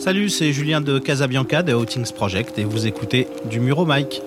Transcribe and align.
Salut, 0.00 0.30
c'est 0.30 0.50
Julien 0.54 0.80
de 0.80 0.98
Casabianca 0.98 1.62
de 1.62 1.74
Outings 1.74 2.10
Project 2.14 2.58
et 2.58 2.64
vous 2.64 2.86
écoutez 2.86 3.28
du 3.50 3.60
Muro 3.60 3.84
Mike. 3.84 4.22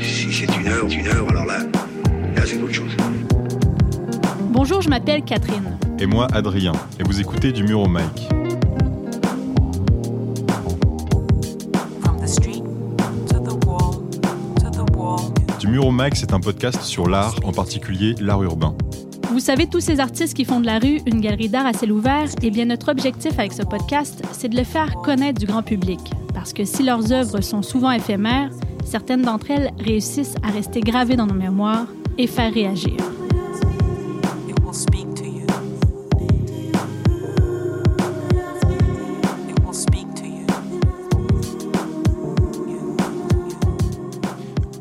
Si 0.00 0.32
c'est 0.32 0.56
une 0.56 0.68
heure, 0.68 0.86
une 0.90 1.06
heure, 1.06 1.28
alors 1.28 1.44
là, 1.44 1.58
là 2.34 2.42
c'est 2.46 2.56
autre 2.62 2.72
chose. 2.72 2.96
Bonjour, 4.48 4.80
je 4.80 4.88
m'appelle 4.88 5.22
Catherine. 5.22 5.76
Et 5.98 6.06
moi, 6.06 6.28
Adrien. 6.32 6.72
Et 6.98 7.02
vous 7.02 7.20
écoutez 7.20 7.52
du 7.52 7.62
Muro 7.62 7.88
Mike. 7.88 8.31
Du 15.72 15.78
Muro 15.78 15.90
Mike, 15.90 16.16
c'est 16.16 16.34
un 16.34 16.40
podcast 16.40 16.82
sur 16.82 17.08
l'art, 17.08 17.34
en 17.44 17.50
particulier 17.50 18.14
l'art 18.20 18.42
urbain. 18.42 18.74
Vous 19.30 19.40
savez, 19.40 19.66
tous 19.66 19.80
ces 19.80 20.00
artistes 20.00 20.36
qui 20.36 20.44
font 20.44 20.60
de 20.60 20.66
la 20.66 20.78
rue 20.78 21.00
une 21.06 21.22
galerie 21.22 21.48
d'art 21.48 21.64
à 21.64 21.72
ciel 21.72 21.92
ouvert, 21.92 22.28
eh 22.42 22.50
bien, 22.50 22.66
notre 22.66 22.90
objectif 22.90 23.38
avec 23.38 23.54
ce 23.54 23.62
podcast, 23.62 24.22
c'est 24.32 24.50
de 24.50 24.56
le 24.58 24.64
faire 24.64 24.94
connaître 24.96 25.40
du 25.40 25.46
grand 25.46 25.62
public. 25.62 25.98
Parce 26.34 26.52
que 26.52 26.66
si 26.66 26.82
leurs 26.82 27.10
œuvres 27.10 27.40
sont 27.40 27.62
souvent 27.62 27.90
éphémères, 27.90 28.50
certaines 28.84 29.22
d'entre 29.22 29.50
elles 29.50 29.70
réussissent 29.78 30.34
à 30.42 30.50
rester 30.50 30.80
gravées 30.80 31.16
dans 31.16 31.26
nos 31.26 31.32
mémoires 31.32 31.86
et 32.18 32.26
faire 32.26 32.52
réagir. 32.52 32.98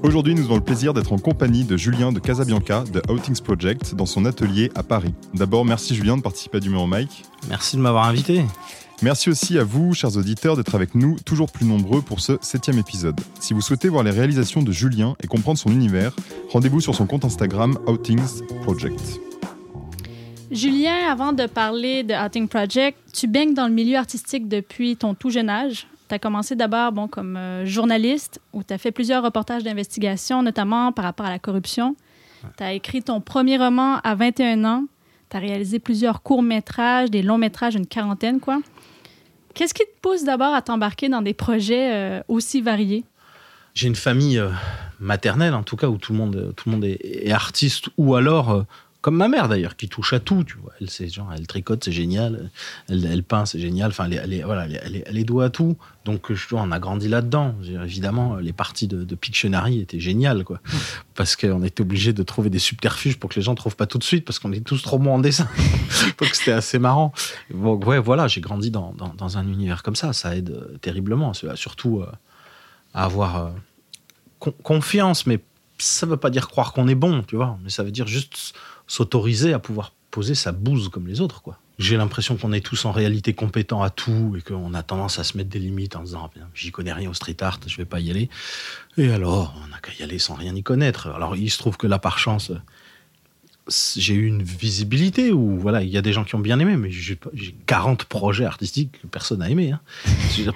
Aujourd'hui, 0.03 0.33
nous 0.33 0.45
avons 0.45 0.55
le 0.55 0.63
plaisir 0.63 0.95
d'être 0.95 1.13
en 1.13 1.19
compagnie 1.19 1.63
de 1.63 1.77
Julien 1.77 2.11
de 2.11 2.19
Casabianca 2.19 2.85
de 2.91 3.03
Outings 3.11 3.39
Project 3.39 3.94
dans 3.94 4.08
son 4.08 4.25
atelier 4.25 4.71
à 4.73 4.81
Paris. 4.81 5.13
D'abord, 5.35 5.63
merci 5.63 5.93
Julien 5.93 6.17
de 6.17 6.23
participer 6.23 6.58
à 6.58 6.59
du 6.59 6.71
Muro 6.71 6.88
Mike. 6.88 7.23
Merci 7.49 7.77
de 7.77 7.81
m'avoir 7.81 8.08
invité. 8.08 8.43
Merci 9.03 9.30
aussi 9.30 9.59
à 9.59 9.63
vous, 9.63 9.93
chers 9.93 10.17
auditeurs, 10.17 10.58
d'être 10.58 10.73
avec 10.73 10.95
nous, 10.95 11.19
toujours 11.19 11.52
plus 11.52 11.67
nombreux 11.67 12.02
pour 12.02 12.19
ce 12.19 12.33
septième 12.41 12.80
épisode. 12.80 13.19
Si 13.39 13.53
vous 13.53 13.61
souhaitez 13.61 13.89
voir 13.89 14.03
les 14.03 14.09
réalisations 14.09 14.63
de 14.63 14.71
Julien 14.71 15.16
et 15.23 15.27
comprendre 15.27 15.59
son 15.59 15.71
univers, 15.71 16.15
rendez-vous 16.49 16.81
sur 16.81 16.95
son 16.95 17.05
compte 17.05 17.23
Instagram 17.23 17.77
Outings 17.86 18.41
Project. 18.63 19.19
Julien, 20.49 21.09
avant 21.11 21.31
de 21.31 21.45
parler 21.45 22.03
de 22.03 22.13
Outing 22.13 22.47
Project, 22.47 22.97
tu 23.13 23.27
baignes 23.27 23.53
dans 23.53 23.67
le 23.67 23.73
milieu 23.73 23.97
artistique 23.97 24.47
depuis 24.47 24.97
ton 24.97 25.13
tout 25.13 25.30
jeune 25.30 25.49
âge. 25.49 25.88
Tu 26.12 26.16
as 26.16 26.20
commencé 26.20 26.58
d'abord 26.58 26.92
bon, 26.92 27.08
comme 27.08 27.38
euh, 27.38 27.66
journaliste, 27.66 28.42
où 28.52 28.64
tu 28.64 28.73
as 28.73 28.78
fait 28.78 28.92
plusieurs 28.92 29.23
reportages 29.23 29.64
d'investigation, 29.64 30.44
notamment 30.44 30.92
par 30.92 31.06
rapport 31.06 31.26
à 31.26 31.30
la 31.30 31.40
corruption. 31.40 31.95
Tu 32.58 32.64
as 32.66 32.73
écrit 32.73 33.02
ton 33.02 33.22
premier 33.22 33.58
roman 33.58 34.00
à 34.00 34.14
21 34.14 34.66
ans. 34.66 34.84
Tu 35.30 35.38
as 35.38 35.39
réalisé 35.39 35.80
plusieurs 35.80 36.22
courts-métrages, 36.22 37.09
des 37.09 37.22
longs-métrages, 37.22 37.76
une 37.76 37.88
quarantaine, 37.88 38.42
quoi. 38.42 38.59
Qu'est-ce 39.54 39.73
qui 39.73 39.86
te 39.86 40.02
pousse 40.02 40.26
d'abord 40.26 40.54
à 40.54 40.62
t'embarquer 40.62 41.08
dans 41.08 41.22
des 41.22 41.34
projets 41.34 41.94
euh, 41.94 42.22
aussi 42.28 42.59
variés? 42.59 43.06
J'ai 43.73 43.88
une 43.88 43.95
famille 43.95 44.38
euh, 44.38 44.50
maternelle, 45.00 45.54
en 45.54 45.64
tout 45.64 45.78
cas, 45.78 45.88
où 45.88 45.98
tout 45.98 46.12
le 46.12 46.17
monde, 46.17 46.54
tout 46.58 46.67
le 46.67 46.76
monde 46.76 46.84
est, 46.84 47.00
est 47.06 47.32
artiste, 47.32 47.88
ou 47.95 48.16
alors, 48.16 48.66
comme 49.02 49.16
ma 49.17 49.27
mère 49.27 49.47
d'ailleurs, 49.49 49.75
qui 49.75 49.89
touche 49.89 50.13
à 50.13 50.19
tout. 50.19 50.44
Tu 50.44 50.57
vois. 50.57 50.71
Elle, 50.80 50.89
c'est 50.89 51.07
genre, 51.09 51.31
elle 51.35 51.47
tricote, 51.47 51.83
c'est 51.83 51.91
génial. 51.91 52.52
Elle, 52.88 53.05
elle 53.05 53.23
peint, 53.23 53.45
c'est 53.45 53.59
génial. 53.59 53.89
Enfin, 53.89 54.05
elle, 54.05 54.13
est- 54.13 54.17
elle, 54.38 54.43
voilà, 54.45 54.66
elle, 54.67 55.03
elle, 55.05 55.17
est- 55.17 55.23
douée 55.23 55.45
à 55.45 55.49
tout. 55.49 55.75
Donc, 56.05 56.31
je, 56.33 56.53
on 56.55 56.71
a 56.71 56.80
grandi 56.80 57.08
là-dedans. 57.08 57.55
Évidemment, 57.83 58.35
les 58.35 58.53
parties 58.53 58.88
de, 58.88 59.03
de 59.03 59.16
Pictionary 59.16 59.80
étaient 59.80 59.99
géniales, 59.99 60.43
quoi. 60.43 60.59
Parce 61.16 61.35
qu'on 61.35 61.63
était 61.63 61.81
obligé 61.81 62.13
de 62.13 62.23
trouver 62.23 62.49
des 62.49 62.59
subterfuges 62.59 63.17
pour 63.17 63.30
que 63.30 63.35
les 63.35 63.41
gens 63.41 63.52
ne 63.52 63.58
trouvent 63.58 63.75
pas 63.75 63.88
tout 63.88 63.97
de 63.97 64.03
suite, 64.03 64.23
parce 64.26 64.37
qu'on 64.39 64.52
est 64.52 64.61
tous 64.65 64.81
trop 64.81 64.99
bons 64.99 65.14
en 65.15 65.20
dessin. 65.20 65.47
Donc, 66.20 66.30
c'était 66.33 66.52
assez 66.52 66.77
marrant. 66.80 67.11
Donc, 67.53 67.86
ouais, 67.87 67.99
voilà, 67.99 68.27
j'ai 68.27 68.42
grandi 68.42 68.70
dans, 68.71 68.93
dans, 68.93 69.14
dans 69.15 69.37
un 69.37 69.47
univers 69.47 69.83
comme 69.83 69.95
ça. 69.95 70.14
Ça 70.14 70.36
aide 70.36 70.52
euh, 70.52 70.77
terriblement. 70.77 71.33
C'est- 71.33 71.55
Surtout 71.55 72.02
euh, 72.02 72.11
à 72.93 73.03
avoir 73.05 73.37
euh, 73.37 73.49
con- 74.39 74.53
confiance, 74.64 75.26
mais 75.26 75.39
ça 75.77 76.05
veut 76.05 76.17
pas 76.17 76.30
dire 76.30 76.47
croire 76.47 76.73
qu'on 76.73 76.87
est 76.87 76.95
bon, 76.95 77.23
tu 77.23 77.36
vois. 77.36 77.58
Mais 77.64 77.70
ça 77.71 77.81
veut 77.83 77.92
dire 77.92 78.05
juste 78.08 78.53
s'autoriser 78.91 79.53
à 79.53 79.59
pouvoir 79.59 79.93
poser 80.11 80.35
sa 80.35 80.52
bouse 80.52 80.89
comme 80.89 81.07
les 81.07 81.21
autres, 81.21 81.41
quoi. 81.41 81.57
J'ai 81.79 81.95
l'impression 81.97 82.35
qu'on 82.35 82.52
est 82.52 82.59
tous 82.63 82.83
en 82.85 82.91
réalité 82.91 83.33
compétents 83.33 83.81
à 83.81 83.89
tout 83.89 84.35
et 84.37 84.41
qu'on 84.41 84.73
a 84.73 84.83
tendance 84.83 85.17
à 85.17 85.23
se 85.23 85.37
mettre 85.37 85.49
des 85.49 85.59
limites 85.59 85.95
en 85.95 86.03
disant, 86.03 86.29
Ah, 86.35 86.39
j'y 86.53 86.71
connais 86.71 86.91
rien 86.93 87.09
au 87.09 87.13
street 87.13 87.37
art, 87.41 87.59
je 87.65 87.77
vais 87.77 87.85
pas 87.85 88.02
y 88.02 88.09
aller. 88.11 88.29
Et 88.97 89.09
alors, 89.11 89.55
on 89.63 89.67
n'a 89.69 89.79
qu'à 89.79 89.93
y 89.97 90.03
aller 90.03 90.19
sans 90.19 90.33
rien 90.35 90.53
y 90.55 90.61
connaître. 90.61 91.07
Alors, 91.07 91.35
il 91.37 91.49
se 91.49 91.57
trouve 91.57 91.77
que 91.77 91.87
là, 91.87 91.97
par 91.99 92.19
chance, 92.19 92.52
j'ai 93.95 94.13
eu 94.13 94.25
une 94.25 94.43
visibilité 94.43 95.31
où, 95.31 95.58
voilà, 95.58 95.81
il 95.81 95.89
y 95.89 95.97
a 95.97 96.02
des 96.02 96.11
gens 96.13 96.25
qui 96.25 96.35
ont 96.35 96.39
bien 96.39 96.59
aimé, 96.59 96.75
mais 96.75 96.91
j'ai 96.91 97.15
pas- 97.15 97.29
j'ai 97.33 97.55
40 97.65 98.03
projets 98.05 98.45
artistiques 98.45 99.02
que 99.02 99.08
personne 99.08 99.39
n'a 99.39 99.49
aimé. 99.49 99.71
hein. 99.71 99.79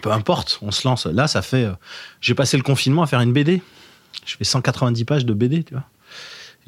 Peu 0.01 0.11
importe, 0.11 0.59
on 0.61 0.71
se 0.71 0.85
lance. 0.87 1.05
Là, 1.05 1.27
ça 1.27 1.41
fait. 1.41 1.63
euh, 1.65 1.73
j'ai 2.19 2.35
passé 2.35 2.57
le 2.57 2.63
confinement 2.63 3.03
à 3.03 3.07
faire 3.07 3.21
une 3.21 3.31
BD. 3.33 3.61
Je 4.25 4.35
fais 4.35 4.43
190 4.43 5.05
pages 5.05 5.25
de 5.25 5.33
BD, 5.33 5.63
tu 5.63 5.73
vois. 5.75 5.85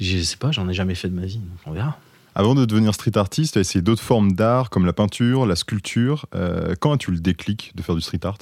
Je 0.00 0.18
sais 0.18 0.36
pas, 0.36 0.52
j'en 0.52 0.68
ai 0.68 0.74
jamais 0.74 0.94
fait 0.94 1.08
de 1.08 1.14
ma 1.14 1.26
vie, 1.26 1.38
donc 1.38 1.58
on 1.66 1.72
verra. 1.72 1.98
Avant 2.34 2.54
de 2.54 2.64
devenir 2.64 2.94
street 2.94 3.16
artiste, 3.18 3.54
tu 3.54 3.58
as 3.58 3.62
essayé 3.62 3.82
d'autres 3.82 4.02
formes 4.02 4.32
d'art 4.32 4.70
comme 4.70 4.86
la 4.86 4.92
peinture, 4.92 5.44
la 5.44 5.56
sculpture. 5.56 6.26
Euh, 6.34 6.74
quand 6.78 6.92
as-tu 6.92 7.10
le 7.10 7.18
déclic 7.18 7.72
de 7.74 7.82
faire 7.82 7.96
du 7.96 8.00
street 8.00 8.20
art? 8.24 8.38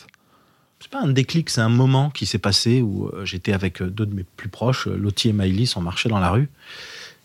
C'est 0.81 0.91
pas 0.91 1.00
un 1.00 1.09
déclic, 1.09 1.49
c'est 1.49 1.62
un 1.62 1.71
moment 1.71 2.11
qui 2.11 2.27
s'est 2.27 2.39
passé 2.39 2.83
où 2.83 3.06
euh, 3.09 3.25
j'étais 3.25 3.55
avec 3.55 3.81
euh, 3.81 3.89
deux 3.89 4.05
de 4.05 4.15
mes 4.15 4.25
plus 4.25 4.50
proches, 4.50 4.87
Lottie 4.87 5.31
et 5.31 5.33
Maïlis, 5.33 5.72
on 5.77 5.81
marchait 5.81 6.11
dans 6.11 6.19
la 6.19 6.31
rue. 6.31 6.50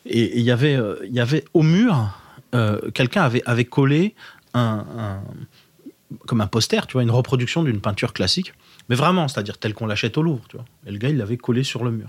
Et 0.06 0.40
il 0.40 0.44
y 0.46 0.52
avait, 0.52 0.80
il 1.06 1.14
y 1.14 1.20
avait 1.20 1.44
au 1.54 1.62
mur, 1.62 2.10
euh, 2.56 2.80
quelqu'un 2.92 3.24
avait, 3.24 3.44
avait 3.46 3.66
collé 3.66 4.16
un, 4.54 4.86
un- 4.98 5.24
comme 6.26 6.40
un 6.42 6.48
poster, 6.48 6.88
tu 6.88 6.94
vois, 6.94 7.04
une 7.04 7.12
reproduction 7.12 7.64
d'une 7.64 7.82
peinture 7.82 8.14
classique. 8.14 8.54
Mais 8.88 8.96
vraiment, 8.96 9.28
c'est-à-dire 9.28 9.58
telle 9.58 9.74
qu'on 9.74 9.86
l'achète 9.88 10.18
au 10.18 10.22
Louvre, 10.24 10.42
tu 10.50 10.56
vois. 10.56 10.66
Et 10.88 10.92
le 10.92 10.98
gars, 10.98 11.10
il 11.10 11.18
l'avait 11.18 11.38
collé 11.38 11.64
sur 11.64 11.84
le 11.84 11.92
mur. 11.92 12.08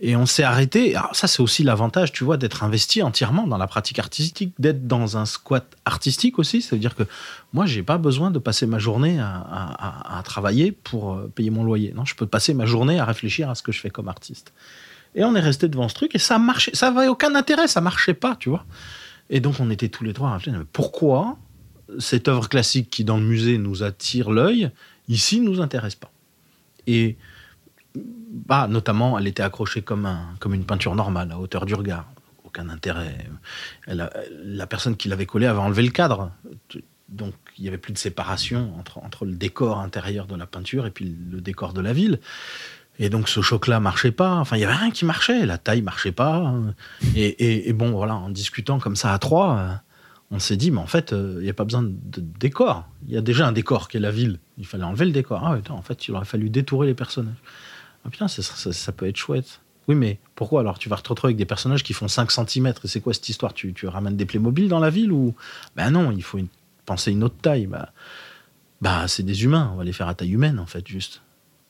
Et 0.00 0.14
on 0.14 0.26
s'est 0.26 0.44
arrêté. 0.44 0.94
Alors 0.94 1.14
ça, 1.16 1.26
c'est 1.26 1.42
aussi 1.42 1.64
l'avantage, 1.64 2.12
tu 2.12 2.22
vois, 2.22 2.36
d'être 2.36 2.62
investi 2.62 3.02
entièrement 3.02 3.46
dans 3.46 3.58
la 3.58 3.66
pratique 3.66 3.98
artistique, 3.98 4.54
d'être 4.58 4.86
dans 4.86 5.16
un 5.16 5.26
squat 5.26 5.76
artistique 5.84 6.38
aussi. 6.38 6.62
C'est-à-dire 6.62 6.94
que 6.94 7.02
moi, 7.52 7.66
j'ai 7.66 7.82
pas 7.82 7.98
besoin 7.98 8.30
de 8.30 8.38
passer 8.38 8.66
ma 8.66 8.78
journée 8.78 9.18
à, 9.20 10.22
travailler 10.24 10.70
pour 10.72 11.14
euh, 11.14 11.32
payer 11.34 11.50
mon 11.50 11.64
loyer. 11.64 11.92
Non, 11.96 12.04
je 12.04 12.14
peux 12.14 12.26
passer 12.26 12.54
ma 12.54 12.66
journée 12.66 13.00
à 13.00 13.04
réfléchir 13.04 13.50
à 13.50 13.54
ce 13.54 13.62
que 13.62 13.72
je 13.72 13.80
fais 13.80 13.90
comme 13.90 14.08
artiste. 14.08 14.52
Et 15.14 15.24
on 15.24 15.34
est 15.34 15.40
resté 15.40 15.68
devant 15.68 15.88
ce 15.88 15.94
truc 15.94 16.14
et 16.14 16.18
ça 16.18 16.38
marchait. 16.38 16.74
Ça 16.74 16.88
avait 16.88 17.08
aucun 17.08 17.34
intérêt, 17.34 17.66
ça 17.66 17.80
marchait 17.80 18.14
pas, 18.14 18.36
tu 18.36 18.50
vois. 18.50 18.64
Et 19.30 19.40
donc, 19.40 19.56
on 19.58 19.70
était 19.70 19.88
tous 19.88 20.04
les 20.04 20.12
trois 20.12 20.30
à 20.30 20.34
réfléchir, 20.34 20.64
pourquoi 20.72 21.38
cette 21.98 22.28
œuvre 22.28 22.48
classique 22.48 22.90
qui, 22.90 23.04
dans 23.04 23.16
le 23.16 23.24
musée, 23.24 23.58
nous 23.58 23.82
attire 23.82 24.30
l'œil, 24.30 24.70
ici, 25.08 25.40
nous 25.40 25.60
intéresse 25.60 25.94
pas? 25.94 26.12
Et 26.86 27.16
bah, 27.94 28.66
notamment, 28.68 29.18
elle 29.18 29.26
était 29.26 29.42
accrochée 29.42 29.82
comme, 29.82 30.06
un, 30.06 30.34
comme 30.40 30.54
une 30.54 30.64
peinture 30.64 30.94
normale, 30.94 31.32
à 31.32 31.38
hauteur 31.38 31.66
du 31.66 31.74
regard. 31.74 32.06
Aucun 32.44 32.68
intérêt. 32.70 33.26
La 33.86 34.66
personne 34.66 34.96
qui 34.96 35.08
l'avait 35.08 35.26
collée 35.26 35.46
avait 35.46 35.58
enlevé 35.58 35.82
le 35.82 35.90
cadre. 35.90 36.30
Donc, 37.08 37.34
il 37.58 37.62
n'y 37.62 37.68
avait 37.68 37.78
plus 37.78 37.92
de 37.92 37.98
séparation 37.98 38.74
entre, 38.78 38.98
entre 38.98 39.24
le 39.24 39.32
décor 39.32 39.80
intérieur 39.80 40.26
de 40.26 40.34
la 40.34 40.46
peinture 40.46 40.86
et 40.86 40.90
puis 40.90 41.16
le 41.30 41.40
décor 41.40 41.72
de 41.72 41.80
la 41.80 41.92
ville. 41.92 42.20
Et 42.98 43.10
donc, 43.10 43.28
ce 43.28 43.40
choc-là 43.42 43.80
marchait 43.80 44.12
pas. 44.12 44.34
Enfin, 44.34 44.56
il 44.56 44.60
y 44.60 44.64
avait 44.64 44.74
rien 44.74 44.90
qui 44.90 45.04
marchait. 45.04 45.46
La 45.46 45.56
taille 45.58 45.82
marchait 45.82 46.12
pas. 46.12 46.54
Et, 47.14 47.68
et- 47.68 47.72
bon, 47.72 47.92
voilà, 47.92 48.16
en 48.16 48.28
discutant 48.30 48.78
comme 48.78 48.96
ça 48.96 49.12
à 49.12 49.18
trois, 49.18 49.82
on 50.30 50.38
s'est 50.38 50.56
dit, 50.56 50.70
mais 50.70 50.80
en 50.80 50.86
fait, 50.86 51.12
euh, 51.12 51.36
il 51.38 51.44
n'y 51.44 51.50
a 51.50 51.54
pas 51.54 51.64
besoin 51.64 51.82
de 51.82 52.20
décor. 52.20 52.86
Il 53.06 53.14
y 53.14 53.16
a 53.16 53.20
déjà 53.22 53.46
un 53.46 53.52
décor 53.52 53.88
qui 53.88 53.98
est 53.98 54.00
la 54.00 54.10
ville. 54.10 54.38
Il 54.58 54.66
fallait 54.66 54.84
enlever 54.84 55.04
le 55.06 55.12
décor. 55.12 55.42
Ah, 55.44 55.58
en 55.72 55.82
fait, 55.82 56.08
il 56.08 56.14
aurait 56.14 56.24
fallu 56.24 56.50
détourer 56.50 56.86
les 56.88 56.94
personnages. 56.94 57.36
Ah 58.08 58.10
putain, 58.10 58.26
ça, 58.26 58.42
ça- 58.42 58.72
ça 58.72 58.92
peut 58.92 59.06
être 59.06 59.16
chouette. 59.18 59.60
Oui, 59.86 59.94
mais 59.94 60.18
pourquoi 60.34 60.60
alors? 60.60 60.78
Tu 60.78 60.88
vas 60.88 60.96
te 60.96 61.08
retrouver 61.10 61.32
avec 61.32 61.36
des 61.36 61.44
personnages 61.44 61.82
qui 61.82 61.92
font 61.92 62.08
5 62.08 62.30
cm. 62.30 62.68
Et 62.68 62.88
c'est 62.88 63.00
quoi 63.02 63.12
cette 63.12 63.28
histoire? 63.28 63.52
Tu, 63.52 63.74
tu 63.74 63.86
ramènes 63.86 64.16
des 64.16 64.24
Playmobil 64.24 64.68
dans 64.68 64.78
la 64.80 64.88
ville 64.88 65.12
ou? 65.12 65.34
Ben 65.76 65.90
non, 65.90 66.10
il 66.10 66.22
faut 66.22 66.38
une- 66.38 66.48
penser 66.86 67.12
une 67.12 67.22
autre 67.22 67.36
taille. 67.42 67.66
Bah, 67.66 67.92
bah 68.80 69.06
c'est 69.08 69.22
des 69.24 69.44
humains. 69.44 69.70
On 69.74 69.76
va 69.76 69.84
les 69.84 69.92
faire 69.92 70.08
à 70.08 70.14
taille 70.14 70.32
humaine, 70.32 70.58
en 70.58 70.64
fait, 70.64 70.86
juste. 70.88 71.20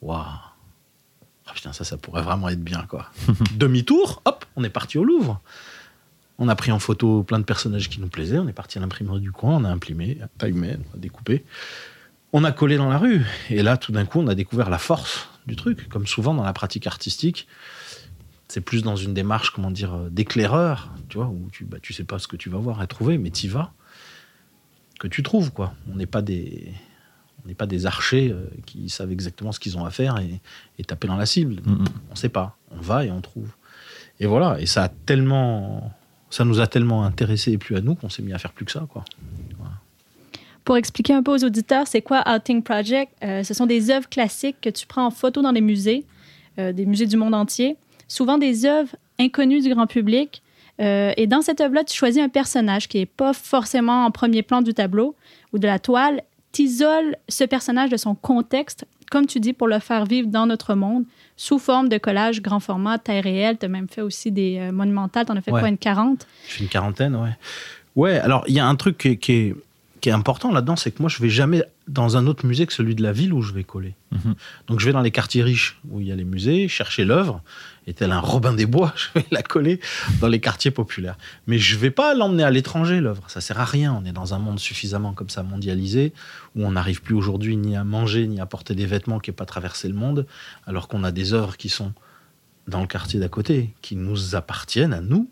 Waouh 0.01 0.21
Ah 1.47 1.53
putain, 1.55 1.73
ça, 1.73 1.83
ça 1.83 1.97
pourrait 1.97 2.23
vraiment 2.23 2.49
être 2.49 2.63
bien, 2.63 2.85
quoi. 2.89 3.11
Demi-tour, 3.57 4.23
hop, 4.25 4.45
on 4.55 4.63
est 4.63 4.71
parti 4.71 4.97
au 4.99 5.03
Louvre. 5.05 5.41
On 6.39 6.49
a 6.49 6.55
pris 6.55 6.71
en 6.71 6.79
photo 6.79 7.25
plein 7.25 7.41
de 7.41 7.45
personnages 7.45 7.89
qui 7.89 8.01
nous 8.01 8.07
plaisaient. 8.09 8.39
On 8.39 8.47
est 8.47 8.53
parti 8.53 8.79
à 8.79 8.81
l'imprimerie 8.81 9.21
du 9.21 9.33
coin, 9.33 9.57
on 9.57 9.65
a 9.65 9.71
imprimé 9.71 10.19
à 10.23 10.29
taille 10.39 10.53
humaine, 10.53 10.83
on 10.93 10.97
a 10.97 11.01
découpé. 11.01 11.45
On 12.33 12.45
a 12.45 12.53
collé 12.53 12.77
dans 12.77 12.89
la 12.89 12.99
rue. 12.99 13.25
Et 13.51 13.63
là, 13.63 13.77
tout 13.77 13.91
d'un 13.91 14.05
coup, 14.05 14.21
on 14.21 14.29
a 14.29 14.35
découvert 14.37 14.71
la 14.71 14.79
force 14.79 15.29
du 15.49 15.57
truc. 15.57 15.89
Comme 15.89 16.07
souvent 16.07 16.35
dans 16.35 16.45
la 16.45 16.53
pratique 16.53 16.87
artistique, 16.87 17.49
c'est 18.47 18.61
plus 18.61 18.83
dans 18.83 18.97
une 18.97 19.13
démarche, 19.15 19.51
comment 19.51 19.71
dire, 19.71 19.95
euh, 19.95 20.09
d'éclaireur, 20.11 20.93
tu 21.09 21.19
vois, 21.19 21.27
où 21.27 21.49
tu, 21.51 21.65
bah, 21.65 21.79
tu 21.83 21.93
sais 21.93 22.05
pas 22.05 22.19
ce 22.19 22.29
que 22.29 22.37
tu 22.37 22.49
vas 22.49 22.59
voir 22.59 22.83
et 22.83 22.87
trouver, 22.87 23.19
mais 23.19 23.31
tu 23.31 23.49
vas, 23.49 23.73
que 25.01 25.09
tu 25.09 25.23
trouves, 25.23 25.53
quoi. 25.53 25.75
On 25.93 25.97
n'est 25.97 26.07
pas 26.07 26.23
des, 26.23 26.73
On 27.45 27.49
n'est 27.49 27.55
pas 27.55 27.67
des 27.67 27.85
archers 27.87 28.31
euh, 28.31 28.47
qui 28.67 28.89
savent 28.89 29.13
exactement 29.13 29.53
ce 29.53 29.61
qu'ils 29.61 29.77
ont 29.77 29.85
à 29.85 29.91
faire 29.91 30.19
et, 30.19 30.41
et 30.79 30.85
taper 30.85 31.09
dans 31.09 31.17
la 31.17 31.27
cible. 31.27 31.63
On 31.67 32.13
ne 32.13 32.17
sait 32.17 32.29
pas. 32.29 32.57
On 32.71 32.81
va 32.81 33.05
et 33.05 33.11
on 33.11 33.21
trouve. 33.21 33.51
Et 34.21 34.27
voilà. 34.27 34.61
Et 34.61 34.67
ça 34.67 34.85
a 34.85 34.89
tellement, 34.89 35.93
ça 36.31 36.45
nous 36.45 36.61
a 36.61 36.67
tellement 36.67 37.05
intéressés 37.05 37.53
et 37.53 37.59
plus 37.59 37.77
à 37.77 37.81
nous 37.81 37.95
qu'on 37.95 38.09
s'est 38.09 38.23
mis 38.23 38.33
à 38.33 38.39
faire 38.39 38.53
plus 38.53 38.65
que 38.65 38.73
ça, 38.73 38.87
quoi. 38.89 39.05
Pour 40.69 40.77
expliquer 40.77 41.15
un 41.15 41.23
peu 41.23 41.33
aux 41.33 41.43
auditeurs, 41.45 41.87
c'est 41.87 42.03
quoi 42.03 42.23
Outing 42.31 42.63
Project? 42.63 43.11
Euh, 43.25 43.43
ce 43.43 43.55
sont 43.55 43.65
des 43.65 43.91
œuvres 43.91 44.07
classiques 44.07 44.57
que 44.61 44.69
tu 44.69 44.87
prends 44.87 45.07
en 45.07 45.11
photo 45.11 45.41
dans 45.41 45.51
les 45.51 45.63
musées, 45.63 46.05
euh, 46.59 46.73
des 46.75 46.85
musées 46.85 47.07
du 47.07 47.17
monde 47.17 47.35
entier, 47.35 47.79
souvent 48.07 48.37
des 48.37 48.67
œuvres 48.67 48.95
inconnues 49.19 49.63
du 49.63 49.71
grand 49.73 49.87
public. 49.87 50.43
Euh, 50.79 51.15
et 51.17 51.27
dans 51.27 51.41
cette 51.41 51.63
œuvre-là, 51.63 51.85
tu 51.85 51.97
choisis 51.97 52.21
un 52.23 52.29
personnage 52.29 52.87
qui 52.87 52.99
n'est 52.99 53.07
pas 53.07 53.33
forcément 53.33 54.05
en 54.05 54.11
premier 54.11 54.43
plan 54.43 54.61
du 54.61 54.75
tableau 54.75 55.15
ou 55.55 55.59
de 55.59 55.67
la 55.67 55.79
toile. 55.79 56.21
Tu 56.53 56.65
isoles 56.65 57.17
ce 57.31 57.45
personnage 57.45 57.89
de 57.89 57.97
son 57.97 58.15
contexte, 58.15 58.85
comme 59.11 59.25
tu 59.25 59.41
dis, 59.41 59.55
pour 59.55 59.69
le 59.69 59.79
faire 59.79 60.05
vivre 60.05 60.29
dans 60.29 60.45
notre 60.45 60.75
monde, 60.75 61.05
sous 61.39 61.59
forme 61.59 61.89
de 61.89 61.97
collage 61.97 62.43
grand 62.43 62.61
format, 62.61 62.99
taille 62.99 63.23
réelle. 63.23 63.57
Tu 63.57 63.65
as 63.65 63.71
même 63.71 63.89
fait 63.89 64.03
aussi 64.03 64.31
des 64.33 64.69
monumentales. 64.71 65.25
Tu 65.25 65.33
en 65.33 65.37
as 65.37 65.41
fait 65.41 65.51
Ouais. 65.51 65.61
quoi, 65.61 65.71
une 65.71 65.79
40? 65.79 66.27
Je 66.47 66.53
fais 66.57 66.65
une 66.65 66.69
quarantaine, 66.69 67.17
ouais. 67.17 67.35
Ouais, 67.97 68.19
alors 68.19 68.45
il 68.47 68.55
y 68.55 68.61
a 68.61 68.67
un 68.67 68.77
truc 68.77 68.99
qui 69.19 69.33
est, 69.33 69.55
qui 70.01 70.09
est 70.09 70.13
important 70.13 70.53
là-dedans, 70.53 70.77
c'est 70.77 70.91
que 70.91 71.03
moi 71.03 71.09
je 71.09 71.21
vais 71.21 71.31
jamais 71.31 71.63
dans 71.87 72.17
un 72.17 72.27
autre 72.27 72.47
musée 72.47 72.67
que 72.67 72.73
celui 72.73 72.95
de 72.95 73.03
la 73.03 73.13
ville 73.13 73.33
où 73.33 73.43
je 73.43 73.53
vais 73.53 73.65
coller. 73.65 73.95
Mhm. 74.13 74.35
Donc 74.67 74.81
je 74.81 74.87
vais 74.87 74.93
dans 74.93 75.01
les 75.01 75.11
quartiers 75.11 75.43
riches 75.43 75.79
où 75.91 76.01
il 76.01 76.07
y 76.07 76.13
a 76.13 76.17
les 76.17 76.25
musées, 76.25 76.69
chercher 76.69 77.05
l'œuvre, 77.05 77.43
et 77.87 77.95
tel 77.95 78.13
un 78.13 78.21
Robin 78.21 78.53
des 78.53 78.67
Bois, 78.67 78.93
je 78.97 79.19
vais 79.19 79.27
la 79.31 79.43
coller 79.43 79.81
dans 80.21 80.29
les 80.29 80.41
quartiers 80.41 80.71
populaires. 80.71 81.17
Mais 81.47 81.59
je 81.59 81.77
vais 81.77 81.91
pas 81.91 82.15
l'emmener 82.15 82.43
à 82.43 82.51
l'étranger, 82.51 83.01
l'œuvre. 83.01 83.25
Ça 83.29 83.41
sert 83.41 83.59
à 83.59 83.65
rien. 83.65 83.99
On 83.99 84.05
est 84.05 84.13
dans 84.13 84.35
un 84.35 84.39
monde 84.39 84.61
suffisamment 84.61 85.15
comme 85.15 85.31
ça 85.31 85.43
mondialisé, 85.43 86.13
où 86.55 86.65
on 86.65 86.73
n'arrive 86.73 87.01
plus 87.01 87.15
aujourd'hui 87.15 87.57
ni 87.57 87.77
à 87.77 87.85
manger, 87.85 88.27
ni 88.27 88.41
à 88.41 88.47
porter 88.47 88.75
des 88.75 88.87
vêtements 88.87 89.19
qui 89.19 89.31
n'aient 89.31 89.37
pas 89.37 89.47
traversé 89.47 89.89
le 89.89 89.95
monde, 89.95 90.27
alors 90.67 90.89
qu'on 90.89 91.03
a 91.03 91.13
des 91.13 91.33
œuvres 91.33 91.57
qui 91.57 91.71
sont 91.71 91.93
dans 92.67 92.83
le 92.83 92.87
quartier 92.87 93.19
d'à 93.19 93.29
côté, 93.29 93.75
qui 93.81 93.97
nous 93.97 94.35
appartiennent 94.37 94.93
à 94.93 95.01
nous, 95.01 95.31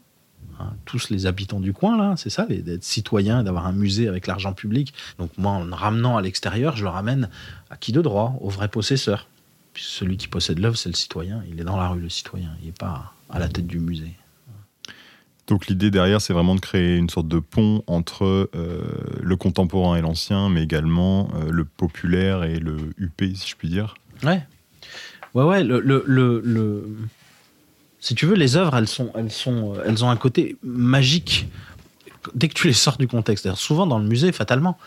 hein, 0.60 0.72
tous 0.84 1.10
les 1.10 1.26
habitants 1.26 1.60
du 1.60 1.72
coin, 1.72 1.96
là, 1.96 2.14
c'est 2.16 2.30
ça, 2.30 2.46
d'être 2.46 2.84
citoyen 2.84 3.42
d'avoir 3.42 3.66
un 3.66 3.72
musée 3.72 4.08
avec 4.08 4.26
l'argent 4.26 4.52
public. 4.52 4.92
Donc 5.18 5.30
moi, 5.38 5.52
en 5.52 5.64
le 5.64 5.74
ramenant 5.74 6.16
à 6.16 6.22
l'extérieur, 6.22 6.76
je 6.76 6.82
le 6.84 6.90
ramène 6.90 7.28
à 7.70 7.76
qui 7.76 7.92
de 7.92 8.00
droit? 8.02 8.36
Au 8.40 8.48
vrai 8.48 8.68
possesseur. 8.68 9.26
Puis 9.72 9.84
celui 9.86 10.16
qui 10.16 10.28
possède 10.28 10.58
l'œuvre, 10.58 10.76
c'est 10.76 10.88
le 10.88 10.94
citoyen. 10.94 11.42
Il 11.50 11.60
est 11.60 11.64
dans 11.64 11.76
la 11.76 11.88
rue, 11.88 12.00
le 12.00 12.08
citoyen. 12.08 12.50
Il 12.62 12.66
n'est 12.66 12.72
pas 12.72 13.12
à 13.28 13.38
la 13.38 13.48
tête 13.48 13.66
du 13.66 13.78
musée. 13.78 14.14
Donc 15.46 15.66
l'idée 15.68 15.90
derrière, 15.92 16.20
c'est 16.20 16.32
vraiment 16.32 16.54
de 16.56 16.60
créer 16.60 16.96
une 16.96 17.08
sorte 17.08 17.28
de 17.28 17.38
pont 17.38 17.84
entre 17.86 18.50
euh, 18.56 18.82
le 19.22 19.36
contemporain 19.36 19.96
et 19.96 20.00
l'ancien, 20.00 20.48
mais 20.48 20.62
également 20.64 21.28
euh, 21.34 21.50
le 21.52 21.64
populaire 21.64 22.42
et 22.42 22.58
le 22.58 22.76
UP, 22.98 23.22
si 23.34 23.48
je 23.50 23.54
puis 23.54 23.68
dire. 23.68 23.94
Ouais. 24.24 24.42
Ouais, 25.34 25.44
ouais. 25.44 25.62
Le, 25.62 25.78
le, 25.80 26.02
le- 26.06 26.40
le- 26.44 26.96
Si 28.06 28.14
tu 28.14 28.24
veux, 28.26 28.36
les 28.36 28.56
œuvres, 28.56 28.76
euh, 28.76 29.82
elles 29.84 30.04
ont 30.04 30.10
un 30.10 30.16
côté 30.16 30.54
magique 30.62 31.48
dès 32.36 32.46
que 32.46 32.54
tu 32.54 32.68
les 32.68 32.72
sors 32.72 32.98
du 32.98 33.08
contexte. 33.08 33.52
Souvent 33.56 33.84
dans 33.84 33.98
le 33.98 34.06
musée, 34.06 34.30
fatalement. 34.30 34.78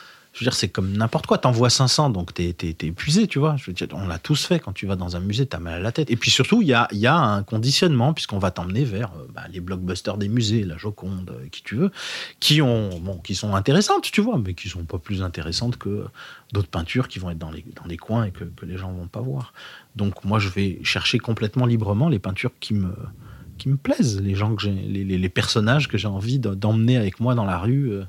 C'est 0.52 0.70
comme 0.70 0.92
n'importe 0.96 1.28
quoi. 1.28 1.38
T'envoies 1.38 1.70
500, 1.70 2.10
donc 2.12 2.34
t'es 2.34 2.56
es, 2.62 2.86
épuisé, 2.86 3.28
tu 3.28 3.40
vois. 3.40 3.56
On 3.94 4.08
l'a 4.08 4.20
tous 4.20 4.46
fait. 4.46 4.60
Quand 4.60 4.74
tu 4.74 4.86
vas 4.86 4.96
dans 4.96 5.16
un 5.16 5.20
musée, 5.20 5.46
t'as 5.46 5.60
mal 5.60 5.74
à 5.74 5.80
la 5.80 5.92
tête. 5.92 6.10
Et 6.10 6.16
puis 6.16 6.32
surtout, 6.32 6.62
il 6.62 6.68
y 6.68 6.74
a, 6.74 6.88
un 7.16 7.44
conditionnement, 7.44 8.14
puisqu'on 8.14 8.40
va 8.40 8.52
t'emmener 8.52 8.84
vers 8.84 9.12
euh, 9.18 9.28
bah, 9.34 9.44
les 9.52 9.60
blockbusters 9.60 10.18
des 10.18 10.30
musées, 10.30 10.64
la 10.64 10.78
Joconde, 10.78 11.32
euh, 11.32 11.48
qui 11.50 11.64
tu 11.64 11.76
veux, 11.76 11.92
qui, 12.40 12.62
ont, 12.62 13.00
bon, 13.00 13.18
qui 13.18 13.36
sont 13.36 13.56
intéressantes, 13.56 14.10
tu 14.12 14.22
vois, 14.22 14.38
mais 14.38 14.54
qui 14.54 14.70
sont 14.70 14.86
pas 14.86 14.98
plus 14.98 15.22
intéressantes 15.22 15.78
que 15.78 16.06
d'autres 16.54 16.70
peintures 16.70 17.08
qui 17.08 17.20
vont 17.20 17.30
être 17.30 17.38
dans 17.38 17.52
les, 17.52 17.66
dans 17.76 17.88
les 17.88 17.98
coins 17.98 18.26
et 18.26 18.32
que, 18.32 18.44
les 18.66 18.78
gens 18.78 18.92
vont 18.92 19.08
pas 19.08 19.22
voir. 19.22 19.54
Donc 19.96 20.24
moi, 20.24 20.40
je 20.40 20.50
vais 20.50 20.80
chercher 20.84 21.20
complètement 21.20 21.66
librement 21.66 22.10
les 22.10 22.20
peintures 22.20 22.52
qui 22.60 22.74
me, 22.74 22.94
qui 23.58 23.70
me 23.70 23.78
plaisent, 23.78 24.22
les 24.22 24.36
gens 24.36 24.56
que 24.56 24.68
les, 24.68 25.04
les- 25.04 25.30
personnages 25.30 25.88
que 25.88 25.98
j'ai 25.98 26.08
envie 26.08 26.40
de- 26.40 26.56
d'emmener 26.56 26.98
avec 26.98 27.20
moi 27.20 27.36
dans 27.36 27.46
la 27.46 27.58
rue, 27.58 27.92
euh, 27.92 28.04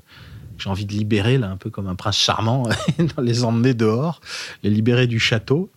j'ai 0.61 0.69
envie 0.69 0.85
de 0.85 0.93
libérer 0.93 1.37
là, 1.37 1.49
un 1.49 1.57
peu 1.57 1.69
comme 1.69 1.87
un 1.87 1.95
prince 1.95 2.17
charmant, 2.17 2.69
les 3.21 3.43
emmener 3.43 3.73
dehors, 3.73 4.21
les 4.63 4.69
libérer 4.69 5.07
du 5.07 5.19
château. 5.19 5.71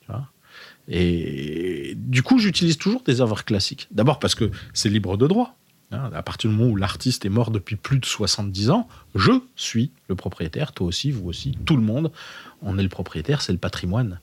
Et 0.88 1.94
du 1.96 2.22
coup, 2.22 2.38
j'utilise 2.38 2.76
toujours 2.76 3.02
des 3.02 3.20
œuvres 3.20 3.42
classiques. 3.44 3.88
D'abord 3.90 4.18
parce 4.18 4.34
que 4.34 4.50
c'est 4.74 4.90
libre 4.90 5.16
de 5.16 5.26
droit. 5.26 5.56
hein. 5.92 6.10
À 6.14 6.22
partir 6.22 6.50
du 6.50 6.56
moment 6.56 6.70
où 6.70 6.76
l'artiste 6.76 7.24
est 7.24 7.30
mort 7.30 7.50
depuis 7.50 7.76
plus 7.76 7.98
de 7.98 8.04
70 8.04 8.70
ans, 8.70 8.86
je 9.14 9.32
suis 9.56 9.90
le 10.08 10.14
propriétaire, 10.14 10.72
toi 10.72 10.86
aussi, 10.86 11.10
vous 11.10 11.26
aussi, 11.26 11.56
tout 11.64 11.76
le 11.76 11.82
monde. 11.82 12.12
On 12.60 12.76
est 12.78 12.82
le 12.82 12.88
propriétaire, 12.90 13.40
c'est 13.40 13.52
le 13.52 13.58
patrimoine. 13.58 14.20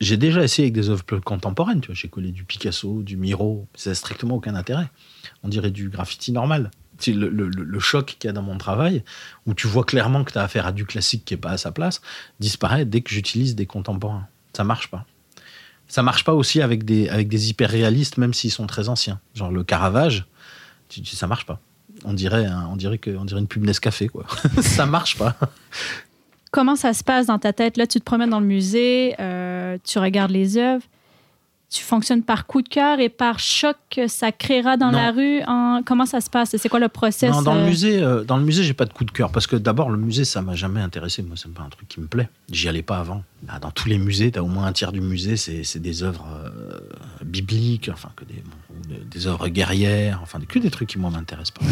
J'ai 0.00 0.16
déjà 0.18 0.42
essayé 0.42 0.66
avec 0.66 0.74
des 0.74 0.90
œuvres 0.90 1.04
contemporaines. 1.20 1.80
Tu 1.80 1.94
j'ai 1.94 2.08
collé 2.08 2.30
du 2.30 2.44
Picasso, 2.44 3.02
du 3.02 3.16
Miro. 3.16 3.66
Ça 3.74 3.90
n'a 3.90 3.94
strictement 3.94 4.34
aucun 4.34 4.54
intérêt. 4.54 4.90
On 5.42 5.48
dirait 5.48 5.70
du 5.70 5.88
graffiti 5.88 6.32
normal. 6.32 6.70
Le, 7.06 7.78
choc 7.80 8.16
qu'il 8.18 8.28
y 8.28 8.30
a 8.30 8.32
dans 8.32 8.42
mon 8.42 8.56
travail, 8.58 9.02
où 9.46 9.54
tu 9.54 9.66
vois 9.66 9.84
clairement 9.84 10.24
que 10.24 10.32
tu 10.32 10.38
as 10.38 10.42
affaire 10.42 10.66
à 10.66 10.72
du 10.72 10.86
classique 10.86 11.24
qui 11.24 11.34
n'est 11.34 11.40
pas 11.40 11.50
à 11.50 11.56
sa 11.58 11.72
place, 11.72 12.00
disparaît 12.40 12.84
dès 12.84 13.00
que 13.00 13.10
j'utilise 13.10 13.54
des 13.54 13.66
contemporains. 13.66 14.26
Ça 14.52 14.64
marche 14.64 14.88
pas. 14.90 15.04
Ça 15.88 16.02
marche 16.02 16.24
pas 16.24 16.32
aussi 16.34 16.62
avec 16.62 16.84
des, 16.84 17.08
avec 17.08 17.28
des 17.28 17.50
hyper-réalistes, 17.50 18.16
même 18.16 18.32
s'ils 18.32 18.50
sont 18.52 18.66
très 18.66 18.88
anciens. 18.88 19.20
Genre 19.34 19.50
le 19.50 19.64
Caravage, 19.64 20.24
tu, 20.88 21.02
tu- 21.02 21.16
ça 21.16 21.26
marche 21.26 21.46
pas. 21.46 21.60
On 22.04 22.12
dirait, 22.12 22.46
on 22.70 22.76
dirait, 22.76 22.98
que, 22.98 23.10
on 23.10 23.24
dirait 23.24 23.40
une 23.40 23.46
pub 23.46 23.64
Nescafé, 23.64 24.08
quoi. 24.08 24.24
ça 24.62 24.86
marche 24.86 25.16
pas. 25.18 25.36
Comment 26.50 26.76
ça 26.76 26.92
se 26.92 27.02
passe 27.02 27.26
dans 27.26 27.38
ta 27.38 27.52
tête? 27.52 27.76
Là, 27.76 27.86
tu 27.86 27.98
te 27.98 28.04
promènes 28.04 28.30
dans 28.30 28.40
le 28.40 28.46
musée, 28.46 29.14
euh, 29.20 29.76
tu 29.84 29.98
regardes 29.98 30.30
les 30.30 30.56
œuvres. 30.56 30.84
Tu 31.74 31.82
fonctionnes 31.82 32.22
par 32.22 32.46
coup 32.46 32.62
de 32.62 32.68
cœur 32.68 33.00
et 33.00 33.08
par 33.08 33.40
choc 33.40 33.76
que 33.90 34.06
ça 34.06 34.30
créera 34.30 34.76
dans 34.76 34.92
Non. 34.92 34.98
la 34.98 35.10
rue? 35.10 35.42
En... 35.48 35.82
Comment 35.84 36.06
ça 36.06 36.20
se 36.20 36.30
passe? 36.30 36.54
C'est 36.56 36.68
quoi 36.68 36.78
le 36.78 36.88
process? 36.88 37.32
Non, 37.32 37.42
dans 37.42 37.54
le 37.54 37.62
euh, 37.62 37.66
musée, 37.66 38.00
euh, 38.00 38.22
dans 38.22 38.36
le 38.36 38.44
musée, 38.44 38.62
j'ai 38.62 38.74
pas 38.74 38.84
de 38.84 38.92
coup 38.92 39.02
de 39.02 39.10
cœur 39.10 39.32
parce 39.32 39.48
que 39.48 39.56
d'abord 39.56 39.90
le 39.90 39.98
musée, 39.98 40.24
ça 40.24 40.40
m'a 40.40 40.54
jamais 40.54 40.80
intéressé. 40.80 41.24
Moi, 41.24 41.34
c'est 41.36 41.52
pas 41.52 41.62
un 41.64 41.68
truc 41.70 41.88
qui 41.88 41.98
me 41.98 42.06
plaît. 42.06 42.28
J'y 42.48 42.68
allais 42.68 42.84
pas 42.84 42.98
avant. 42.98 43.24
Là, 43.48 43.58
dans 43.58 43.72
tous 43.72 43.88
les 43.88 43.98
musées, 43.98 44.30
t'as 44.30 44.40
au 44.40 44.46
moins 44.46 44.66
un 44.66 44.72
tiers 44.72 44.92
du 44.92 45.00
musée, 45.00 45.36
c'est 45.36 45.80
des 45.80 46.04
œuvres 46.04 46.28
euh, 46.32 46.78
bibliques, 47.24 47.90
enfin 47.92 48.10
que 48.14 48.24
des, 48.24 48.40
bon, 48.44 49.28
œuvres 49.28 49.48
guerrières, 49.48 50.20
enfin 50.22 50.38
que 50.46 50.60
des 50.60 50.70
trucs 50.70 50.90
qui 50.90 51.00
moi 51.00 51.10
m'intéressent 51.10 51.50
pas. 51.58 51.66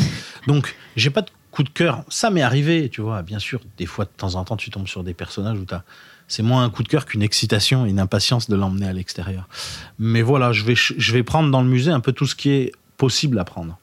Donc, 0.48 0.74
j'ai 0.96 1.10
pas 1.10 1.22
de 1.22 1.30
coup 1.52 1.62
de 1.62 1.68
cœur. 1.68 2.02
Ça 2.08 2.30
m'est 2.30 2.42
arrivé, 2.42 2.88
tu 2.88 3.02
vois. 3.02 3.22
Bien 3.22 3.38
sûr, 3.38 3.60
des 3.78 3.86
fois 3.86 4.06
de 4.06 4.10
temps 4.16 4.34
en 4.34 4.42
temps, 4.42 4.56
tu 4.56 4.70
tombes 4.70 4.88
sur 4.88 5.04
des 5.04 5.14
personnages 5.14 5.60
où 5.60 5.64
t'as 5.64 5.84
c'est 6.32 6.42
moins 6.42 6.64
un 6.64 6.70
coup 6.70 6.82
de 6.82 6.88
cœur 6.88 7.04
qu'une 7.04 7.20
excitation 7.20 7.84
et 7.84 7.90
une 7.90 8.00
impatience 8.00 8.48
de 8.48 8.56
l'emmener 8.56 8.86
à 8.86 8.94
l'extérieur. 8.94 9.50
Mais 9.98 10.22
voilà, 10.22 10.50
je 10.52 10.64
vais, 10.64 10.74
je 10.74 11.12
vais 11.12 11.22
prendre 11.22 11.50
dans 11.50 11.60
le 11.60 11.68
musée 11.68 11.90
un 11.90 12.00
peu 12.00 12.12
tout 12.12 12.24
ce 12.24 12.34
qui 12.34 12.48
est 12.48 12.72
possible 12.96 13.38
à 13.38 13.44
prendre. 13.44 13.78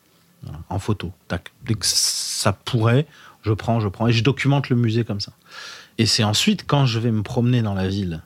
En 0.69 0.79
photo. 0.79 1.13
Dès 1.29 1.75
que 1.75 1.85
ça 1.85 2.51
pourrait, 2.53 3.05
je 3.43 3.53
prends, 3.53 3.79
je 3.79 3.87
prends. 3.87 4.07
Et 4.07 4.13
je 4.13 4.23
documente 4.23 4.69
le 4.69 4.75
musée 4.77 5.03
comme 5.03 5.19
ça. 5.19 5.33
Et 5.99 6.07
c'est 6.07 6.23
ensuite, 6.23 6.65
quand 6.65 6.87
je 6.87 6.97
vais 6.97 7.11
me 7.11 7.21
promener 7.21 7.61
dans 7.61 7.75
la 7.75 7.87
ville 7.87 8.23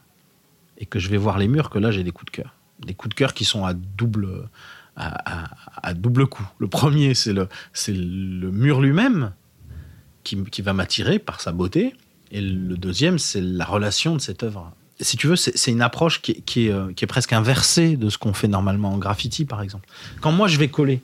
et 0.77 0.85
que 0.85 0.99
je 0.99 1.09
vais 1.09 1.17
voir 1.17 1.37
les 1.37 1.49
murs, 1.49 1.69
que 1.69 1.79
là, 1.79 1.91
j'ai 1.91 2.05
des 2.05 2.11
coups 2.11 2.31
de 2.31 2.37
cœur. 2.37 2.53
Des 2.79 2.93
coups 2.93 3.09
de 3.09 3.15
cœur 3.15 3.33
qui 3.33 3.43
sont 3.43 3.65
à 3.65 3.73
double, 3.73 4.47
à, 4.95 5.93
double 5.95 6.27
coup. 6.27 6.47
Le 6.59 6.69
premier, 6.69 7.13
c'est 7.13 7.33
le, 7.33 7.49
le 7.89 8.51
mur 8.51 8.79
lui-même 8.79 9.33
qui, 10.23 10.41
qui 10.45 10.61
va 10.61 10.71
m'attirer 10.71 11.19
par 11.19 11.41
sa 11.41 11.51
beauté. 11.51 11.93
Et 12.33 12.41
le 12.41 12.75
deuxième, 12.77 13.19
c'est 13.19 13.41
la 13.41 13.63
relation 13.63 14.15
de 14.15 14.21
cette 14.21 14.43
œuvre. 14.43 14.71
Si 14.99 15.17
tu 15.17 15.27
veux, 15.27 15.35
c'est 15.35 15.71
une 15.71 15.81
approche 15.81 16.21
qui 16.21 16.31
est, 16.31 16.41
qui 16.45 16.67
est, 16.67 16.71
euh, 16.71 16.91
qui 16.95 17.05
est 17.05 17.07
presque 17.07 17.31
inversée 17.31 17.95
de 17.95 18.09
ce 18.09 18.17
qu'on 18.17 18.33
fait 18.33 18.47
normalement 18.47 18.91
en 18.93 18.97
graffiti, 18.97 19.45
par 19.45 19.61
exemple. 19.61 19.87
Quand 20.19 20.31
moi, 20.31 20.47
je 20.47 20.57
vais 20.57 20.67
coller, 20.67 21.01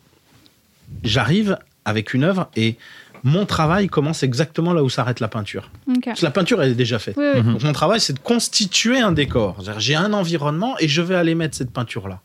j'arrive 1.03 1.57
avec 1.85 2.13
une 2.13 2.23
œuvre 2.23 2.49
et 2.55 2.77
mon 3.23 3.45
travail 3.45 3.87
commence 3.87 4.23
exactement 4.23 4.73
là 4.73 4.83
où 4.83 4.89
s'arrête 4.89 5.19
la 5.19 5.27
peinture. 5.27 5.69
Parce 6.03 6.21
que 6.21 6.25
la 6.25 6.31
peinture, 6.31 6.61
elle 6.63 6.71
est 6.71 6.75
déjà 6.75 6.99
faite. 6.99 7.15
Oui, 7.17 7.25
oui. 7.35 7.41
Donc 7.43 7.63
mon 7.63 7.73
travail, 7.73 7.99
c'est 7.99 8.13
de 8.13 8.19
constituer 8.19 8.99
un 8.99 9.11
décor. 9.11 9.57
J'ai 9.77 9.95
un 9.95 10.13
environnement 10.13 10.77
et 10.79 10.87
je 10.87 11.01
vais 11.01 11.15
aller 11.15 11.35
mettre 11.35 11.55
cette 11.55 11.71
peinture-là. 11.71 12.21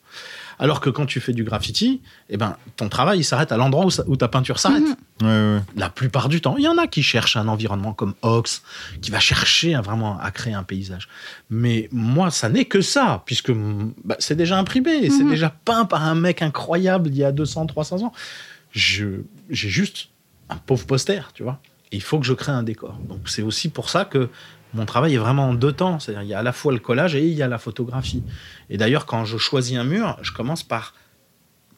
Alors 0.59 0.81
que 0.81 0.91
quand 0.91 1.07
tu 1.07 1.21
fais 1.21 1.33
du 1.33 1.43
graffiti, 1.43 2.01
eh 2.31 2.37
ben, 2.37 2.57
ton 2.77 2.89
travail, 2.89 3.19
il 3.19 3.25
s'arrête 3.25 3.51
à 3.51 3.57
l'endroit 3.57 3.87
où 4.07 4.17
ta 4.17 4.29
peinture 4.29 4.59
s'arrête. 4.59 4.83
Mhm. 4.83 4.95
Ouais, 5.23 5.29
ouais. 5.29 5.61
La 5.77 5.91
plupart 5.91 6.29
du 6.29 6.41
temps, 6.41 6.57
il 6.57 6.65
y 6.65 6.69
en 6.69 6.77
a 6.77 6.87
qui 6.89 7.03
cherchent 7.03 7.37
un 7.37 7.47
environnement 7.47 7.93
comme 7.93 8.15
Ox, 8.23 8.63
qui 9.01 9.13
va 9.13 9.21
chercher 9.21 9.75
à 9.75 9.81
vraiment 9.81 10.19
à 10.19 10.31
créer 10.33 10.55
un 10.55 10.65
paysage. 10.65 11.09
Mais 11.51 11.89
moi, 11.93 12.31
ça 12.33 12.49
n'est 12.49 12.65
que 12.65 12.81
ça, 12.81 13.23
puisque 13.25 13.51
mm, 13.51 13.93
bah, 14.05 14.17
c'est 14.19 14.35
déjà 14.35 14.59
imprimé, 14.59 15.09
c'est 15.11 15.23
Mhm. 15.23 15.31
déjà 15.31 15.51
peint 15.65 15.85
par 15.85 16.03
un 16.05 16.17
mec 16.17 16.43
incroyable 16.43 17.09
il 17.11 17.17
y 17.17 17.23
a 17.25 17.31
200, 17.31 17.67
300 17.67 18.03
ans. 18.03 18.13
Je- 18.73 19.21
J'ai 19.51 19.69
juste 19.69 20.09
un 20.49 20.57
pauvre 20.57 20.85
poster, 20.87 21.31
tu 21.35 21.43
vois. 21.45 21.61
Et 21.93 21.97
il 21.97 22.03
faut 22.03 22.19
que 22.19 22.27
je 22.27 22.33
crée 22.33 22.51
un 22.53 22.63
décor. 22.65 22.99
Donc 23.09 23.29
c'est 23.29 23.43
aussi 23.43 23.69
pour 23.69 23.91
ça 23.91 24.05
que 24.05 24.31
mon 24.73 24.85
travail 24.87 25.15
est 25.15 25.19
vraiment 25.19 25.51
en 25.51 25.55
deux 25.55 25.73
temps. 25.73 26.01
C'est-à-dire 26.01 26.23
il 26.23 26.29
y 26.29 26.35
a 26.35 26.41
à 26.41 26.43
la 26.43 26.53
fois 26.53 26.73
le 26.73 26.81
collage 26.81 27.15
et 27.15 27.25
il 27.25 27.35
y 27.35 27.43
a 27.43 27.47
la 27.47 27.59
photographie. 27.59 28.23
Et 28.71 28.79
d'ailleurs, 28.79 29.07
quand 29.07 29.25
je 29.27 29.37
choisis 29.39 29.77
un 29.79 29.85
mur, 29.85 30.17
je 30.23 30.33
commence 30.33 30.63
par 30.65 30.95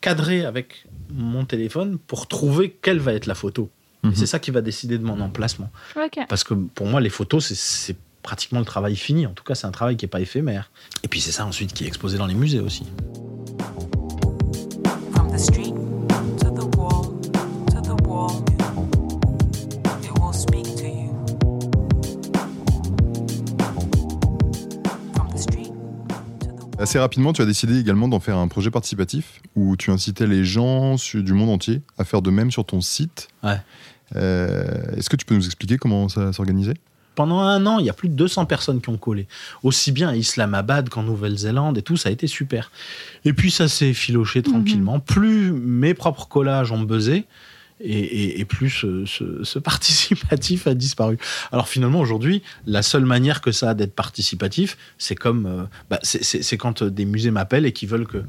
cadrer 0.00 0.45
avec 0.45 0.87
mon 1.12 1.45
téléphone 1.45 1.99
pour 1.99 2.26
trouver 2.29 2.76
quelle 2.83 2.99
va 2.99 3.12
être 3.12 3.26
la 3.26 3.35
photo. 3.35 3.71
Et 4.05 4.09
Mhm. 4.09 4.15
c'est 4.15 4.26
ça 4.26 4.38
qui 4.38 4.50
va 4.50 4.61
décider 4.61 4.99
de 4.99 5.05
mon 5.05 5.21
emplacement. 5.21 5.71
Parce 6.29 6.45
que 6.45 6.55
pour 6.55 6.87
moi, 6.87 7.00
les 7.00 7.11
photos, 7.11 7.47
c'est- 7.47 7.55
c'est 7.57 7.97
pratiquement 8.23 8.59
le 8.61 8.67
travail 8.67 8.97
fini. 8.97 9.26
En 9.26 9.31
tout 9.33 9.45
cas, 9.45 9.55
c'est 9.55 9.67
un 9.67 9.71
travail 9.73 9.97
qui 9.97 10.05
n'est 10.05 10.09
pas 10.11 10.21
éphémère. 10.21 10.71
Et 11.05 11.09
puis 11.09 11.21
c'est 11.21 11.33
ça 11.33 11.47
ensuite 11.47 11.73
qui 11.73 11.85
est 11.85 11.87
exposé 11.87 12.19
dans 12.19 12.26
les 12.26 12.35
musées 12.35 12.61
aussi. 12.61 12.85
Assez 26.87 27.00
rapidement, 27.00 27.33
tu 27.33 27.43
as 27.43 27.47
décidé 27.47 27.81
également 27.81 28.07
d'en 28.07 28.21
faire 28.21 28.37
un 28.37 28.47
projet 28.47 28.71
participatif 28.71 29.40
où 29.57 29.76
tu 29.76 29.90
incitais 29.90 30.28
les 30.28 30.45
gens 30.45 30.95
du 31.14 31.33
monde 31.33 31.50
entier 31.50 31.83
à 31.99 32.05
faire 32.05 32.23
de 32.23 32.31
même 32.31 32.52
sur 32.52 32.64
ton 32.64 32.81
site. 32.81 33.26
Ouais. 33.43 33.57
Euh, 34.14 34.95
Est-ce 34.97 35.11
que 35.11 35.16
tu 35.16 35.26
peux 35.26 35.35
nous 35.35 35.45
expliquer 35.47 35.78
comment 35.78 36.09
ça 36.09 36.33
s'organisait? 36.33 36.76
Pendant 37.16 37.40
un 37.40 37.66
an, 37.66 37.81
il 37.81 37.87
y 37.87 37.90
a 37.90 37.93
plus 37.93 38.09
de 38.09 38.14
200 38.14 38.47
personnes 38.47 38.81
qui 38.81 38.88
ont 38.88 38.99
collé. 38.99 39.26
Aussi 39.64 39.90
bien 39.90 40.11
à 40.11 40.14
Islamabad 40.14 40.88
qu'en 40.88 41.02
Nouvelle-Zélande 41.02 41.76
et 41.76 41.83
tout, 41.83 41.97
ça 41.97 42.09
a 42.09 42.12
été 42.12 42.28
super. 42.28 42.71
Et 43.25 43.33
puis 43.33 43.50
ça 43.50 43.66
s'est 43.66 43.93
filoché 43.93 44.43
tranquillement. 44.43 45.00
Plus 45.00 45.50
mes 45.50 45.93
propres 45.93 46.28
collages 46.28 46.71
ont 46.71 46.83
buzzé, 46.83 47.25
et, 47.80 48.45
plus 48.45 48.71
ce, 48.71 49.59
participatif 49.59 50.66
a 50.66 50.75
disparu. 50.75 51.18
Alors 51.52 51.68
finalement, 51.68 52.00
aujourd'hui, 52.00 52.42
la 52.66 52.83
seule 52.83 53.04
manière 53.04 53.40
que 53.40 53.52
ça 53.52 53.71
a 53.71 53.75
d'être 53.75 53.95
participatif, 53.95 54.76
c'est 54.99 55.14
comme. 55.14 55.47
euh, 55.47 55.64
bah, 55.90 55.99
c'est- 56.02 56.56
quand 56.56 56.83
euh, 56.83 56.90
des 56.90 57.04
musées 57.04 57.30
m'appellent 57.30 57.66
et 57.66 57.73
qui 57.73 57.87
veulent 57.87 58.06
que. 58.06 58.23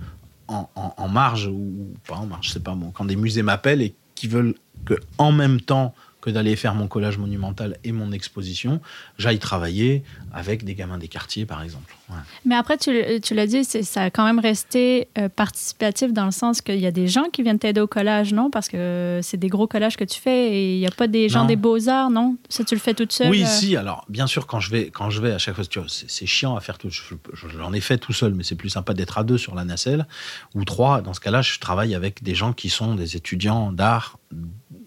En 0.50 1.10
marge, 1.10 1.48
ou 1.48 1.94
pas 2.08 2.16
en 2.16 2.26
marge, 2.26 2.52
c'est 2.54 2.64
pas 2.64 2.74
bon. 2.74 2.92
Quand 2.92 3.04
des 3.04 3.18
musées 3.18 3.42
m'appellent 3.42 3.82
et 3.82 3.94
qui 4.16 4.28
veulent 4.30 4.56
que, 4.86 4.94
en 5.18 5.34
même 5.34 5.60
temps 5.60 5.94
que 6.22 6.30
d'aller 6.32 6.56
faire 6.56 6.74
mon 6.76 6.88
collage 6.88 7.18
monumental 7.18 7.78
et 7.84 7.92
mon 7.92 8.12
exposition, 8.12 8.82
j'aille 9.18 9.40
travailler 9.40 10.04
avec 10.34 10.64
des 10.66 10.74
gamins 10.76 10.98
des 10.98 11.08
quartiers, 11.08 11.46
par 11.46 11.62
exemple. 11.62 11.96
Ouais. 12.10 12.16
Mais 12.46 12.56
après, 12.56 12.78
tu, 12.78 12.92
l'as 13.34 13.48
dit, 13.48 13.64
c'est- 13.64 13.84
ça 13.84 14.04
a 14.04 14.10
quand 14.10 14.26
même 14.26 14.40
resté 14.40 15.08
euh, 15.18 15.30
participatif 15.30 16.14
dans 16.14 16.26
le 16.26 16.32
sens 16.32 16.62
qu'il 16.62 16.80
y 16.80 16.86
a 16.88 16.92
des 16.92 17.08
gens 17.08 17.26
qui 17.32 17.44
viennent 17.44 17.60
t'aider 17.60 17.82
au 17.82 17.88
collage, 17.88 18.34
non? 18.34 18.50
Parce 18.50 18.68
que 18.68 19.20
c'est 19.22 19.38
des 19.38 19.48
gros 19.50 19.68
collages 19.68 19.96
que 19.98 20.04
tu 20.04 20.20
fais 20.20 20.54
et 20.54 20.76
il 20.76 20.80
n'y 20.80 20.88
a 20.88 20.92
pas 20.92 21.08
des 21.08 21.30
gens 21.30 21.42
Non. 21.42 21.46
des 21.48 21.56
beaux-arts, 21.56 22.10
non? 22.10 22.38
Ça, 22.50 22.64
tu 22.64 22.74
le 22.76 22.82
fais 22.82 22.94
toute 22.94 23.12
seule? 23.12 23.30
Oui, 23.30 23.44
euh? 23.44 23.48
si. 23.48 23.76
Alors, 23.78 24.06
bien 24.10 24.26
sûr, 24.28 24.48
quand 24.48 24.60
je 24.60 24.72
vais, 24.72 24.90
quand 24.90 25.10
je 25.10 25.22
vais 25.22 25.32
à 25.34 25.38
chaque 25.38 25.56
fois, 25.56 25.64
c'est 25.88 26.10
c'est 26.10 26.26
chiant 26.26 26.56
à 26.56 26.62
faire 26.62 26.78
tout. 26.78 26.90
je- 26.90 27.02
je- 27.34 27.48
J'en 27.58 27.74
ai 27.74 27.82
fait 27.82 27.98
tout 27.98 28.14
seul, 28.14 28.34
mais 28.34 28.44
c'est 28.44 28.56
plus 28.56 28.70
sympa 28.70 28.94
d'être 28.94 29.18
à 29.18 29.24
deux 29.24 29.38
sur 29.38 29.54
la 29.56 29.64
nacelle 29.66 30.08
ou 30.56 30.64
trois. 30.66 31.02
Dans 31.02 31.14
ce 31.14 31.20
cas-là, 31.20 31.42
je 31.42 31.60
travaille 31.60 31.94
avec 31.96 32.24
des 32.24 32.34
gens 32.36 32.54
qui 32.54 32.70
sont 32.70 32.96
des 32.96 33.16
étudiants 33.16 33.72
d'art 33.72 34.18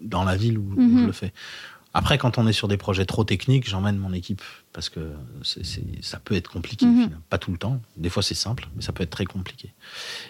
dans 0.01 0.23
la 0.23 0.35
ville 0.35 0.57
où, 0.57 0.73
où 0.75 0.81
Mhm. 0.81 1.01
je 1.01 1.05
le 1.05 1.11
fais. 1.11 1.33
Après, 1.93 2.17
quand 2.17 2.37
on 2.37 2.47
est 2.47 2.53
sur 2.53 2.69
des 2.69 2.77
projets 2.77 3.05
trop 3.05 3.25
techniques, 3.25 3.67
j'emmène 3.69 3.97
mon 3.97 4.13
équipe 4.13 4.41
parce 4.71 4.87
que 4.87 5.11
ça 6.01 6.19
peut 6.19 6.35
être 6.35 6.49
compliqué. 6.49 6.85
Mhm. 6.85 7.09
Pas 7.29 7.37
tout 7.37 7.51
le 7.51 7.57
temps. 7.57 7.81
Des 7.97 8.09
fois, 8.09 8.23
c'est 8.23 8.33
simple, 8.33 8.69
mais 8.75 8.81
ça 8.81 8.93
peut 8.93 9.03
être 9.03 9.09
très 9.09 9.25
compliqué. 9.25 9.73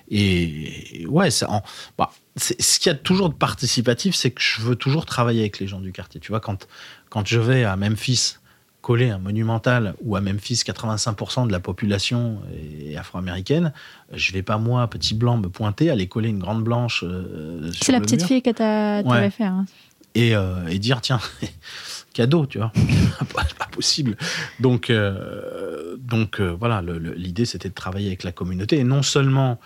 Et, 0.10 1.02
et 1.02 1.06
ouais, 1.08 1.30
ça, 1.30 1.50
en- 1.52 1.64
bah, 2.00 2.12
ce 2.36 2.80
qu'il 2.80 2.92
y 2.92 2.96
a 2.96 2.98
toujours 2.98 3.30
de 3.30 3.36
participatif, 3.36 4.16
c'est 4.16 4.32
que 4.32 4.42
je 4.42 4.62
veux 4.62 4.76
toujours 4.76 5.06
travailler 5.06 5.42
avec 5.42 5.60
les 5.60 5.68
gens 5.68 5.80
du 5.82 5.92
quartier. 5.92 6.20
Tu 6.20 6.32
vois, 6.32 6.40
quand, 6.40 6.68
quand 7.10 7.28
je 7.28 7.40
vais 7.40 7.64
à 7.64 7.76
Memphis 7.76 8.38
coller 8.82 9.10
un 9.12 9.20
monumental 9.20 9.94
où 10.02 10.16
à 10.16 10.22
Memphis 10.22 10.56
85% 10.66 11.46
de 11.48 11.52
la 11.52 11.60
population 11.60 12.42
est 12.90 12.96
afro-américaine, 12.96 13.74
je 14.12 14.32
vais 14.34 14.42
pas 14.42 14.58
moi, 14.58 14.88
petit 14.88 15.14
blanc, 15.14 15.38
me 15.38 15.50
pointer, 15.50 15.90
aller 15.92 16.08
coller 16.08 16.30
une 16.30 16.40
grande 16.40 16.64
blanche. 16.64 17.04
euh, 17.08 17.72
C'est 17.80 17.92
la 17.92 18.00
le 18.00 18.06
petite 18.06 18.22
mur 18.22 18.28
fille 18.28 18.42
que 18.42 18.50
tu 18.50 19.08
Ouais. 19.08 19.30
fait. 19.30 19.44
hein. 19.44 19.66
et, 20.16 20.36
euh, 20.36 20.68
et 20.68 20.78
dire 20.80 21.00
tiens 21.02 21.20
cadeau 22.14 22.46
tu 22.46 22.58
vois 22.58 22.74
pas, 23.34 23.46
pas 23.58 23.68
possible 23.72 24.18
donc 24.60 24.90
euh, 24.90 25.96
donc 25.98 26.42
voilà 26.42 26.82
l'idée 27.16 27.46
c'était 27.46 27.70
de 27.70 27.74
travailler 27.74 28.08
avec 28.08 28.24
la 28.24 28.34
communauté 28.34 28.78
et 28.80 28.84
non 28.84 29.02
seulement 29.04 29.60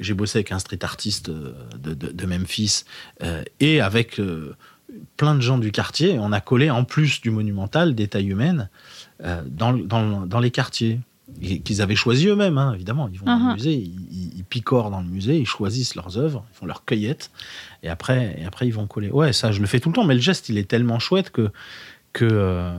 j'ai 0.00 0.14
bossé 0.14 0.38
avec 0.38 0.50
un 0.52 0.58
street 0.58 0.80
artiste 0.82 1.30
de, 1.30 1.54
de- 1.94 2.10
de 2.10 2.26
Memphis 2.26 2.84
et 3.60 3.80
avec 3.80 4.20
plein 5.16 5.34
de 5.34 5.40
gens 5.40 5.58
du 5.58 5.70
quartier 5.72 6.18
on 6.18 6.32
a 6.32 6.40
collé 6.40 6.70
en 6.70 6.84
plus 6.84 7.20
du 7.20 7.30
monumental 7.30 7.94
des 7.94 8.08
tailles 8.08 8.28
humaines 8.30 8.68
euh, 9.24 9.42
dans, 9.46 9.72
dans, 9.72 10.20
le- 10.20 10.26
dans 10.26 10.40
les 10.40 10.50
quartiers 10.50 11.00
qu'ils 11.64 11.80
avaient 11.80 11.96
choisi 11.96 12.26
eux-mêmes, 12.28 12.58
hein, 12.58 12.74
évidemment. 12.74 13.08
Ils 13.10 13.18
vont 13.18 13.24
dans 13.26 13.32
Uh-huh. 13.38 13.48
le 13.48 13.54
musée, 13.54 13.72
ils, 13.74 14.44
picorent 14.44 14.90
dans 14.90 15.00
le 15.00 15.06
musée, 15.06 15.38
ils 15.38 15.46
choisissent 15.46 15.94
leurs 15.94 16.18
œuvres, 16.18 16.44
ils 16.52 16.56
font 16.56 16.66
leur 16.66 16.84
cueillette, 16.84 17.30
et 17.82 17.88
après, 17.88 18.36
et 18.38 18.44
après 18.44 18.66
ils 18.66 18.74
vont 18.74 18.86
coller. 18.86 19.10
Ouais, 19.10 19.32
ça, 19.32 19.50
je 19.50 19.60
le 19.60 19.66
fais 19.66 19.80
tout 19.80 19.88
le 19.88 19.94
temps, 19.94 20.04
mais 20.04 20.14
le 20.14 20.20
geste, 20.20 20.50
il 20.50 20.58
est 20.58 20.68
tellement 20.68 20.98
chouette 20.98 21.30
que, 21.30 21.50
que 22.12 22.26
euh, 22.30 22.74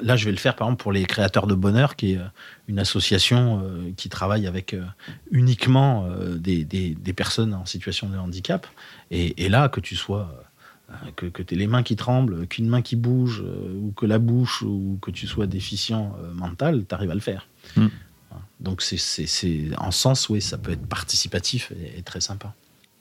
là, 0.00 0.16
je 0.16 0.24
vais 0.24 0.30
le 0.30 0.38
faire, 0.38 0.56
par 0.56 0.68
exemple, 0.68 0.82
pour 0.82 0.92
les 0.92 1.04
créateurs 1.04 1.46
de 1.46 1.54
bonheur, 1.54 1.94
qui 1.96 2.12
est 2.12 2.18
euh, 2.18 2.24
une 2.68 2.78
association 2.78 3.60
euh, 3.62 3.90
qui 3.98 4.08
travaille 4.08 4.46
avec 4.46 4.72
euh, 4.72 4.82
uniquement 5.30 6.08
des, 6.36 6.64
des- 6.64 6.94
des 6.94 7.12
personnes 7.12 7.52
en 7.52 7.66
situation 7.66 8.08
de 8.08 8.16
handicap. 8.16 8.66
Et, 9.10 9.44
et 9.44 9.48
là, 9.50 9.68
que 9.68 9.80
tu 9.80 9.94
sois... 9.94 10.42
que, 11.16 11.26
que 11.26 11.42
tu 11.42 11.54
aies 11.54 11.58
les 11.58 11.66
mains 11.66 11.82
qui 11.82 11.96
tremblent, 11.96 12.46
qu'une 12.46 12.68
main 12.68 12.82
qui 12.82 12.96
bouge, 12.96 13.42
euh, 13.46 13.74
ou 13.80 13.92
que 13.96 14.06
la 14.06 14.18
bouche, 14.18 14.62
ou 14.62 14.98
que 15.02 15.10
tu 15.10 15.26
sois 15.26 15.46
déficient 15.46 16.14
euh, 16.22 16.32
mental, 16.34 16.84
tu 16.88 16.94
arrives 16.94 17.10
à 17.10 17.14
le 17.14 17.20
faire. 17.20 17.46
Mm. 17.76 17.86
Donc, 18.60 18.80
c'est, 18.82 19.70
en 19.78 19.90
sens, 19.90 20.28
oui, 20.28 20.40
ça 20.40 20.56
peut 20.56 20.70
être 20.72 20.86
participatif 20.86 21.72
et, 21.72 21.98
et 21.98 22.02
très 22.02 22.20
sympa. 22.20 22.54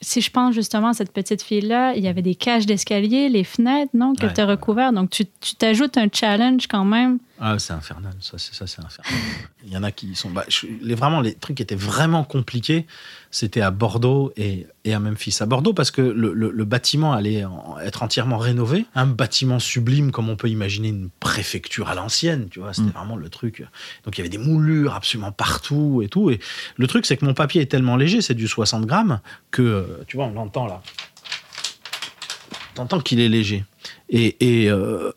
Si 0.03 0.19
je 0.19 0.31
pense 0.31 0.55
justement 0.55 0.88
à 0.88 0.93
cette 0.93 1.13
petite 1.13 1.43
fille-là, 1.43 1.93
il 1.95 2.03
y 2.03 2.07
avait 2.07 2.24
des 2.24 2.33
cages 2.33 2.65
d'escalier, 2.65 3.29
les 3.29 3.43
fenêtres, 3.43 3.91
non, 3.93 4.15
que 4.15 4.25
Ouais. 4.25 4.33
tu 4.33 4.41
as 4.41 4.48
recouvertes. 4.48 4.95
Donc, 4.95 5.12
tu 5.12 5.25
tu 5.39 5.53
t'ajoutes 5.55 5.95
un 5.98 6.07
challenge 6.12 6.65
quand 6.67 6.86
même. 6.86 7.19
Ah, 7.43 7.57
c'est 7.57 7.74
infernal, 7.74 8.13
ça, 8.19 8.38
c'est, 8.38 8.53
ça, 8.53 8.67
c'est 8.67 8.81
infernal. 8.86 9.12
Il 9.65 9.74
y 9.74 9.75
en 9.77 9.81
a 9.81 9.91
qui 9.91 10.13
sont. 10.15 10.29
Bah, 10.29 10.45
je- 10.48 10.67
les, 10.83 10.93
vraiment, 10.93 11.21
les 11.21 11.33
trucs 11.33 11.57
qui 11.57 11.63
étaient 11.63 11.74
vraiment 11.74 12.24
compliqués, 12.24 12.86
c'était 13.31 13.62
à 13.62 13.71
Bordeaux 13.71 14.31
et, 14.38 14.67
et 14.86 14.93
à 14.93 15.00
Memphis. 15.00 15.38
À 15.39 15.48
Bordeaux, 15.48 15.74
parce 15.74 15.89
que 15.89 16.01
le, 16.03 16.33
le- 16.33 16.51
le 16.51 16.65
bâtiment 16.65 17.13
allait 17.13 17.43
en- 17.43 17.79
être 17.79 18.03
entièrement 18.03 18.38
rénové. 18.38 18.86
Un 18.93 19.07
bâtiment 19.07 19.57
sublime, 19.57 20.12
comme 20.12 20.29
on 20.29 20.36
peut 20.36 20.50
imaginer 20.50 20.89
une 20.89 21.10
préfecture 21.19 21.89
à 21.89 21.95
l'ancienne, 21.95 22.48
tu 22.50 22.60
vois, 22.60 22.74
c'était 22.74 22.89
Mm. 22.89 22.93
vraiment 22.93 23.15
le 23.15 23.29
truc. 23.29 23.65
Donc, 24.05 24.15
il 24.15 24.19
y 24.19 24.21
avait 24.21 24.29
des 24.29 24.38
moulures 24.38 24.93
absolument 24.93 25.31
partout 25.31 26.01
et 26.03 26.10
tout. 26.10 26.29
Et 26.29 26.39
le 26.77 26.86
truc, 26.86 27.07
c'est 27.07 27.17
que 27.17 27.25
mon 27.25 27.33
papier 27.33 27.62
est 27.63 27.65
tellement 27.71 27.95
léger, 27.98 28.21
c'est 28.21 28.36
du 28.36 28.48
60 28.48 28.86
grammes, 28.86 29.19
que, 29.50 30.01
tu 30.05 30.15
vois, 30.17 30.27
on 30.27 30.33
l'entend 30.33 30.67
là. 30.67 30.83
T'entends 32.75 33.00
qu'il 33.01 33.19
est 33.19 33.29
léger. 33.29 33.65
Et, 34.10 34.38
et, 34.63 34.69
euh, 34.69 35.12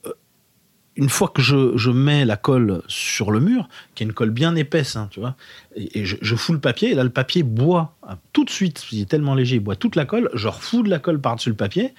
une 0.96 1.08
fois 1.08 1.28
que 1.28 1.42
je, 1.42 1.76
je 1.76 1.90
mets 1.90 2.24
la 2.24 2.36
colle 2.36 2.82
sur 2.86 3.30
le 3.30 3.40
mur, 3.40 3.68
qui 3.94 4.02
est 4.02 4.06
une 4.06 4.12
colle 4.12 4.30
bien 4.30 4.54
épaisse, 4.54 4.96
hein, 4.96 5.08
tu 5.10 5.20
vois, 5.20 5.34
et, 5.74 6.00
et 6.00 6.04
je, 6.04 6.16
je 6.20 6.36
fous 6.36 6.52
le 6.52 6.60
papier, 6.60 6.92
et 6.92 6.94
là 6.94 7.02
le 7.02 7.10
papier 7.10 7.42
boit 7.42 7.96
hein, 8.08 8.16
tout 8.32 8.44
de 8.44 8.50
suite, 8.50 8.84
il 8.92 9.00
est 9.00 9.08
tellement 9.08 9.34
léger, 9.34 9.56
il 9.56 9.60
boit 9.60 9.76
toute 9.76 9.96
la 9.96 10.04
colle, 10.04 10.30
je 10.34 10.48
refous 10.48 10.82
de 10.82 10.90
la 10.90 10.98
colle 10.98 11.20
par-dessus 11.20 11.48
le 11.50 11.56
papier, 11.56 11.94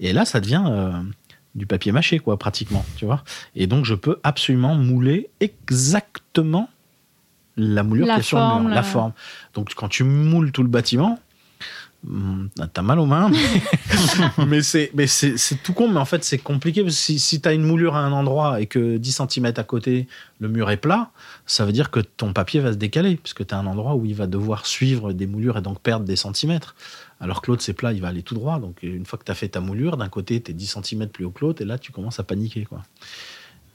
et 0.00 0.12
là 0.12 0.24
ça 0.24 0.40
devient 0.40 0.64
euh, 0.66 0.92
du 1.54 1.66
papier 1.66 1.92
mâché, 1.92 2.18
quoi, 2.18 2.38
pratiquement, 2.38 2.84
tu 2.96 3.04
vois. 3.04 3.22
Et 3.56 3.66
donc 3.66 3.84
je 3.84 3.94
peux 3.94 4.18
absolument 4.22 4.74
mouler 4.74 5.30
exactement 5.40 6.68
la 7.56 7.82
moulure 7.82 8.06
La 8.06 8.14
qui 8.14 8.20
est 8.20 8.24
sur 8.24 8.38
le 8.38 8.60
mur, 8.60 8.68
là. 8.68 8.74
la 8.74 8.82
forme. 8.82 9.12
Donc 9.54 9.74
quand 9.74 9.88
tu 9.88 10.04
moules 10.04 10.52
tout 10.52 10.62
le 10.62 10.68
bâtiment, 10.68 11.18
t'as 12.72 12.82
mal 12.82 12.98
aux 12.98 13.06
mains, 13.06 13.30
mais, 14.46 14.62
c'est 15.06 15.62
tout 15.62 15.72
con, 15.74 15.88
mais 15.88 15.98
en 15.98 16.04
fait 16.04 16.24
c'est 16.24 16.38
compliqué 16.38 16.82
parce 16.82 16.94
que 16.94 17.00
si, 17.00 17.18
si 17.18 17.40
t'as 17.40 17.54
une 17.54 17.62
moulure 17.62 17.94
à 17.94 18.00
un 18.00 18.12
endroit 18.12 18.60
et 18.60 18.66
que 18.66 18.96
10 18.96 19.22
cm 19.28 19.52
à 19.56 19.64
côté 19.64 20.08
le 20.38 20.48
mur 20.48 20.70
est 20.70 20.78
plat, 20.78 21.10
ça 21.46 21.66
veut 21.66 21.72
dire 21.72 21.90
que 21.90 22.00
ton 22.00 22.32
papier 22.32 22.60
va 22.60 22.72
se 22.72 22.78
décaler 22.78 23.16
puisque 23.16 23.46
t'as 23.46 23.58
un 23.58 23.66
endroit 23.66 23.94
où 23.96 24.06
il 24.06 24.14
va 24.14 24.26
devoir 24.26 24.64
suivre 24.66 25.12
des 25.12 25.26
moulures 25.26 25.58
et 25.58 25.62
donc 25.62 25.80
perdre 25.80 26.06
des 26.06 26.16
centimètres. 26.16 26.74
Alors 27.20 27.42
que 27.42 27.50
l'autre 27.50 27.62
c'est 27.62 27.74
plat, 27.74 27.92
il 27.92 28.00
va 28.00 28.08
aller 28.08 28.22
tout 28.22 28.34
droit. 28.34 28.58
Donc 28.58 28.82
une 28.82 29.04
fois 29.04 29.18
que 29.18 29.24
t'as 29.24 29.34
fait 29.34 29.48
ta 29.48 29.60
moulure, 29.60 29.98
d'un 29.98 30.08
côté 30.08 30.40
t'es 30.40 30.54
10 30.54 30.78
cm 30.82 31.08
plus 31.08 31.26
haut 31.26 31.30
que 31.30 31.44
l'autre 31.44 31.60
et 31.60 31.66
là 31.66 31.78
tu 31.78 31.92
commences 31.92 32.18
à 32.18 32.22
paniquer 32.22 32.64
quoi. 32.64 32.82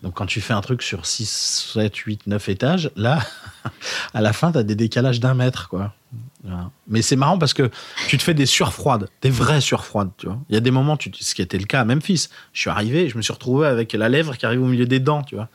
Donc 0.03 0.13
quand 0.15 0.25
tu 0.25 0.41
fais 0.41 0.53
un 0.53 0.61
truc 0.61 0.81
sur 0.81 1.05
6, 1.05 1.71
7, 1.73 1.95
8, 1.95 2.27
9 2.27 2.49
étages, 2.49 2.91
là, 2.95 3.19
à 4.13 4.21
la 4.21 4.33
fin, 4.33 4.51
tu 4.51 4.57
as 4.57 4.63
des 4.63 4.75
décalages 4.75 5.19
d'un 5.19 5.33
mètre. 5.33 5.69
quoi. 5.69 5.93
Mais 6.87 7.01
c'est 7.01 7.15
marrant 7.15 7.37
parce 7.37 7.53
que 7.53 7.69
tu 8.07 8.17
te 8.17 8.23
fais 8.23 8.33
des 8.33 8.45
surfroides, 8.45 9.09
des 9.21 9.29
vraies 9.29 9.61
surfroides. 9.61 10.11
Tu 10.17 10.27
vois. 10.27 10.37
Il 10.49 10.53
y 10.53 10.57
a 10.57 10.61
des 10.61 10.71
moments, 10.71 10.97
ce 10.99 11.33
qui 11.35 11.41
était 11.41 11.57
le 11.57 11.65
cas 11.65 11.81
à 11.81 11.85
Memphis, 11.85 12.27
je 12.53 12.61
suis 12.61 12.69
arrivé, 12.69 13.09
je 13.09 13.17
me 13.17 13.21
suis 13.21 13.33
retrouvé 13.33 13.67
avec 13.67 13.93
la 13.93 14.09
lèvre 14.09 14.37
qui 14.37 14.45
arrive 14.45 14.61
au 14.61 14.67
milieu 14.67 14.85
des 14.85 14.99
dents. 14.99 15.23
Tu 15.23 15.35
vois. 15.35 15.49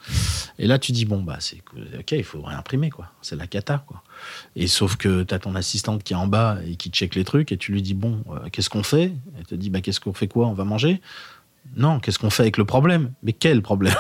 Et 0.59 0.67
là, 0.67 0.79
tu 0.79 0.93
dis, 0.93 1.05
bon, 1.05 1.23
bah, 1.23 1.37
c'est 1.39 1.63
ok, 1.99 2.13
il 2.13 2.25
faut 2.25 2.43
réimprimer. 2.43 2.91
quoi. 2.91 3.07
C'est 3.23 3.37
la 3.37 3.47
cata. 3.47 3.85
Quoi. 3.87 4.03
Et 4.57 4.67
sauf 4.67 4.97
que 4.97 5.23
tu 5.23 5.35
as 5.35 5.39
ton 5.39 5.55
assistante 5.55 6.03
qui 6.03 6.13
est 6.13 6.17
en 6.17 6.27
bas 6.27 6.59
et 6.67 6.77
qui 6.77 6.91
check 6.91 7.15
les 7.15 7.25
trucs 7.25 7.53
et 7.53 7.57
tu 7.57 7.73
lui 7.73 7.83
dis, 7.83 7.95
bon, 7.95 8.25
euh, 8.31 8.49
qu'est-ce 8.51 8.71
qu'on 8.71 8.83
fait? 8.83 9.13
Elle 9.39 9.47
te 9.47 9.55
dit, 9.55 9.71
bah, 9.71 9.81
qu'est-ce 9.81 10.01
qu'on 10.01 10.13
fait 10.13 10.29
quoi? 10.29 10.49
On 10.49 10.55
va 10.55 10.65
manger? 10.65 11.01
Non, 11.77 12.01
qu'est-ce 12.01 12.19
qu'on 12.19 12.31
fait 12.31 12.43
avec 12.43 12.57
le 12.57 12.65
problème? 12.65 13.13
Mais 13.23 13.33
quel 13.33 13.63
problème? 13.63 13.95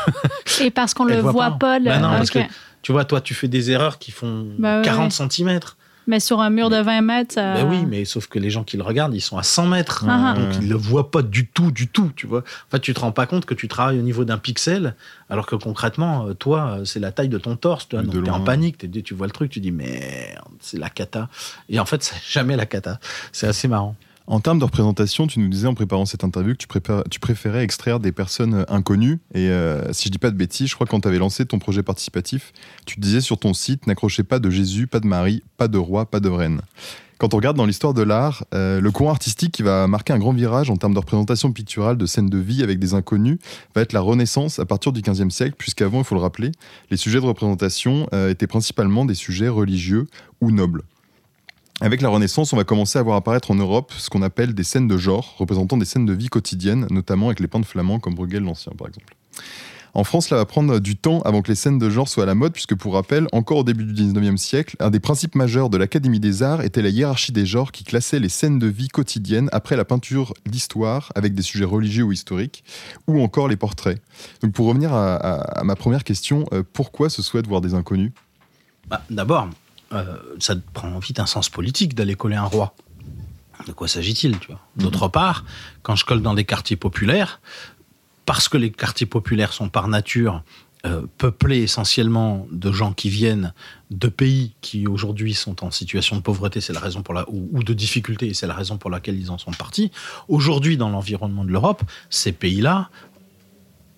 Et 0.61 0.71
parce 0.71 0.93
qu'on 0.95 1.05
le 1.05 1.17
voit 1.21 1.33
voit 1.33 1.51
pas. 1.53 1.59
pas, 1.59 1.79
le- 1.79 1.85
Bah 1.87 1.99
non, 1.99 2.11
parce 2.11 2.35
ok. 2.35 2.43
que 2.47 2.53
tu 2.83 2.93
vois, 2.93 3.05
toi, 3.05 3.21
tu 3.21 3.35
fais 3.35 3.49
des 3.49 3.71
erreurs 3.71 3.99
qui 3.99 4.11
font 4.11 4.49
Bah 4.59 4.79
ouais, 4.79 4.85
40 4.85 5.19
ouais. 5.19 5.29
cm. 5.29 5.61
Mais 6.07 6.19
sur 6.19 6.41
un 6.41 6.51
mur 6.51 6.71
de 6.71 6.77
20 6.81 7.03
mètres, 7.03 7.35
ça... 7.35 7.55
Ben 7.55 7.69
oui, 7.69 7.85
mais 7.87 8.05
sauf 8.05 8.27
que 8.27 8.41
les 8.41 8.51
gens 8.51 8.65
qui 8.65 8.77
le 8.77 8.83
regardent, 8.83 9.15
ils 9.15 9.21
sont 9.21 9.39
à 9.39 9.45
100 9.45 9.67
mètres. 9.67 10.05
Ah. 10.09 10.35
Donc 10.37 10.57
ils 10.61 10.69
le 10.69 10.75
voient 10.75 11.11
pas 11.13 11.23
du 11.23 11.47
tout, 11.47 11.71
du 11.71 11.87
tout, 11.87 12.11
tu 12.17 12.27
vois. 12.27 12.41
En 12.41 12.71
fait, 12.73 12.81
tu 12.81 12.93
te 12.95 12.99
rends 13.01 13.13
pas 13.13 13.27
compte 13.27 13.45
que 13.45 13.55
tu 13.55 13.69
travailles 13.69 13.99
au 13.99 14.03
niveau 14.03 14.25
d'un 14.25 14.39
pixel, 14.39 14.97
alors 15.29 15.47
que 15.47 15.55
concrètement, 15.55 16.27
euh, 16.27 16.35
toi, 16.35 16.79
euh, 16.81 16.85
c'est 16.85 16.99
la 16.99 17.13
taille 17.13 17.29
de 17.29 17.39
ton 17.39 17.55
torse. 17.55 17.87
Tu 17.87 17.97
t'es 17.97 18.31
en 18.31 18.41
panique, 18.41 18.91
tu 19.05 19.15
vois 19.15 19.27
le 19.29 19.33
truc, 19.33 19.51
tu 19.53 19.61
dis 19.61 19.71
merde, 19.71 20.49
c'est 20.59 20.79
la 20.79 20.89
cata. 20.91 21.29
Et 21.69 21.79
en 21.79 21.85
fait, 21.85 22.03
c'est 22.03 22.17
jamais 22.29 22.57
la 22.57 22.67
cata. 22.67 22.99
C'est 23.31 23.47
assez 23.47 23.69
marrant. 23.69 23.95
En 24.31 24.39
termes 24.39 24.61
de 24.61 24.65
représentation, 24.65 25.27
tu 25.27 25.41
nous 25.41 25.49
disais 25.49 25.67
en 25.67 25.75
préparant 25.75 26.07
cette 26.07 26.23
interview 26.23 26.55
que 26.55 27.03
tu, 27.09 27.19
préférais 27.19 27.65
extraire 27.65 27.99
des 27.99 28.13
personnes 28.13 28.55
euh, 28.55 28.65
inconnues. 28.69 29.19
Et 29.35 29.49
euh, 29.49 29.93
si 29.93 30.05
je 30.07 30.13
dis 30.13 30.19
pas 30.19 30.31
de 30.31 30.37
bêtises, 30.37 30.69
je 30.69 30.75
crois 30.77 30.87
que 30.87 30.93
quand 30.93 31.01
tu 31.01 31.09
avais 31.09 31.19
lancé 31.19 31.45
ton 31.45 31.59
projet 31.59 31.83
participatif, 31.83 32.53
tu 32.87 33.01
disais 33.01 33.21
sur 33.21 33.41
ton 33.41 33.55
site 33.55 33.89
N'accrochez 33.89 34.23
pas 34.23 34.39
de 34.39 34.49
Jésus, 34.49 34.87
pas 34.87 35.01
de 35.01 35.09
Marie, 35.09 35.43
pas 35.57 35.67
de 35.67 35.79
roi, 35.79 36.09
pas 36.09 36.21
de 36.21 36.29
reine. 36.29 36.61
Quand 37.19 37.35
on 37.35 37.39
regarde 37.39 37.57
dans 37.57 37.67
l'histoire 37.67 37.93
de 37.93 38.03
l'art, 38.03 38.45
euh, 38.55 38.81
le 38.81 38.91
courant 38.93 39.11
artistique 39.11 39.51
qui 39.51 39.65
va 39.65 39.89
marquer 39.89 40.13
un 40.13 40.21
grand 40.21 40.33
virage 40.33 40.71
en 40.71 40.77
termes 40.77 40.95
de 40.95 41.01
représentation 41.01 41.51
picturale 41.51 41.97
de 41.97 42.07
scènes 42.07 42.31
de 42.31 42.39
vie 42.39 42.63
avec 42.63 42.79
des 42.79 42.95
inconnus 42.95 43.39
va 43.75 43.83
être 43.83 43.93
la 43.93 44.01
Renaissance 44.01 44.61
à 44.61 44.65
partir 44.65 44.93
du 44.93 45.03
XVe 45.03 45.31
siècle, 45.31 45.57
puisqu'avant, 45.59 45.99
il 45.99 46.05
faut 46.05 46.15
le 46.15 46.21
rappeler, 46.21 46.53
les 46.93 46.97
sujets 46.97 47.21
de 47.21 47.27
représentation 47.27 48.09
étaient 48.29 48.47
principalement 48.47 49.05
des 49.05 49.17
sujets 49.17 49.49
religieux 49.49 50.07
ou 50.41 50.53
nobles. 50.53 50.85
Avec 51.83 52.03
la 52.03 52.11
Renaissance, 52.11 52.53
on 52.53 52.59
va 52.59 52.65
commencer 52.65 52.99
à 52.99 53.03
voir 53.03 53.17
apparaître 53.17 53.51
en 53.51 53.55
Europe 53.55 53.93
ce 53.97 54.11
qu'on 54.11 54.21
appelle 54.21 54.55
des 54.55 54.65
scènes 54.65 54.87
de 54.87 54.99
genre, 54.99 55.35
représentant 55.39 55.79
des 55.79 55.87
scènes 55.87 56.05
de 56.05 56.13
vie 56.13 56.29
quotidienne, 56.29 56.87
notamment 56.91 57.29
avec 57.29 57.41
les 57.41 57.49
peintres 57.49 57.67
flamands 57.67 57.99
comme 57.99 58.15
Bruegel 58.15 58.43
l'Ancien, 58.43 58.73
par 58.77 58.89
exemple. 58.89 59.17
En 59.95 60.05
France, 60.05 60.27
cela 60.27 60.41
va 60.41 60.45
prendre 60.45 60.79
du 60.79 60.97
temps 60.97 61.23
avant 61.23 61.41
que 61.41 61.49
les 61.49 61.55
scènes 61.55 61.79
de 61.79 61.89
genre 61.89 62.07
soient 62.07 62.25
à 62.25 62.27
la 62.27 62.35
mode, 62.35 62.53
puisque 62.53 62.75
pour 62.75 62.93
rappel, 62.93 63.29
encore 63.33 63.59
au 63.59 63.65
début 63.65 63.85
du 63.85 63.95
19e 63.95 64.37
siècle, 64.37 64.77
un 64.79 64.91
des 64.91 65.01
principes 65.01 65.35
majeurs 65.35 65.71
de 65.71 65.79
l'Académie 65.79 66.21
des 66.21 66.43
Arts 66.43 66.61
était 66.61 66.83
la 66.83 66.91
hiérarchie 66.91 67.33
des 67.33 67.47
genres 67.47 67.73
qui 67.73 67.83
classait 67.83 68.21
les 68.21 68.29
scènes 68.29 68.59
de 68.59 68.67
vie 68.67 68.89
quotidienne 68.89 69.49
après 69.51 69.75
la 69.75 69.87
peinture 69.87 70.35
d'histoire, 70.45 71.11
avec 71.15 71.35
des 71.35 71.43
sujets 71.43 71.65
religieux 71.65 72.05
ou 72.05 72.13
historiques, 72.13 72.63
ou 73.09 73.23
encore 73.23 73.49
les 73.49 73.57
portraits. 73.57 74.01
Donc 74.43 74.53
pour 74.53 74.67
revenir 74.67 74.93
à 74.93 75.63
ma 75.65 75.77
première 75.77 76.05
question, 76.05 76.45
euh, 76.53 76.63
pourquoi 76.75 77.09
se 77.09 77.23
souhaite 77.23 77.47
voir 77.47 77.63
des 77.63 77.73
inconnus? 77.73 78.13
Bah, 78.87 79.03
D'abord, 79.09 79.49
euh, 79.93 80.17
ça 80.39 80.55
prend 80.73 80.99
vite 80.99 81.21
un 81.21 81.27
sens 81.27 81.49
politique 81.49 81.95
d'aller 81.95 82.15
coller 82.15 82.37
un 82.37 82.45
roi. 82.45 82.75
De 83.67 83.73
quoi 83.73 83.89
s'agit-il 83.89 84.39
tu 84.39 84.49
vois? 84.49 84.61
D'autre 84.77 85.09
part, 85.09 85.45
quand 85.83 85.97
je 85.97 86.05
colle 86.05 86.23
dans 86.23 86.35
des 86.35 86.45
quartiers 86.45 86.77
populaires, 86.77 87.41
parce 88.25 88.49
que 88.49 88.57
les 88.57 88.71
quartiers 88.71 89.07
populaires 89.07 89.53
sont 89.53 89.69
par 89.69 89.89
nature 89.89 90.43
euh, 90.87 91.03
peuplés 91.19 91.59
essentiellement 91.59 92.47
de 92.51 92.73
gens 92.73 92.95
qui 92.95 93.11
viennent 93.11 93.53
de 93.91 94.09
pays 94.09 94.55
qui 94.63 94.87
aujourd'hui 94.87 95.35
sont 95.35 95.63
en 95.63 95.71
situation 95.71 96.17
de 96.17 96.23
pauvreté, 96.23 96.63
c'est 96.63 96.73
la 96.73 96.81
raison 96.81 97.03
pour 97.03 97.13
la 97.13 97.29
ou, 97.29 97.51
ou 97.53 97.63
de 97.63 97.75
difficulté, 97.75 98.29
et 98.29 98.35
c'est 98.35 98.47
la 98.47 98.55
raison 98.55 98.79
pour 98.79 98.89
laquelle 98.89 99.19
ils 99.19 99.31
en 99.31 99.37
sont 99.37 99.51
partis. 99.51 99.91
Aujourd'hui, 100.29 100.79
dans 100.79 100.89
l'environnement 100.89 101.45
de 101.45 101.51
l'Europe, 101.51 101.83
ces 102.09 102.33
pays-là 102.33 102.89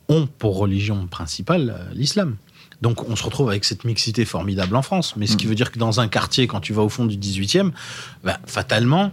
ont 0.09 0.27
pour 0.27 0.57
religion 0.57 1.07
principale 1.07 1.71
euh, 1.71 1.95
l'islam. 1.95 2.37
Donc 2.83 3.09
on 3.09 3.17
se 3.17 3.23
retrouve 3.23 3.49
avec 3.49 3.65
cette 3.65 3.85
mixité 3.85 4.25
formidable 4.25 4.77
en 4.77 4.83
France. 4.83 5.17
Mais 5.17 5.27
ce 5.27 5.37
qui 5.37 5.47
veut 5.47 5.55
dire 5.55 5.71
que 5.71 5.79
dans 5.79 6.01
un 6.01 6.09
quartier, 6.09 6.47
quand 6.47 6.61
tu 6.61 6.73
vas 6.73 6.83
au 6.83 6.89
fond 6.89 7.07
du 7.07 7.17
18e, 7.17 7.71
bah, 8.25 8.39
fatalement, 8.45 9.13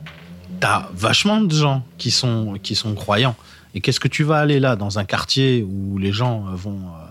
tu 0.59 0.67
as 0.67 0.89
vachement 0.93 1.39
de 1.39 1.53
gens 1.53 1.85
qui 1.97 2.11
sont, 2.11 2.55
qui 2.61 2.75
sont 2.75 2.95
croyants. 2.95 3.35
Et 3.75 3.81
qu'est-ce 3.81 3.99
que 3.99 4.07
tu 4.07 4.23
vas 4.23 4.39
aller 4.39 4.59
là, 4.59 4.75
dans 4.75 4.97
un 4.97 5.05
quartier 5.05 5.63
où 5.63 5.99
les 5.99 6.11
gens 6.11 6.47
euh, 6.47 6.55
vont 6.55 6.79
euh, 6.79 7.09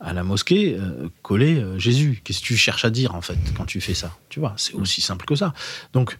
à 0.00 0.12
la 0.12 0.24
mosquée, 0.24 0.76
euh, 0.76 1.08
coller 1.22 1.60
euh, 1.60 1.78
Jésus? 1.78 2.20
Qu'est-ce 2.24 2.40
que 2.40 2.46
tu 2.46 2.56
cherches 2.56 2.84
à 2.84 2.90
dire, 2.90 3.14
en 3.14 3.20
fait, 3.20 3.38
quand 3.56 3.64
tu 3.64 3.80
fais 3.80 3.94
ça? 3.94 4.16
Tu 4.28 4.40
vois, 4.40 4.54
c'est 4.56 4.74
aussi 4.74 5.00
simple 5.00 5.24
que 5.24 5.36
ça. 5.36 5.54
Donc, 5.92 6.18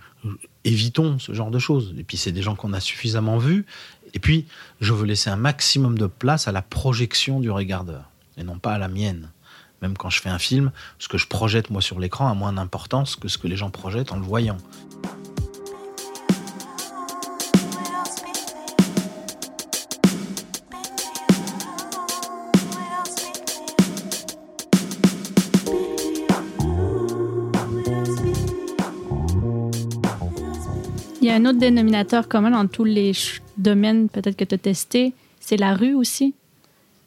évitons 0.65 1.19
ce 1.19 1.33
genre 1.35 1.51
de 1.51 1.59
choses. 1.59 1.95
Et 1.99 2.05
puis, 2.05 2.17
c'est 2.17 2.31
des 2.31 2.43
gens 2.43 2.55
qu'on 2.55 2.73
a 2.73 2.81
suffisamment 2.81 3.39
vus. 3.39 3.67
Et 4.15 4.21
puis, 4.21 4.47
je 4.81 4.93
veux 4.93 5.07
laisser 5.07 5.31
un 5.31 5.37
maximum 5.37 5.99
de 5.99 6.07
place 6.07 6.47
à 6.47 6.53
la 6.53 6.63
projection 6.63 7.41
du 7.41 7.51
regardeur, 7.51 8.05
et 8.37 8.45
non 8.45 8.61
pas 8.61 8.75
à 8.75 8.79
la 8.79 8.89
mienne. 8.89 9.31
Même 9.83 9.97
quand 9.97 10.11
je 10.11 10.21
fais 10.21 10.29
un 10.29 10.39
film, 10.39 10.73
ce 10.99 11.09
que 11.09 11.17
je 11.17 11.27
projette 11.27 11.71
moi 11.71 11.81
sur 11.81 12.01
l'écran 12.01 12.29
a 12.29 12.35
moins 12.35 12.53
d'importance 12.53 13.17
que 13.17 13.29
ce 13.29 13.39
que 13.39 13.49
les 13.49 13.57
gens 13.57 13.71
projettent 13.71 14.13
en 14.13 14.17
le 14.17 14.23
voyant. 14.23 14.59
Il 31.23 31.27
y 31.27 31.31
a 31.31 31.35
un 31.35 31.45
autre 31.45 31.59
dénominateur 31.59 32.29
commun 32.29 32.51
dans 32.51 32.67
tous 32.67 32.85
les 32.85 33.13
domaines 33.57 34.09
peut-être 34.09 34.37
que 34.37 34.45
tu 34.45 34.55
as 34.55 34.59
testé, 34.59 35.13
c'est 35.39 35.57
la 35.57 35.75
rue 35.75 35.95
aussi. 35.95 36.35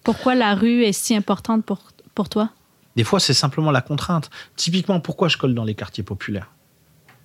Pourquoi 0.04 0.36
la 0.36 0.56
rue 0.56 0.84
est 0.84 0.94
si 0.94 1.16
importante 1.16 1.66
pour, 1.66 1.80
pour 2.14 2.30
toi? 2.30 2.50
Des 2.96 3.04
fois, 3.04 3.20
c'est 3.20 3.34
simplement 3.34 3.72
la 3.72 3.82
contrainte. 3.82 4.30
Typiquement, 4.56 5.00
pourquoi 5.00 5.28
je 5.28 5.38
colle 5.38 5.54
dans 5.54 5.64
les 5.64 5.76
quartiers 5.76 6.04
populaires? 6.04 6.52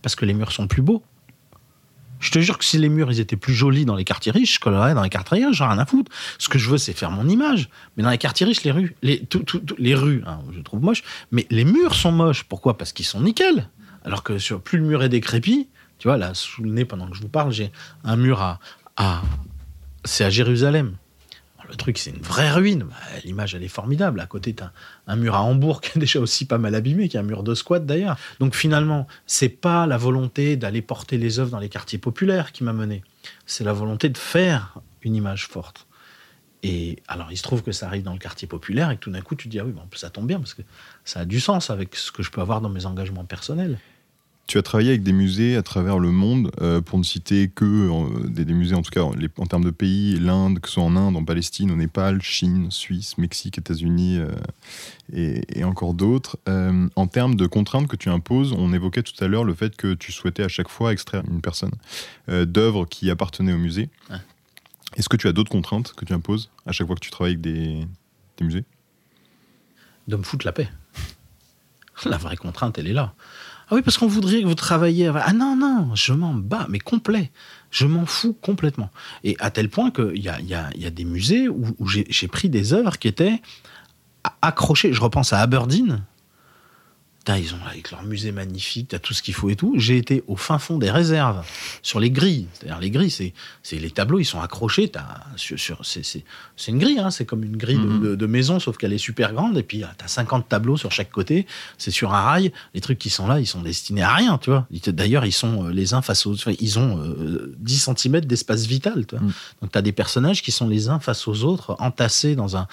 Parce 0.03 0.15
que 0.15 0.25
les 0.25 0.35
murs 0.35 0.53
sont 0.53 0.67
plus 0.67 0.83
beaux. 0.83 1.03
Je 2.21 2.31
te 2.33 2.41
jure 2.41 2.59
que 2.59 2.65
si 2.65 2.79
les 2.79 2.89
murs 2.89 3.11
étaient 3.13 3.37
plus 3.37 3.55
jolis 3.55 3.85
dans 3.85 3.95
les 3.95 4.05
quartiers 4.05 4.33
riches, 4.33 4.57
je 4.57 4.61
collerais 4.61 4.95
dans 4.95 5.03
les 5.03 5.09
quartiers 5.09 5.45
riches, 5.45 5.57
j'ai 5.57 5.65
rien 5.65 5.79
à 5.79 5.87
foutre. 5.87 6.11
Ce 6.39 6.49
que 6.49 6.59
je 6.59 6.69
veux, 6.69 6.79
c'est 6.79 6.93
faire 6.93 7.13
mon 7.13 7.29
image. 7.29 7.69
Mais 7.97 8.03
dans 8.03 8.11
les 8.11 8.19
quartiers 8.19 8.45
riches, 8.45 8.65
les 8.65 8.73
rues, 8.73 8.97
les, 9.03 9.95
rues, 9.95 10.23
hein, 10.27 10.41
je 10.53 10.61
trouve 10.61 10.83
moche, 10.83 11.05
mais 11.31 11.47
les 11.51 11.65
murs 11.65 11.95
sont 11.95 12.11
moches. 12.11 12.45
Pourquoi? 12.45 12.77
Parce 12.77 12.93
qu'ils 12.93 13.07
sont 13.07 13.21
nickel. 13.21 13.69
Alors 14.05 14.25
que 14.25 14.39
sur, 14.39 14.61
plus 14.61 14.79
le 14.79 14.85
mur 14.85 15.03
est 15.03 15.09
décrépit, 15.09 15.69
tu 15.99 16.09
vois, 16.09 16.17
là, 16.17 16.35
sous 16.35 16.63
le 16.63 16.71
nez, 16.71 16.85
pendant 16.85 17.09
que 17.09 17.17
je 17.17 17.21
vous 17.23 17.29
parle, 17.29 17.53
j'ai 17.53 17.71
un 18.05 18.17
mur 18.17 18.41
à 18.41 18.59
c'est 20.05 20.25
à 20.25 20.31
Jérusalem. 20.31 20.97
Le 21.69 21.77
truc, 21.77 21.99
c'est 21.99 22.11
une 22.11 22.23
vraie 22.23 22.51
ruine. 22.51 22.85
Bah, 22.85 22.97
L'image, 23.25 23.55
elle 23.55 23.63
est 23.63 23.69
formidable. 23.69 24.21
À 24.21 24.27
côté, 24.27 24.55
tu 24.55 24.63
un 25.07 25.17
mur 25.17 25.35
à 25.35 25.43
Hambourg 25.43 25.81
qui 25.83 25.99
est 25.99 26.01
déjà 26.01 26.21
aussi 26.21 26.47
pas 26.47 26.59
mal 26.59 26.75
abîmé, 26.75 27.09
qui 27.09 27.17
est 27.17 27.21
un 27.21 27.25
mur 27.25 27.43
de 27.43 27.55
squat 27.55 27.85
d'ailleurs. 27.85 28.17
Donc 28.41 28.55
finalement, 28.55 29.07
c'est 29.27 29.49
pas 29.49 29.87
la 29.87 29.97
volonté 29.97 30.57
d'aller 30.57 30.83
porter 30.83 31.19
les 31.19 31.39
œuvres 31.39 31.51
dans 31.51 31.59
les 31.59 31.69
quartiers 31.69 31.99
populaires 31.99 32.53
qui 32.53 32.65
m'a 32.65 32.73
mené. 32.73 33.03
C'est 33.47 33.65
la 33.65 33.73
volonté 33.73 34.09
de 34.09 34.19
faire 34.19 34.81
une 35.03 35.15
image 35.15 35.47
forte. 35.47 35.87
Et 36.63 37.03
alors, 37.07 37.31
il 37.31 37.37
se 37.37 37.43
trouve 37.43 37.63
que 37.63 37.71
ça 37.71 37.87
arrive 37.87 38.03
dans 38.03 38.13
le 38.13 38.19
quartier 38.19 38.49
populaire 38.49 38.91
et 38.91 38.97
que 38.97 39.01
tout 39.01 39.11
d'un 39.11 39.21
coup, 39.21 39.37
tu 39.37 39.47
te 39.47 39.51
dis, 39.51 39.61
ah 39.61 39.65
oui, 39.65 39.73
ça 39.95 40.11
tombe 40.11 40.27
bien 40.27 40.39
parce 40.39 40.55
que 40.55 40.63
ça 41.05 41.21
a 41.21 41.25
du 41.25 41.39
sens 41.39 41.71
avec 41.71 41.95
ce 41.95 42.11
que 42.11 42.23
je 42.23 42.31
peux 42.31 42.41
avoir 42.41 42.61
dans 42.61 42.69
mes 42.69 42.85
engagements 42.85 43.25
personnels. 43.25 43.79
Tu 44.49 44.57
as 44.57 44.63
travaillé 44.63 44.89
avec 44.89 45.03
des 45.03 45.13
musées 45.13 45.57
à 45.57 45.63
travers 45.63 45.99
le 45.99 46.11
monde, 46.11 46.51
euh, 46.63 46.81
pour 46.81 46.99
ne 46.99 47.05
citer 47.05 47.49
que 47.49 47.67
euh, 47.67 48.29
des, 48.29 48.47
des 48.47 48.55
musées, 48.55 48.75
en 48.75 48.81
tout 48.81 48.91
cas 48.91 49.05
les- 49.15 49.29
en 49.37 49.45
termes 49.45 49.63
de 49.65 49.71
pays, 49.71 50.19
l'Inde, 50.19 50.59
que 50.61 50.69
ce 50.69 50.75
soit 50.75 50.83
en 50.85 50.97
Inde, 50.97 51.17
en 51.17 51.25
Palestine, 51.25 51.71
au 51.71 51.77
Népal, 51.77 52.23
Chine, 52.23 52.71
Suisse, 52.71 53.19
Mexique, 53.19 53.59
États-Unis 53.59 54.17
euh, 54.19 54.33
et, 55.13 55.43
et 55.61 55.65
encore 55.65 55.93
d'autres. 55.93 56.39
Euh, 56.49 56.89
en 56.97 57.07
termes 57.07 57.35
de 57.35 57.47
contraintes 57.47 57.89
que 57.89 57.97
tu 57.97 58.09
imposes, 58.09 58.55
on 58.55 58.73
évoquait 58.73 59.03
tout 59.03 59.23
à 59.23 59.29
l'heure 59.29 59.45
le 59.45 59.53
fait 59.53 59.77
que 59.77 59.93
tu 59.93 60.13
souhaitais 60.13 60.45
à 60.45 60.49
chaque 60.49 60.69
fois 60.71 60.93
extraire 60.95 61.23
une 61.31 61.43
personne 61.43 61.73
d'œuvres 62.27 62.87
qui 62.87 63.11
appartenaient 63.11 63.53
au 63.53 63.59
musée. 63.59 63.91
Est-ce 64.97 65.11
que 65.11 65.19
tu 65.19 65.29
as 65.29 65.33
d'autres 65.33 65.51
contraintes 65.51 65.93
que 65.93 66.07
tu 66.07 66.15
imposes 66.15 66.51
à 66.65 66.73
chaque 66.73 66.87
fois 66.87 66.97
que 66.97 67.01
tu 67.05 67.11
travailles 67.11 67.35
avec 67.35 67.43
des, 67.43 67.87
des 68.39 68.45
musées? 68.47 68.65
De 70.09 70.17
me 70.17 70.23
foutre 70.23 70.47
la 70.47 70.53
paix. 70.53 70.71
La 72.07 72.17
vraie 72.17 72.37
contrainte, 72.37 72.79
elle 72.79 72.87
est 72.87 72.93
là. 72.93 73.13
Ah 73.71 73.75
oui, 73.75 73.83
parce 73.83 73.99
qu'on 73.99 74.07
voudrait 74.07 74.41
que 74.41 74.47
vous 74.47 74.55
travailliez. 74.55 75.13
Ah 75.15 75.33
non, 75.35 75.55
non, 75.55 75.95
je 75.95 76.15
m'en 76.15 76.33
bats, 76.33 76.67
mais 76.71 76.79
complet. 76.79 77.31
Je 77.71 77.87
m'en 77.87 78.07
fous 78.07 78.33
complètement. 78.33 78.91
Et 79.25 79.37
à 79.41 79.51
tel 79.51 79.69
point 79.69 79.91
qu'il 79.91 80.23
y 80.23 80.29
a, 80.29 80.41
y, 80.41 80.55
a, 80.55 80.91
des 80.91 81.05
musées 81.05 81.49
où, 81.49 81.87
j'ai 81.87 82.29
pris 82.29 82.49
des 82.49 82.73
œuvres 82.73 82.99
qui 82.99 83.09
étaient 83.09 83.43
accrochées. 84.41 84.95
Je 84.95 85.01
repense 85.03 85.35
à 85.35 85.41
Aberdeen. 85.41 86.03
Ils 87.37 87.53
ont 87.53 87.59
avec 87.71 87.91
leur 87.91 88.03
musée 88.05 88.33
magnifique, 88.33 88.89
t'as 88.89 88.99
tout 88.99 89.13
ce 89.13 89.21
qu'il 89.23 89.35
faut 89.35 89.51
et 89.51 89.55
tout. 89.55 89.75
J'ai 89.77 89.99
été 89.99 90.25
au 90.29 90.37
fin 90.37 90.59
fond 90.59 90.79
des 90.79 90.91
réserves, 90.91 91.45
sur 91.83 92.01
les 92.01 92.11
grilles. 92.11 92.47
C'est-à-dire 92.55 92.81
les 92.81 92.91
grilles, 92.91 93.11
c'est 93.11 93.35
c'est 93.63 93.77
les 93.79 93.91
tableaux, 93.91 94.19
ils 94.19 94.25
sont 94.25 94.41
accrochés. 94.41 94.89
T'as 94.89 95.05
sur, 95.37 95.59
sur- 95.59 95.85
c'est 95.85 96.03
c'est- 96.07 96.25
c'est 96.57 96.71
une 96.73 96.79
grille, 96.79 96.99
hein, 96.99 97.11
c'est 97.11 97.27
comme 97.27 97.45
une 97.45 97.59
grille 97.59 97.77
de- 97.77 97.83
Mhm. 97.83 98.01
de, 98.03 98.15
de 98.15 98.27
maison, 98.27 98.59
sauf 98.61 98.79
qu'elle 98.79 98.95
est 98.95 98.99
super 98.99 99.35
grande. 99.35 99.59
Et 99.59 99.63
puis 99.63 99.85
t'as 99.99 100.09
50 100.09 100.49
tableaux 100.49 100.79
sur 100.79 100.91
chaque 100.91 101.11
côté. 101.11 101.47
C'est 101.77 101.91
sur 101.91 102.15
un 102.15 102.23
rail. 102.23 102.51
Les 102.73 102.81
trucs 102.81 102.99
qui 102.99 103.11
sont 103.11 103.27
là, 103.27 103.41
ils 103.41 103.47
sont 103.47 103.61
destinés 103.61 104.03
à 104.03 104.15
rien, 104.15 104.39
tu 104.39 104.49
vois. 104.49 104.67
D'ailleurs, 104.87 105.27
ils 105.27 105.33
sont 105.33 105.67
euh, 105.67 105.71
les 105.71 105.93
uns 105.93 106.01
face 106.01 106.25
aux 106.25 106.31
autres. 106.33 106.51
Ils 106.61 106.79
ont 106.79 106.99
euh, 106.99 107.55
10 107.59 107.91
cm 107.95 108.21
d'espace 108.23 108.65
vital, 108.65 109.05
tu 109.07 109.17
vois. 109.17 109.25
Mhm. 109.27 109.33
Donc 109.61 109.73
t'as 109.73 109.83
des 109.83 109.93
personnages 109.93 110.41
qui 110.41 110.51
sont 110.51 110.67
les 110.67 110.89
uns 110.89 110.99
face 110.99 111.29
aux 111.29 111.45
autres, 111.45 111.77
entassés 111.79 112.37
dans 112.37 112.57
un. 112.57 112.67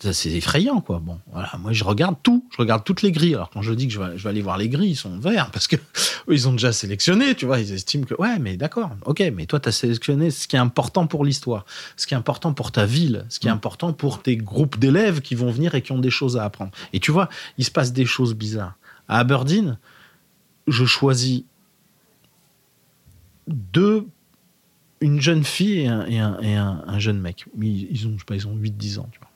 C'est 0.00 0.30
effrayant, 0.30 0.80
quoi. 0.80 1.00
Bon, 1.00 1.18
voilà. 1.32 1.50
Moi, 1.58 1.72
je 1.72 1.82
regarde 1.82 2.16
tout. 2.22 2.46
Je 2.52 2.58
regarde 2.58 2.84
toutes 2.84 3.02
les 3.02 3.10
grilles. 3.10 3.34
Alors, 3.34 3.50
quand 3.50 3.62
je 3.62 3.72
dis 3.72 3.88
que 3.88 3.92
je 3.92 3.98
vais, 4.00 4.16
je 4.16 4.22
vais 4.22 4.30
aller 4.30 4.42
voir 4.42 4.56
les 4.56 4.68
grilles, 4.68 4.90
ils 4.92 4.96
sont 4.96 5.18
verts 5.18 5.50
parce 5.50 5.66
que 5.66 5.74
eux, 5.76 5.80
ils 6.28 6.46
ont 6.46 6.52
déjà 6.52 6.72
sélectionné, 6.72 7.34
tu 7.34 7.46
vois. 7.46 7.58
Ils 7.58 7.72
estiment 7.72 8.04
que, 8.04 8.14
ouais, 8.14 8.38
mais 8.38 8.56
d'accord, 8.56 8.90
ok, 9.06 9.20
mais 9.34 9.46
toi, 9.46 9.58
tu 9.58 9.68
as 9.68 9.72
sélectionné 9.72 10.30
ce 10.30 10.46
qui 10.46 10.54
est 10.54 10.60
important 10.60 11.08
pour 11.08 11.24
l'histoire, 11.24 11.66
ce 11.96 12.06
qui 12.06 12.14
est 12.14 12.16
important 12.16 12.52
pour 12.52 12.70
ta 12.70 12.86
ville, 12.86 13.26
ce 13.28 13.40
qui 13.40 13.48
est 13.48 13.50
important 13.50 13.92
pour 13.92 14.22
tes 14.22 14.36
groupes 14.36 14.78
d'élèves 14.78 15.20
qui 15.20 15.34
vont 15.34 15.50
venir 15.50 15.74
et 15.74 15.82
qui 15.82 15.90
ont 15.90 15.98
des 15.98 16.10
choses 16.10 16.36
à 16.36 16.44
apprendre. 16.44 16.70
Et 16.92 17.00
tu 17.00 17.10
vois, 17.10 17.28
il 17.58 17.64
se 17.64 17.70
passe 17.72 17.92
des 17.92 18.06
choses 18.06 18.34
bizarres. 18.34 18.74
À 19.08 19.18
Aberdeen, 19.18 19.78
je 20.68 20.84
choisis 20.84 21.42
deux, 23.48 24.06
une 25.00 25.20
jeune 25.20 25.42
fille 25.44 25.80
et 25.80 25.86
un, 25.88 26.06
et 26.06 26.18
un- 26.18 26.38
et 26.40 26.54
un- 26.54 26.84
un 26.86 26.98
jeune 26.98 27.18
mec. 27.20 27.46
Mais 27.56 27.66
Ils, 27.66 27.88
ils 27.90 28.06
ont, 28.06 28.12
je 28.14 28.18
sais 28.18 28.24
pas, 28.26 28.34
ils 28.36 28.46
ont 28.46 28.54
8-10 28.54 28.98
ans, 28.98 29.08
tu 29.10 29.18
vois. 29.18 29.27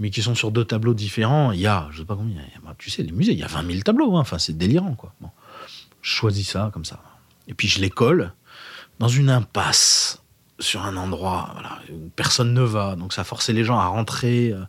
Mais 0.00 0.10
qui 0.10 0.22
sont 0.22 0.34
sur 0.34 0.50
deux 0.50 0.64
tableaux 0.64 0.94
différents. 0.94 1.52
Il 1.52 1.60
y 1.60 1.66
a, 1.68 1.88
je 1.92 1.98
sais 2.00 2.04
pas 2.04 2.16
combien, 2.16 2.40
il 2.42 2.60
bah, 2.64 2.74
tu 2.78 2.90
sais, 2.90 3.02
les 3.04 3.12
musées, 3.12 3.32
il 3.32 3.38
y 3.38 3.42
a 3.44 3.46
20 3.46 3.66
000 3.70 3.80
tableaux. 3.82 4.16
hein. 4.16 4.20
Enfin, 4.20 4.38
c'est 4.38 4.56
délirant, 4.58 4.94
quoi. 4.94 5.12
Bon. 5.20 5.28
Je 6.02 6.10
choisis 6.10 6.48
ça, 6.48 6.70
comme 6.72 6.84
ça. 6.86 7.00
Et 7.46 7.54
puis, 7.54 7.68
je 7.68 7.80
les 7.80 7.90
colle 7.90 8.32
dans 8.98 9.08
une 9.08 9.30
impasse, 9.30 10.22
sur 10.58 10.82
un 10.84 10.96
endroit 10.98 11.54
où 11.90 12.10
personne 12.16 12.52
ne 12.52 12.60
va. 12.62 12.96
Donc, 12.96 13.12
ça 13.12 13.24
forçait 13.24 13.52
les 13.54 13.64
gens 13.64 13.78
à 13.78 13.86
rentrer 13.86 14.52
euh, 14.52 14.60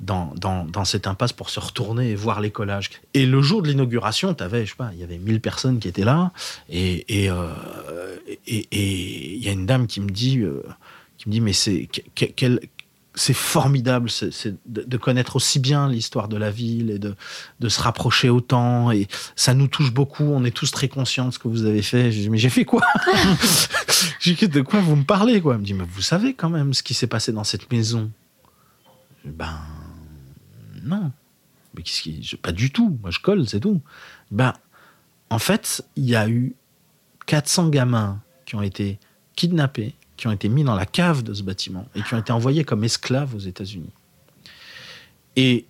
dans, 0.00 0.32
dans, 0.36 0.64
dans 0.64 0.84
cette 0.84 1.06
impasse 1.06 1.32
pour 1.32 1.50
se 1.50 1.60
retourner 1.60 2.10
et 2.10 2.14
voir 2.16 2.40
les 2.40 2.50
collages. 2.50 2.90
Et 3.14 3.26
le 3.26 3.40
jour 3.42 3.62
de 3.62 3.68
l'inauguration, 3.68 4.34
t'avais, 4.34 4.64
je 4.66 4.70
sais 4.70 4.76
pas, 4.76 4.90
il 4.92 4.98
y 4.98 5.04
avait 5.04 5.18
1000 5.18 5.40
personnes 5.40 5.78
qui 5.78 5.86
étaient 5.88 6.04
là. 6.04 6.32
Et 6.68 7.22
et, 7.24 7.30
euh, 7.30 7.52
et, 8.46 8.66
et 8.72 9.34
il 9.36 9.44
y 9.44 9.48
a 9.48 9.52
une 9.52 9.66
dame 9.66 9.86
qui 9.86 10.00
me 10.00 10.10
dit, 10.10 10.38
euh, 10.40 10.62
qui 11.16 11.28
me 11.28 11.32
dit 11.32 11.40
mais 11.40 11.52
c'est 11.52 11.86
que- 11.86 12.00
que- 12.16 12.32
quel- 12.32 12.60
c'est 13.18 13.32
formidable 13.34 14.10
c'est, 14.10 14.30
c'est 14.30 14.54
de, 14.66 14.82
de 14.82 14.96
connaître 14.98 15.36
aussi 15.36 15.58
bien 15.58 15.88
l'histoire 15.88 16.28
de 16.28 16.36
la 16.36 16.50
ville 16.50 16.90
et 16.90 16.98
de, 16.98 17.14
de 17.60 17.68
se 17.68 17.80
rapprocher 17.80 18.28
autant. 18.28 18.90
Et 18.92 19.08
ça 19.34 19.54
nous 19.54 19.68
touche 19.68 19.92
beaucoup. 19.92 20.24
On 20.24 20.44
est 20.44 20.50
tous 20.50 20.70
très 20.70 20.88
conscients 20.88 21.26
de 21.28 21.30
ce 21.32 21.38
que 21.38 21.48
vous 21.48 21.64
avez 21.64 21.82
fait. 21.82 22.12
J'ai 22.12 22.22
dit, 22.22 22.30
mais 22.30 22.38
j'ai 22.38 22.50
fait 22.50 22.64
quoi? 22.66 22.82
J'ai 24.20 24.34
dit, 24.34 24.48
de 24.48 24.60
quoi 24.60 24.80
vous 24.80 24.96
me 24.96 25.04
parlez 25.04 25.40
quoi? 25.40 25.54
Elle 25.54 25.60
me 25.60 25.64
dit, 25.64 25.74
mais 25.74 25.84
vous 25.88 26.02
savez 26.02 26.34
quand 26.34 26.50
même 26.50 26.74
ce 26.74 26.82
qui 26.82 26.92
s'est 26.94 27.06
passé 27.06 27.32
dans 27.32 27.44
cette 27.44 27.70
maison. 27.72 28.10
Ben 29.24 29.58
non. 30.82 31.10
Mais 31.74 31.82
qu'est-ce 31.82 32.02
qui. 32.02 32.22
je- 32.22 32.36
pas 32.36 32.52
du 32.52 32.70
tout. 32.70 32.98
Moi, 33.02 33.10
je 33.10 33.18
colle, 33.20 33.46
c'est 33.48 33.60
tout. 33.60 33.80
Ben, 34.30 34.52
en 35.30 35.38
fait, 35.38 35.82
il 35.96 36.04
y 36.04 36.16
a 36.16 36.28
eu 36.28 36.54
400 37.26 37.68
gamins 37.70 38.20
qui 38.44 38.54
ont 38.54 38.62
été 38.62 38.98
kidnappés, 39.34 39.94
qui 40.16 40.26
ont 40.26 40.32
été 40.32 40.48
mis 40.48 40.64
dans 40.64 40.74
la 40.74 40.86
cave 40.86 41.22
de 41.22 41.34
ce 41.34 41.42
bâtiment 41.42 41.86
et 41.94 42.02
qui 42.02 42.14
ont 42.14 42.18
été 42.18 42.32
envoyés 42.32 42.64
comme 42.64 42.84
esclaves 42.84 43.34
aux 43.34 43.40
États-Unis. 43.40 43.90
Et 45.36 45.66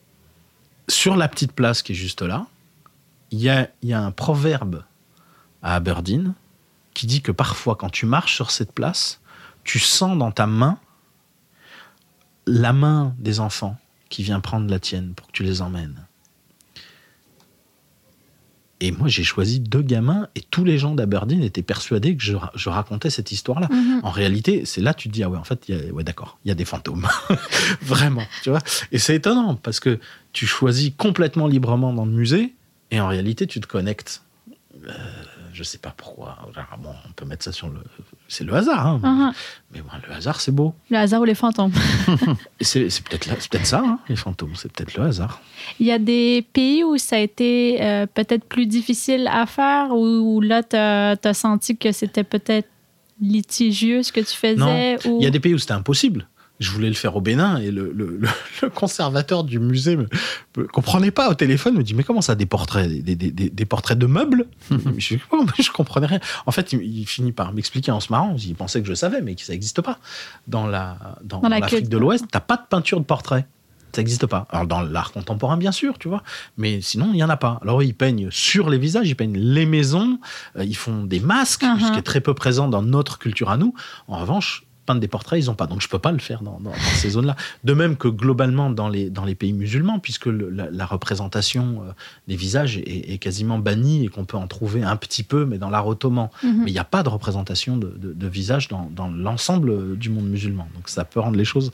sur 0.89 1.17
la 1.17 1.29
petite 1.29 1.53
place 1.53 1.83
qui 1.83 1.93
est 1.93 1.97
juste 1.97 2.23
là, 2.23 2.47
il 3.33 3.41
y 3.41 3.51
a, 3.51 3.69
un 4.01 4.13
proverbe 4.13 4.85
à 5.63 5.75
Aberdeen 5.75 6.35
qui 6.95 7.07
dit 7.07 7.23
que 7.23 7.33
parfois, 7.33 7.77
quand 7.77 7.91
tu 7.91 8.07
marches 8.07 8.35
sur 8.35 8.51
cette 8.51 8.73
place, 8.73 9.21
tu 9.65 9.79
sens 9.79 10.17
dans 10.17 10.31
ta 10.31 10.47
main 10.47 10.79
la 12.47 12.73
main 12.73 13.15
des 13.19 13.41
enfants 13.41 13.77
qui 14.09 14.23
vient 14.23 14.39
prendre 14.39 14.71
la 14.71 14.79
tienne 14.79 15.15
pour 15.15 15.27
que 15.27 15.33
tu 15.33 15.43
les 15.43 15.61
emmènes. 15.61 16.07
Et 18.81 18.93
moi, 18.93 19.09
j'ai 19.09 19.25
choisi 19.25 19.59
deux 19.59 19.81
gamins 19.81 20.29
et 20.35 20.43
tous 20.43 20.62
les 20.65 20.77
gens 20.77 20.95
d'Aberdeen 20.95 21.43
étaient 21.43 21.62
persuadés 21.62 22.15
que 22.15 22.23
je, 22.23 22.35
ra- 22.35 22.53
je 22.55 22.69
racontais 22.69 23.09
cette 23.09 23.33
histoire-là. 23.33 23.69
Mhm. 23.71 24.01
En 24.03 24.11
réalité, 24.11 24.67
c'est 24.67 24.83
là 24.83 24.93
que 24.93 25.01
tu 25.01 25.09
te 25.09 25.15
dis, 25.15 25.23
ah 25.23 25.31
ouais, 25.31 25.39
en 25.39 25.45
fait, 25.45 25.65
il 25.69 25.77
y 25.77 25.79
a- 25.89 25.93
ouais, 25.95 26.05
d'accord, 26.05 26.39
il 26.45 26.49
y 26.49 26.51
a 26.51 26.55
des 26.55 26.67
fantômes. 26.67 27.07
Vraiment, 27.81 28.25
tu 28.43 28.51
vois. 28.51 28.61
Et 28.93 28.99
c'est 28.99 29.15
étonnant 29.15 29.55
parce 29.55 29.81
que 29.81 29.99
tu 30.35 30.47
choisis 30.47 30.93
complètement 30.97 31.47
librement 31.47 31.95
dans 31.95 32.05
le 32.05 32.12
musée 32.12 32.55
et 32.91 33.01
en 33.01 33.09
réalité, 33.09 33.47
tu 33.47 33.61
te 33.61 33.67
connectes. 33.67 34.23
Euh, 34.87 34.93
je 35.57 35.62
sais 35.62 35.79
pas 35.79 35.95
pourquoi. 35.97 36.37
Bon, 36.79 36.90
on 37.09 37.12
peut 37.12 37.25
mettre 37.25 37.42
ça 37.42 37.51
sur 37.51 37.69
le. 37.69 37.81
C'est 38.29 38.45
le 38.45 38.53
hasard, 38.53 38.87
hein. 38.87 39.01
Mhm. 39.03 39.33
Mais 39.73 39.81
bon, 39.81 39.88
le 40.07 40.14
hasard, 40.14 40.38
c'est 40.38 40.53
beau. 40.53 40.75
Le 40.90 40.99
hasard 40.99 41.23
ou 41.23 41.25
les 41.25 41.35
fantômes. 41.35 41.73
C'est 42.61 42.88
peut-être 43.03 43.66
ça, 43.66 43.83
hein, 43.85 43.99
les 44.09 44.16
fantômes. 44.16 44.55
C'est 44.55 44.71
peut-être 44.71 44.95
le 44.97 45.05
hasard. 45.05 45.40
Il 45.81 45.87
y 45.87 45.92
a 45.92 45.99
des 45.99 46.47
pays 46.53 46.85
où 46.85 46.99
ça 46.99 47.16
a 47.16 47.21
été 47.21 47.79
euh, 47.81 48.07
peut-être 48.07 48.45
plus 48.45 48.66
difficile 48.66 49.29
à 49.33 49.47
faire, 49.47 49.92
où, 49.92 50.37
où 50.37 50.40
là, 50.42 50.62
tu 50.62 50.77
as, 50.77 51.35
senti 51.35 51.77
que 51.77 51.90
c'était 51.90 52.25
peut-être 52.25 52.69
litigieux 53.21 54.03
ce 54.03 54.12
que 54.12 54.21
tu 54.21 54.37
faisais. 54.37 54.99
ou... 55.09 55.21
Il 55.21 55.25
y 55.25 55.27
a 55.27 55.31
des 55.31 55.40
pays 55.40 55.55
où 55.55 55.59
c'était 55.59 55.73
impossible. 55.73 56.29
Je 56.59 56.71
voulais 56.71 56.88
le 56.88 56.95
faire 56.95 57.14
au 57.16 57.21
Bénin 57.21 57.59
et 57.59 57.71
le, 57.71 57.92
le- 57.92 58.16
le- 58.19 58.29
le 58.62 58.71
conservateur 58.71 59.45
du 59.45 59.59
musée 59.59 59.97
me, 59.97 60.07
me 60.57 60.66
comprenait 60.66 61.11
pas 61.11 61.29
au 61.31 61.35
téléphone, 61.35 61.75
me 61.77 61.83
dit 61.83 61.92
mais 61.95 62.03
comment 62.03 62.23
ça 62.23 62.35
des 62.35 62.47
portraits, 62.47 62.88
des, 62.88 63.14
des- 63.14 63.31
des- 63.31 63.51
des 63.51 63.64
portraits 63.66 63.99
de 63.99 64.07
meubles? 64.07 64.47
Je, 64.99 65.16
je 65.59 65.71
comprenais 65.71 66.07
rien. 66.07 66.21
En 66.47 66.53
fait, 66.53 66.73
il, 66.73 66.81
il 66.83 67.07
finit 67.07 67.33
par 67.33 67.53
m'expliquer 67.53 67.90
en 67.92 68.01
se 68.01 68.11
marrant. 68.11 68.37
Il 68.38 68.55
pensait 68.55 68.81
que 68.81 68.88
je 68.88 68.95
savais, 68.95 69.21
mais 69.21 69.35
que 69.35 69.42
ça 69.42 69.53
n'existe 69.53 69.83
pas 69.83 69.99
dans 70.49 70.66
la 70.66 70.97
dans, 71.23 71.40
Dans 71.40 71.49
la 71.49 71.59
l'Afrique 71.61 71.88
de 71.88 71.99
l'Ouest. 71.99 72.25
T'as 72.31 72.40
pas 72.40 72.57
de 72.57 72.62
peinture 72.69 73.01
de 73.01 73.05
portrait. 73.05 73.47
Ça 73.95 74.03
n'existe 74.03 74.27
pas. 74.27 74.47
Alors 74.51 74.66
dans 74.66 74.83
l'art 74.83 75.11
contemporain, 75.12 75.57
bien 75.57 75.73
sûr, 75.73 75.99
tu 75.99 76.09
vois, 76.09 76.23
mais 76.59 76.83
sinon 76.83 77.11
il 77.14 77.19
y 77.19 77.25
en 77.25 77.31
a 77.31 77.37
pas. 77.38 77.59
Alors 77.62 77.83
ils 77.83 77.95
peignent 77.95 78.29
sur 78.31 78.69
les 78.69 78.77
visages, 78.77 79.09
ils 79.09 79.14
peignent 79.14 79.38
les 79.38 79.64
maisons, 79.64 80.19
euh, 80.59 80.64
ils 80.64 80.77
font 80.77 81.05
des 81.05 81.21
masques, 81.21 81.62
Uh-huh. 81.62 81.87
ce 81.87 81.92
qui 81.92 81.99
est 81.99 82.03
très 82.03 82.21
peu 82.21 82.35
présent 82.35 82.69
dans 82.69 82.83
notre 82.83 83.19
culture 83.19 83.49
à 83.49 83.57
nous. 83.57 83.73
En 84.09 84.19
revanche, 84.19 84.65
peindre 84.87 85.01
des 85.01 85.09
portraits, 85.09 85.42
ils 85.42 85.46
n'ont 85.46 85.55
pas. 85.55 85.66
Donc 85.66 85.81
je 85.83 85.88
peux 85.88 85.99
pas 85.99 86.12
le 86.12 86.18
faire 86.18 86.42
dans, 86.42 86.59
dans- 86.61 86.70
dans 86.70 86.77
ces 86.96 87.11
zones-là. 87.11 87.37
De 87.64 87.75
même 87.75 87.96
que 87.96 88.09
globalement 88.09 88.70
dans 88.70 88.88
les, 88.88 89.11
dans 89.11 89.25
les 89.25 89.35
pays 89.35 89.53
musulmans, 89.53 89.99
puisque 89.99 90.27
le- 90.27 90.49
la, 90.51 90.70
la 90.70 90.87
représentation 90.87 91.83
euh, 91.83 91.92
des 92.29 92.37
visages 92.37 92.79
est, 92.79 93.12
est 93.12 93.18
quasiment 93.18 93.59
bannie 93.59 94.05
et 94.05 94.09
qu'on 94.09 94.25
peut 94.25 94.37
en 94.37 94.46
trouver 94.46 94.83
un 94.83 94.96
petit 94.96 95.22
peu, 95.25 95.44
mais 95.44 95.59
dans 95.59 95.68
l'art 95.70 95.87
ottoman. 95.87 96.29
Mhm. 96.42 96.62
Mais 96.64 96.70
il 96.70 96.75
n'y 96.75 96.79
a 96.79 96.85
pas 96.85 97.03
de 97.03 97.09
représentation 97.09 97.77
de, 97.77 97.88
de, 97.88 98.12
de 98.12 98.27
visage 98.27 98.68
dans, 98.68 98.88
dans 98.94 99.09
l'ensemble 99.09 99.96
du 99.99 100.09
monde 100.09 100.29
musulman. 100.29 100.68
Donc 100.75 100.88
ça 100.88 101.05
peut 101.05 101.20
rendre 101.20 101.37
les 101.37 101.44
choses 101.44 101.72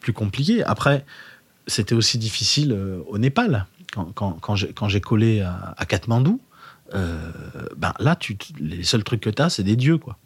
plus 0.00 0.12
compliquées. 0.12 0.62
Après, 0.64 1.04
c'était 1.66 1.94
aussi 1.94 2.18
difficile 2.18 2.72
euh, 2.72 2.98
au 3.08 3.18
Népal. 3.18 3.66
Quand, 3.92 4.04
quand, 4.14 4.36
quand 4.40 4.88
j'ai- 4.88 5.00
collé 5.00 5.40
à, 5.40 5.74
à 5.76 5.86
Katmandou, 5.86 6.40
euh, 6.94 7.16
ben 7.76 7.92
là, 8.00 8.16
tu, 8.16 8.36
les 8.60 8.82
seuls 8.82 9.04
trucs 9.04 9.20
que 9.20 9.30
tu 9.30 9.40
as, 9.42 9.48
c'est 9.50 9.62
des 9.62 9.76
dieux, 9.76 9.98
quoi. 9.98 10.16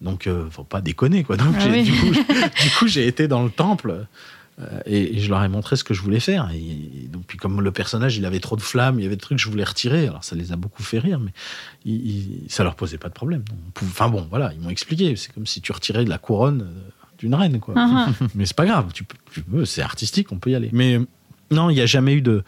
Donc, 0.00 0.26
euh, 0.26 0.48
faut 0.50 0.64
pas 0.64 0.80
déconner, 0.80 1.24
quoi. 1.24 1.36
Donc, 1.36 1.54
Ah 1.58 1.66
oui. 1.70 1.82
du 2.62 2.70
coup, 2.78 2.86
j'ai 2.86 3.06
été 3.06 3.26
dans 3.28 3.42
le 3.42 3.50
temple 3.50 4.06
euh, 4.60 4.80
et, 4.86 5.16
et 5.16 5.20
je 5.20 5.28
leur 5.30 5.42
ai 5.42 5.48
montré 5.48 5.76
ce 5.76 5.84
que 5.84 5.94
je 5.94 6.02
voulais 6.02 6.20
faire. 6.20 6.50
Et, 6.52 6.58
et 6.58 7.08
donc, 7.08 7.24
puis 7.26 7.38
comme 7.38 7.60
le 7.60 7.72
personnage, 7.72 8.16
il 8.16 8.24
avait 8.26 8.40
trop 8.40 8.56
de 8.56 8.60
flammes, 8.60 8.98
il 9.00 9.02
y 9.02 9.06
avait 9.06 9.16
des 9.16 9.20
trucs 9.22 9.38
que 9.38 9.42
je 9.44 9.48
voulais 9.48 9.64
retirer. 9.64 10.06
Alors, 10.06 10.22
ça 10.24 10.36
les 10.36 10.52
a 10.52 10.56
beaucoup 10.56 10.82
fait 10.82 10.98
rire, 10.98 11.18
mais 11.20 11.32
il, 11.84 11.94
il- 12.06 12.42
ça 12.48 12.64
leur 12.64 12.74
posait 12.74 12.98
pas 12.98 13.08
de 13.08 13.14
problème. 13.14 13.44
Enfin 13.82 14.08
bon, 14.08 14.26
voilà, 14.30 14.52
ils 14.52 14.60
m'ont 14.60 14.70
expliqué. 14.70 15.16
C'est 15.16 15.32
comme 15.32 15.46
si 15.46 15.60
tu 15.60 15.72
retirais 15.72 16.04
de 16.04 16.10
la 16.10 16.18
couronne 16.18 16.62
euh, 16.62 16.90
d'une 17.18 17.34
reine, 17.34 17.58
quoi. 17.60 17.74
Mhm. 17.74 18.14
Mais 18.34 18.46
c'est 18.46 18.56
pas 18.56 18.66
grave, 18.66 18.90
tu 18.92 19.04
peux, 19.04 19.16
tu 19.32 19.42
c'est 19.66 19.82
artistique, 19.82 20.30
on 20.32 20.38
peut 20.38 20.50
y 20.50 20.54
aller. 20.54 20.68
Mais 20.72 20.98
euh, 20.98 21.06
non, 21.50 21.70
il 21.70 21.74
n'y 21.74 21.80
a 21.80 21.86
jamais 21.86 22.12
eu 22.14 22.20
de, 22.22 22.44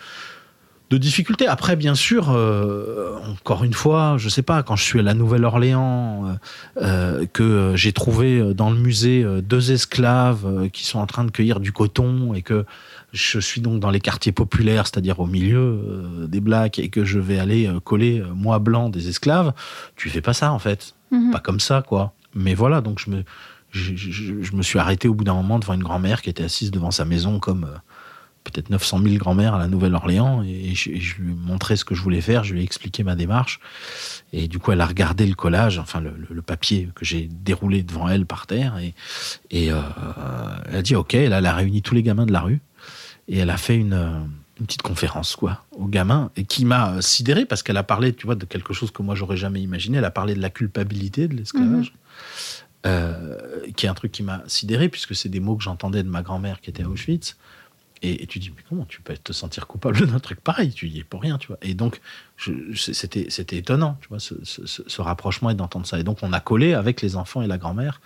de 0.90 0.98
difficultés. 0.98 1.48
Après, 1.48 1.74
bien 1.74 1.94
sûr, 1.96 2.30
euh, 2.30 3.16
encore 3.28 3.64
une 3.64 3.72
fois, 3.72 4.16
je 4.18 4.28
sais 4.28 4.42
pas, 4.42 4.62
quand 4.62 4.76
je 4.76 4.84
suis 4.84 5.00
à 5.00 5.02
la 5.02 5.14
Nouvelle-Orléans, 5.14 6.26
euh, 6.26 6.34
euh, 6.82 7.26
que 7.32 7.72
j'ai 7.74 7.92
trouvé 7.92 8.38
euh, 8.38 8.54
dans 8.54 8.70
le 8.70 8.76
musée 8.78 9.24
euh, 9.24 9.40
deux 9.42 9.72
esclaves 9.72 10.68
qui 10.70 10.84
sont 10.86 10.98
en 11.00 11.06
train 11.06 11.24
de 11.24 11.30
cueillir 11.32 11.58
du 11.58 11.72
coton 11.72 12.34
et 12.34 12.42
que 12.42 12.64
je 13.12 13.40
suis 13.40 13.60
donc 13.60 13.80
dans 13.80 13.90
les 13.90 14.00
quartiers 14.00 14.32
populaires, 14.32 14.86
c'est-à-dire 14.86 15.18
au 15.20 15.26
milieu 15.26 15.58
euh, 15.58 16.26
des 16.28 16.40
blacks, 16.40 16.78
et 16.78 16.88
que 16.88 17.04
je 17.04 17.18
vais 17.18 17.38
aller 17.38 17.68
coller, 17.84 18.22
moi 18.34 18.58
blanc, 18.58 18.88
des 18.88 19.08
esclaves, 19.08 19.52
tu 19.96 20.08
fais 20.10 20.20
pas 20.20 20.34
ça 20.34 20.52
en 20.52 20.58
fait 20.58 20.94
Mhm. 21.12 21.30
pas 21.30 21.38
comme 21.40 21.60
ça, 21.60 21.82
quoi. 21.86 22.12
Mais 22.34 22.54
voilà, 22.54 22.80
donc 22.80 22.98
je 22.98 23.10
me, 23.10 23.22
je, 23.70 23.94
je- 23.94 24.42
je 24.42 24.52
me 24.56 24.62
suis 24.62 24.78
arrêté 24.80 25.06
au 25.08 25.14
bout 25.14 25.22
d'un 25.24 25.34
moment 25.34 25.58
devant 25.60 25.74
une 25.74 25.82
grand-mère 25.84 26.20
qui 26.20 26.28
était 26.30 26.42
assise 26.42 26.70
devant 26.72 26.90
sa 26.90 27.04
maison 27.04 27.38
comme 27.38 27.66
peut-être 28.50 28.70
900 28.70 29.00
000 29.02 29.14
grand-mères 29.16 29.54
à 29.54 29.58
la 29.58 29.68
Nouvelle-Orléans 29.68 30.42
et 30.42 30.74
je, 30.74 30.90
et 30.90 31.00
je 31.00 31.20
lui 31.20 31.32
ai 31.32 31.34
montré 31.34 31.76
ce 31.76 31.84
que 31.84 31.94
je 31.94 32.02
voulais 32.02 32.20
faire, 32.20 32.44
je 32.44 32.54
lui 32.54 32.60
ai 32.60 32.64
expliqué 32.64 33.04
ma 33.04 33.14
démarche 33.14 33.60
et 34.32 34.48
du 34.48 34.58
coup 34.58 34.72
elle 34.72 34.80
a 34.80 34.86
regardé 34.86 35.26
le 35.26 35.34
collage, 35.34 35.78
enfin 35.78 36.00
le, 36.00 36.42
papier 36.42 36.88
que 36.94 37.04
j'ai 37.04 37.28
déroulé 37.30 37.82
devant 37.82 38.08
elle 38.08 38.24
par 38.24 38.46
terre 38.46 38.78
et, 38.78 38.94
et 39.50 39.72
euh, 39.72 39.80
elle 40.68 40.76
a 40.76 40.82
dit 40.82 40.94
ok, 40.94 41.12
là 41.12 41.38
elle 41.38 41.46
a 41.46 41.54
réuni 41.54 41.82
tous 41.82 41.94
les 41.94 42.02
gamins 42.02 42.26
de 42.26 42.32
la 42.32 42.40
rue 42.40 42.60
et 43.28 43.38
elle 43.38 43.50
a 43.50 43.56
fait 43.56 43.76
une, 43.76 43.94
euh, 43.94 44.20
une 44.60 44.66
petite 44.66 44.82
conférence 44.82 45.36
quoi 45.36 45.64
aux 45.72 45.86
gamins 45.88 46.30
et 46.36 46.44
qui 46.44 46.64
m'a 46.64 47.02
sidéré 47.02 47.44
parce 47.44 47.62
qu'elle 47.62 47.76
a 47.76 47.82
parlé 47.82 48.12
tu 48.12 48.26
vois 48.26 48.36
de 48.36 48.44
quelque 48.44 48.72
chose 48.72 48.90
que 48.90 49.02
moi 49.02 49.14
j'aurais 49.14 49.36
jamais 49.36 49.60
imaginé. 49.60 49.98
Elle 49.98 50.04
a 50.04 50.10
parlé 50.10 50.34
de 50.34 50.40
la 50.40 50.50
culpabilité 50.50 51.28
de 51.28 51.34
l'esclavage 51.34 51.92
euh, 52.86 53.38
qui 53.76 53.86
est 53.86 53.88
un 53.88 53.94
truc 53.94 54.12
qui 54.12 54.22
m'a 54.22 54.42
sidéré 54.46 54.88
puisque 54.88 55.14
c'est 55.14 55.28
des 55.28 55.40
mots 55.40 55.56
que 55.56 55.64
j'entendais 55.64 56.02
de 56.02 56.08
ma 56.08 56.22
grand-mère 56.22 56.60
qui 56.60 56.70
était 56.70 56.84
à 56.84 56.88
Auschwitz 56.88 57.36
et, 58.02 58.22
et 58.22 58.26
tu 58.26 58.38
dis 58.38 58.52
mais 58.54 58.62
comment 58.68 58.84
tu 58.84 59.00
peux 59.00 59.16
te 59.16 59.32
sentir 59.32 59.66
coupable 59.66 60.06
d'un 60.10 60.18
truc 60.20 60.40
pareil? 60.40 60.72
Tu 60.72 60.88
y 60.88 60.98
es 61.00 61.04
pour 61.04 61.22
rien 61.22 61.38
tu 61.38 61.48
vois 61.48 61.58
et 61.62 61.74
donc 61.74 62.00
c'était 62.74 63.26
c'était 63.30 63.56
étonnant 63.56 63.98
tu 64.02 64.08
vois 64.08 64.18
ce, 64.20 64.34
ce- 64.44 65.00
rapprochement 65.02 65.50
et 65.50 65.54
d'entendre 65.54 65.86
ça 65.86 65.98
et 65.98 66.02
donc 66.02 66.18
on 66.22 66.32
a 66.32 66.40
collé 66.40 66.74
avec 66.74 67.00
les 67.02 67.16
enfants 67.16 67.42
et 67.42 67.46
la 67.46 67.58
grand-mère 67.58 68.00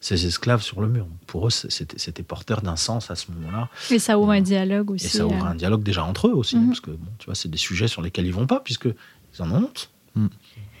ces 0.00 0.26
esclaves 0.26 0.62
sur 0.62 0.80
le 0.80 0.88
mur 0.88 1.06
pour 1.26 1.46
eux 1.46 1.50
c'était 1.50 1.98
c'était 1.98 2.22
porteur 2.22 2.62
d'un 2.62 2.76
sens 2.76 3.10
à 3.10 3.14
ce 3.16 3.30
moment-là 3.32 3.68
Et 3.90 3.98
ça 3.98 4.18
ouvre 4.18 4.30
un 4.32 4.40
dialogue 4.40 4.90
aussi. 4.92 5.06
et 5.06 5.08
ça 5.08 5.26
ouvre 5.26 5.44
euh. 5.44 5.48
un 5.48 5.54
dialogue 5.54 5.82
déjà 5.82 6.04
entre 6.04 6.28
eux 6.28 6.32
aussi, 6.34 6.56
Mhm. 6.56 6.66
parce 6.68 6.80
que 6.80 6.90
bon, 6.90 7.08
tu 7.18 7.26
vois, 7.26 7.34
c'est 7.34 7.48
des 7.50 7.58
sujets 7.58 7.88
sur 7.88 8.02
lesquels 8.02 8.26
ils 8.26 8.32
vont 8.32 8.46
pas, 8.46 8.60
puisque 8.60 8.86
ils 8.86 9.42
en 9.42 9.50
ont 9.50 9.64
honte. 9.64 9.90
Mhm. 10.14 10.30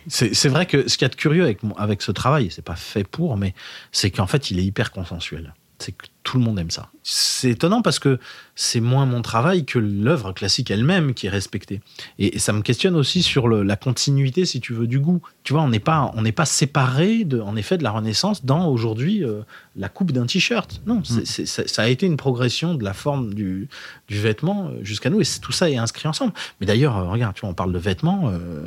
C'est 0.08 0.34
c'est 0.34 0.48
vrai 0.48 0.66
que 0.66 0.88
ce 0.88 0.96
qu'il 0.96 1.04
y 1.04 1.06
a 1.06 1.08
de 1.08 1.16
curieux 1.16 1.42
avec, 1.42 1.62
mon- 1.62 1.74
avec 1.74 2.02
ce 2.02 2.12
travail, 2.12 2.50
c'est 2.50 2.62
pas 2.64 2.76
fait 2.76 3.04
pour, 3.04 3.36
mais 3.36 3.54
c'est 3.90 4.10
qu'en 4.10 4.26
fait, 4.26 4.50
il 4.50 4.58
est 4.58 4.64
hyper 4.64 4.92
consensuel. 4.92 5.54
C'est 5.78 5.92
que 5.92 6.06
tout 6.22 6.38
le 6.38 6.44
monde 6.44 6.58
aime 6.58 6.70
ça. 6.72 6.90
C'est 7.04 7.50
étonnant 7.50 7.82
parce 7.82 8.00
que 8.00 8.18
c'est 8.56 8.80
moins 8.80 9.06
mon 9.06 9.22
travail 9.22 9.64
que 9.64 9.78
l'œuvre 9.78 10.32
classique 10.32 10.72
elle-même 10.72 11.14
qui 11.14 11.26
est 11.26 11.30
respectée. 11.30 11.80
Et, 12.18 12.34
et 12.34 12.38
ça 12.40 12.52
me 12.52 12.62
questionne 12.62 12.96
aussi 12.96 13.22
sur 13.22 13.46
le- 13.46 13.62
la 13.62 13.76
continuité, 13.76 14.44
si 14.44 14.60
tu 14.60 14.72
veux, 14.72 14.88
du 14.88 14.98
goût. 14.98 15.22
Tu 15.44 15.52
vois, 15.52 15.62
on 15.62 15.68
n'est 15.68 15.78
pas, 15.78 16.10
on 16.16 16.22
n'est 16.22 16.32
pas 16.32 16.46
séparé, 16.46 17.22
de, 17.24 17.40
en 17.40 17.54
effet, 17.54 17.78
de 17.78 17.84
la 17.84 17.92
Renaissance 17.92 18.44
dans 18.44 18.66
aujourd'hui 18.68 19.22
euh, 19.22 19.42
la 19.76 19.88
coupe 19.88 20.10
d'un 20.10 20.26
t-shirt. 20.26 20.80
Non, 20.86 21.04
c'est- 21.04 21.26
c'est- 21.26 21.46
ça, 21.46 21.62
ça 21.68 21.82
a 21.82 21.88
été 21.88 22.06
une 22.06 22.16
progression 22.16 22.74
de 22.74 22.82
la 22.82 22.92
forme 22.94 23.32
du, 23.34 23.68
du 24.08 24.18
vêtement 24.18 24.68
euh, 24.68 24.82
jusqu'à 24.82 25.10
nous, 25.10 25.20
et 25.20 25.24
c'est- 25.24 25.38
tout 25.40 25.52
ça 25.52 25.70
est 25.70 25.76
inscrit 25.76 26.08
ensemble. 26.08 26.32
Mais 26.60 26.66
d'ailleurs, 26.66 26.96
euh, 26.96 27.08
regarde, 27.08 27.34
tu 27.34 27.42
vois, 27.42 27.50
on 27.50 27.54
parle 27.54 27.72
de 27.72 27.78
vêtements. 27.78 28.30
euh, 28.32 28.66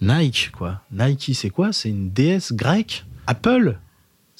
Nike, 0.00 0.50
quoi. 0.56 0.80
Nike, 0.92 1.32
c'est 1.34 1.50
quoi? 1.50 1.72
C'est 1.72 1.88
une 1.88 2.10
déesse 2.10 2.52
grecque. 2.52 3.04
Apple, 3.26 3.76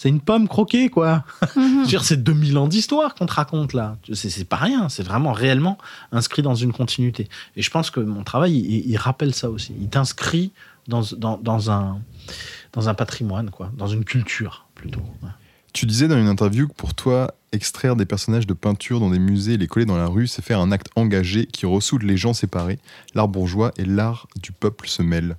c'est 0.00 0.08
une 0.08 0.22
pomme 0.22 0.48
croquée, 0.48 0.88
quoi. 0.88 1.24
Je 1.56 1.60
veux 1.60 1.86
dire, 1.86 2.04
c'est 2.04 2.22
2000 2.22 2.56
ans 2.56 2.68
d'histoire 2.68 3.14
qu'on 3.14 3.26
te 3.26 3.34
raconte 3.34 3.74
là. 3.74 3.98
C'est 4.14 4.30
c'est 4.30 4.46
pas 4.46 4.56
rien, 4.56 4.88
c'est 4.88 5.02
vraiment 5.02 5.34
réellement 5.34 5.76
inscrit 6.10 6.40
dans 6.40 6.54
une 6.54 6.72
continuité. 6.72 7.28
Et 7.54 7.60
je 7.60 7.70
pense 7.70 7.90
que 7.90 8.00
mon 8.00 8.24
travail, 8.24 8.56
il, 8.56 8.88
il 8.88 8.96
rappelle 8.96 9.34
ça 9.34 9.50
aussi. 9.50 9.74
Il 9.78 9.90
t'inscrit 9.90 10.52
dans, 10.88 11.02
dans, 11.18 11.36
dans 11.36 11.70
un, 11.70 11.98
dans 12.72 12.88
un 12.88 12.94
patrimoine, 12.94 13.50
quoi, 13.50 13.70
dans 13.76 13.88
une 13.88 14.06
culture 14.06 14.64
plutôt. 14.74 15.02
Ouais. 15.22 15.28
Tu 15.74 15.84
disais 15.84 16.08
dans 16.08 16.16
une 16.16 16.28
interview 16.28 16.66
que 16.66 16.72
pour 16.72 16.94
toi, 16.94 17.34
extraire 17.52 17.94
des 17.94 18.06
personnages 18.06 18.46
de 18.46 18.54
peinture 18.54 19.00
dans 19.00 19.10
des 19.10 19.18
musées 19.18 19.52
et 19.52 19.58
les 19.58 19.66
coller 19.66 19.84
dans 19.84 19.98
la 19.98 20.06
rue, 20.06 20.26
c'est 20.26 20.40
faire 20.40 20.60
un 20.60 20.72
acte 20.72 20.88
engagé 20.96 21.44
qui 21.44 21.66
ressoude 21.66 22.04
les 22.04 22.16
gens 22.16 22.32
séparés. 22.32 22.78
L'art 23.14 23.28
bourgeois 23.28 23.72
et 23.76 23.84
l'art 23.84 24.28
du 24.42 24.52
peuple 24.52 24.88
se 24.88 25.02
mêlent. 25.02 25.36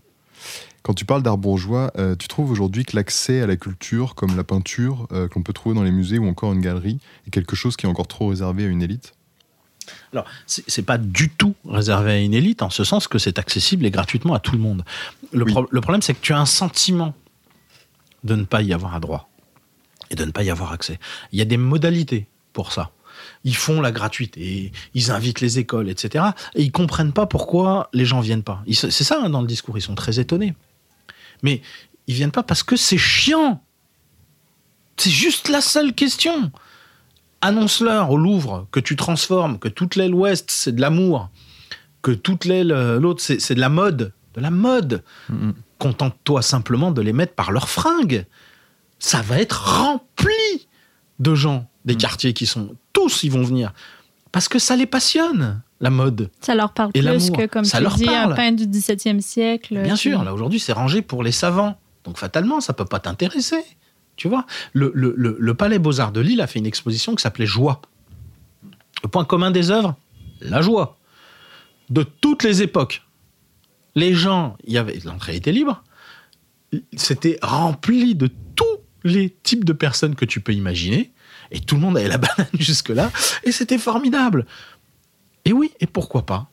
Quand 0.84 0.94
tu 0.96 1.06
parles 1.06 1.22
d'art 1.22 1.38
bourgeois, 1.38 1.92
euh, 1.98 2.16
tu 2.16 2.28
trouves 2.28 2.50
aujourd'hui 2.52 2.86
que 2.86 2.96
l'accès 2.96 3.42
à 3.42 3.48
la 3.48 3.56
culture, 3.56 4.16
comme 4.16 4.36
la 4.36 4.44
peinture, 4.44 5.08
euh, 5.12 5.28
qu'on 5.28 5.44
peut 5.44 5.54
trouver 5.54 5.76
dans 5.76 5.84
les 5.84 5.92
musées 5.92 6.18
ou 6.18 6.28
encore 6.28 6.54
une 6.54 6.62
galerie, 6.62 6.98
est 7.28 7.30
quelque 7.30 7.56
chose 7.56 7.76
qui 7.78 7.86
est 7.86 7.90
encore 7.90 8.08
trop 8.08 8.28
réservé 8.30 8.66
à 8.66 8.68
une 8.68 8.82
élite? 8.82 9.14
Alors, 10.14 10.26
c'est 10.48 10.82
pas 10.84 10.98
du 10.98 11.30
tout 11.30 11.54
réservé 11.68 12.12
à 12.12 12.20
une 12.20 12.34
élite, 12.34 12.62
en 12.62 12.70
ce 12.70 12.84
sens 12.84 13.08
que 13.08 13.18
c'est 13.20 13.40
accessible 13.40 13.86
et 13.86 13.92
gratuitement 13.92 14.34
à 14.34 14.40
tout 14.40 14.54
le 14.54 14.60
monde. 14.60 14.84
Le, 15.34 15.44
Oui. 15.46 15.52
pro- 15.52 15.68
le 15.70 15.82
problème, 15.82 16.02
c'est 16.02 16.14
que 16.14 16.22
tu 16.22 16.34
as 16.34 16.40
un 16.40 16.46
sentiment 16.46 17.14
de 18.24 18.36
ne 18.36 18.44
pas 18.44 18.62
y 18.62 18.74
avoir 18.74 18.96
un 18.96 19.00
droit 19.00 19.30
et 20.10 20.16
de 20.16 20.24
ne 20.26 20.32
pas 20.32 20.44
y 20.44 20.50
avoir 20.50 20.72
accès. 20.72 21.00
Il 21.32 21.40
y 21.40 21.42
a 21.42 21.46
des 21.46 21.58
modalités 21.58 22.28
pour 22.54 22.72
ça. 22.72 22.92
Ils 23.44 23.56
font 23.56 23.82
la 23.82 23.92
gratuité, 23.92 24.72
ils 24.94 25.12
invitent 25.12 25.42
les 25.42 25.60
écoles, 25.60 25.90
etc. 25.90 26.26
Et 26.56 26.64
ils 26.64 26.72
comprennent 26.72 27.14
pas 27.14 27.26
pourquoi 27.26 27.90
les 27.94 28.06
gens 28.06 28.20
viennent 28.20 28.44
pas. 28.44 28.64
C'est 28.72 28.92
ça 28.92 29.20
hein, 29.24 29.30
dans 29.30 29.42
le 29.42 29.48
discours, 29.48 29.78
ils 29.78 29.82
sont 29.82 29.96
très 29.96 30.20
étonnés. 30.20 30.54
Mais 31.42 31.62
ils 32.08 32.16
viennent 32.16 32.32
pas 32.32 32.44
parce 32.44 32.64
que 32.64 32.76
c'est 32.76 32.98
chiant. 32.98 33.64
C'est 34.98 35.10
juste 35.10 35.50
la 35.50 35.62
seule 35.62 35.94
question 35.94 36.52
annonce-leur 37.42 38.12
au 38.12 38.18
Louvre 38.18 38.68
que 38.72 38.80
tu 38.80 38.96
transformes, 38.96 39.60
que 39.60 39.68
toute 39.68 39.96
l'aile 39.96 40.14
ouest 40.14 40.50
c'est 40.50 40.72
de 40.72 40.82
l'amour, 40.82 41.30
que 42.02 42.12
toute 42.12 42.46
l'aile 42.46 42.72
euh, 42.72 43.00
l'autre 43.00 43.22
c'est 43.22 43.56
de 43.56 43.60
la 43.60 43.70
mode, 43.70 44.14
de 44.36 44.42
la 44.42 44.52
mode. 44.52 45.04
Contente-toi 45.80 46.44
simplement 46.44 46.92
de 46.92 47.02
les 47.02 47.14
mettre 47.14 47.34
par 47.34 47.52
leurs 47.52 47.70
fringues. 47.70 48.26
Ça 49.00 49.22
va 49.22 49.40
être 49.40 49.80
rempli 49.80 50.68
de 51.20 51.34
gens 51.34 51.68
des 51.86 51.96
quartiers 51.96 52.34
qui 52.34 52.46
sont 52.46 52.76
tous 52.94 53.24
ils 53.24 53.32
vont 53.32 53.44
venir 53.44 53.74
parce 54.32 54.48
que 54.48 54.60
ça 54.60 54.76
les 54.76 54.86
passionne 54.86 55.62
la 55.82 55.90
mode. 55.90 56.30
Ça 56.40 56.56
leur 56.56 56.74
parle 56.74 56.92
Et 56.94 57.02
plus 57.02 57.32
que, 57.32 57.46
comme 57.48 57.66
ça 57.66 57.78
tu 57.80 57.84
leur 57.84 57.96
dis, 57.96 58.06
parle. 58.06 58.32
un 58.32 58.36
peintre 58.36 58.64
du 58.66 58.80
17e 58.80 59.20
siècle. 59.20 59.82
Bien 59.82 59.96
sûr, 59.98 60.24
là 60.24 60.34
aujourd'hui 60.34 60.60
c'est 60.60 60.74
rangé 60.74 61.02
pour 61.02 61.24
les 61.24 61.32
savants. 61.34 61.78
Donc 62.06 62.18
fatalement, 62.18 62.62
ça 62.62 62.74
peut 62.74 62.86
pas 62.86 63.00
t'intéresser. 63.00 63.64
Tu 64.16 64.28
vois, 64.28 64.46
le, 64.74 64.92
le- 64.94 65.14
le- 65.18 65.36
le 65.40 65.54
Palais 65.54 65.80
Beaux-Arts 65.80 66.12
de 66.12 66.22
Lille 66.22 66.42
a 66.42 66.48
fait 66.48 66.60
une 66.60 66.66
exposition 66.66 67.16
qui 67.16 67.22
s'appelait 67.24 67.46
Joie. 67.46 67.82
Le 69.04 69.10
point 69.10 69.26
commun 69.26 69.50
des 69.52 69.72
œuvres, 69.72 69.96
la 70.42 70.62
joie. 70.62 70.98
De 71.90 72.04
toutes 72.04 72.44
les 72.44 72.62
époques. 72.62 73.02
Les 73.96 74.14
gens, 74.14 74.56
il 74.66 74.74
y 74.74 74.78
avait 74.78 75.00
l'entrée 75.04 75.36
était 75.36 75.52
libre. 75.52 75.84
C'était 76.96 77.38
rempli 77.42 78.16
de 78.16 78.30
tous 78.56 78.66
les 79.04 79.30
types 79.44 79.66
de 79.66 79.74
personnes 79.74 80.16
que 80.16 80.26
tu 80.26 80.40
peux 80.40 80.54
imaginer. 80.54 81.12
Et 81.52 81.60
tout 81.60 81.76
le 81.76 81.82
monde 81.82 81.98
avait 81.98 82.08
la 82.08 82.18
banane 82.20 82.48
jusque-là. 82.58 83.12
Et 83.44 83.52
c'était 83.52 83.78
formidable. 83.78 84.46
Et 85.52 85.54
oui, 85.54 85.74
et 85.82 85.86
pourquoi 85.86 86.26
pas? 86.26 86.48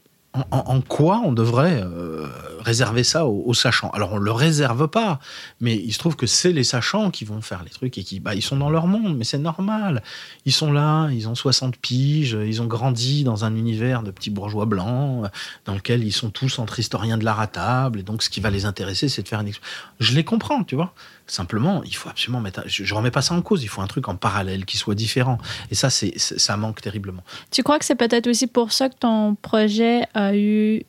En, 0.50 0.80
quoi 0.80 1.22
on 1.24 1.32
devrait 1.32 1.80
euh, 1.84 2.26
réserver 2.58 3.04
ça 3.04 3.26
aux, 3.26 3.54
sachants? 3.54 3.90
Alors 3.90 4.14
on 4.14 4.18
le 4.18 4.32
réserve 4.32 4.88
pas, 4.88 5.20
mais 5.60 5.76
il 5.76 5.92
se 5.92 6.00
trouve 6.00 6.16
que 6.16 6.26
c'est 6.26 6.50
les 6.50 6.64
sachants 6.64 7.12
qui 7.12 7.24
vont 7.24 7.40
faire 7.40 7.62
les 7.62 7.70
trucs 7.70 7.96
et 7.96 8.02
qui, 8.02 8.18
bah, 8.18 8.34
ils 8.34 8.42
sont 8.42 8.56
dans 8.56 8.70
leur 8.70 8.88
monde, 8.88 9.16
mais 9.16 9.22
c'est 9.22 9.38
normal. 9.38 10.02
Ils 10.46 10.52
sont 10.52 10.72
là, 10.72 11.10
ils 11.10 11.28
ont 11.28 11.36
60 11.36 11.76
piges, 11.76 12.36
ils 12.44 12.60
ont 12.60 12.66
grandi 12.66 13.22
dans 13.22 13.44
un 13.44 13.54
univers 13.54 14.02
de 14.02 14.10
petits 14.10 14.30
bourgeois 14.30 14.66
blancs, 14.66 15.26
euh, 15.26 15.28
dans 15.64 15.74
lequel 15.74 16.02
ils 16.02 16.12
sont 16.12 16.30
tous 16.30 16.58
entre 16.58 16.80
historiens 16.80 17.18
de 17.18 17.24
l'art 17.24 17.40
à 17.40 17.46
table, 17.46 18.00
et 18.00 18.02
donc 18.02 18.24
ce 18.24 18.30
qui 18.30 18.40
va 18.40 18.50
les 18.50 18.64
intéresser, 18.64 19.08
c'est 19.08 19.22
de 19.22 19.28
faire 19.28 19.40
une. 19.40 19.52
Je 20.00 20.14
les 20.16 20.24
comprends, 20.24 20.64
tu 20.64 20.74
vois. 20.74 20.92
Simplement, 21.30 21.82
il 21.84 21.94
faut 21.94 22.08
absolument 22.08 22.40
mettre. 22.40 22.62
Je, 22.66 22.84
je 22.84 22.94
remets 22.94 23.10
pas 23.10 23.20
ça 23.22 23.34
en 23.34 23.42
cause. 23.42 23.62
Il 23.62 23.68
faut 23.68 23.82
un 23.82 23.86
truc 23.86 24.08
en 24.08 24.16
parallèle 24.16 24.64
qui 24.64 24.76
soit 24.78 24.94
différent. 24.94 25.36
Et 25.70 25.74
ça, 25.74 25.90
c'est 25.90 26.18
ça 26.18 26.56
manque 26.56 26.80
terriblement. 26.80 27.22
Tu 27.50 27.62
crois 27.62 27.78
que 27.78 27.84
c'est 27.84 27.94
peut-être 27.94 28.26
aussi 28.26 28.46
pour 28.46 28.72
ça 28.72 28.88
que 28.88 28.94
ton 28.98 29.34
projet 29.34 30.06
a 30.14 30.34
eu 30.34 30.82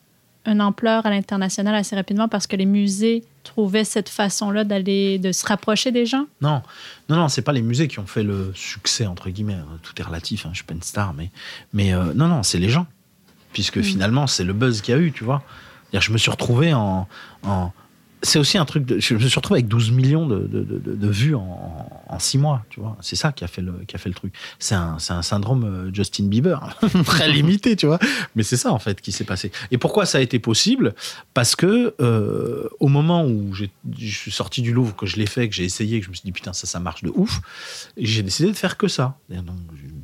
une 0.46 0.62
ampleur 0.62 1.06
à 1.06 1.10
l'international 1.10 1.76
assez 1.76 1.96
rapidement 1.96 2.30
parce 2.30 2.48
que 2.48 2.56
les 2.56 2.66
musées 2.66 3.24
trouvaient 3.44 3.84
cette 3.84 4.08
façon-là 4.08 4.64
d'aller 4.64 5.20
de 5.20 5.34
se 5.34 5.46
rapprocher 5.46 5.92
des 5.92 6.06
gens? 6.06 6.26
Non, 6.42 6.62
non, 7.10 7.18
non, 7.18 7.28
c'est 7.28 7.42
pas 7.42 7.52
les 7.52 7.62
musées 7.62 7.90
qui 7.90 8.00
ont 8.00 8.08
fait 8.08 8.24
le 8.24 8.52
succès 8.56 9.06
entre 9.06 9.30
guillemets. 9.30 9.58
Tout 9.84 9.92
est 10.00 10.04
relatif. 10.04 10.46
Hein, 10.46 10.50
je 10.54 10.58
suis 10.60 10.64
pas 10.66 10.74
une 10.74 10.82
star, 10.82 11.14
mais, 11.14 11.30
mais 11.74 11.94
euh, 11.94 12.14
non, 12.14 12.30
non, 12.30 12.44
c'est 12.44 12.58
les 12.60 12.70
gens, 12.70 12.88
puisque 13.52 13.82
finalement 13.82 14.26
c'est 14.26 14.46
le 14.46 14.54
buzz 14.54 14.80
qu'il 14.82 14.96
y 14.96 14.98
a 14.98 15.02
eu, 15.02 15.12
tu 15.12 15.26
vois. 15.26 15.44
Je 15.94 16.12
me 16.14 16.18
suis 16.18 16.32
retrouvé 16.32 16.74
en, 16.74 17.08
en- 17.44 17.74
c'est 18.22 18.40
aussi 18.40 18.58
un 18.58 18.66
truc. 18.66 18.86
De, 18.86 19.00
je 19.00 19.14
me 19.14 19.20
suis 19.20 19.36
retrouvé 19.36 19.60
avec 19.60 19.68
12 19.68 19.92
millions 19.92 20.28
de, 20.28 20.40
de, 20.40 20.64
de- 20.64 21.08
vues 21.10 21.36
en, 21.36 22.04
en 22.08 22.20
6 22.20 22.38
mois, 22.38 22.64
tu 22.70 22.80
vois. 22.80 22.98
C'est 23.02 23.16
ça 23.16 23.32
qui 23.32 23.44
a 23.44 23.48
fait 23.48 23.62
le, 23.62 23.74
qui 23.88 23.96
a 23.96 24.00
fait 24.00 24.10
le 24.10 24.16
truc. 24.16 24.34
C'est 24.60 24.76
un, 24.76 24.98
un 25.10 25.22
syndrome 25.22 25.64
euh, 25.64 25.94
Justin 25.94 26.26
Bieber, 26.26 26.78
très 27.06 27.32
limité, 27.32 27.76
tu 27.76 27.86
vois. 27.88 28.00
Mais 28.36 28.44
c'est 28.44 28.58
ça 28.58 28.72
en 28.72 28.80
fait 28.80 29.02
qui 29.02 29.12
s'est 29.12 29.24
passé. 29.24 29.52
Et 29.72 29.78
pourquoi 29.78 30.06
ça 30.06 30.18
a 30.18 30.22
été 30.22 30.40
possible? 30.40 30.94
Parce 31.34 31.56
que 31.56 31.96
euh, 32.02 32.68
au 32.80 32.88
moment 32.88 33.26
où 33.26 33.54
je 33.54 33.66
suis 34.00 34.32
sorti 34.32 34.62
du 34.62 34.74
Louvre, 34.74 34.96
que 34.96 35.06
je 35.06 35.16
l'ai 35.18 35.26
fait, 35.26 35.48
que 35.50 35.56
j'ai 35.56 35.64
essayé, 35.66 36.00
que 36.00 36.06
je 36.06 36.10
me 36.10 36.16
suis 36.16 36.26
dit 36.26 36.32
putain 36.32 36.54
ça, 36.54 36.68
ça 36.68 36.80
marche 36.80 37.04
de 37.04 37.12
ouf, 37.16 37.42
j'ai 37.98 38.22
décidé 38.24 38.50
de 38.52 38.58
faire 38.58 38.78
que 38.78 38.88
ça. 38.88 39.18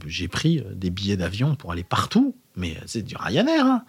J'ai 0.08 0.28
pris 0.28 0.60
euh, 0.60 0.64
des 0.74 0.90
billets 0.90 1.18
d'avion 1.18 1.56
pour 1.56 1.72
aller 1.72 1.84
partout, 1.84 2.36
mais 2.56 2.78
c'est 2.86 3.02
du 3.02 3.16
Ryanair. 3.18 3.66
hein. 3.66 3.84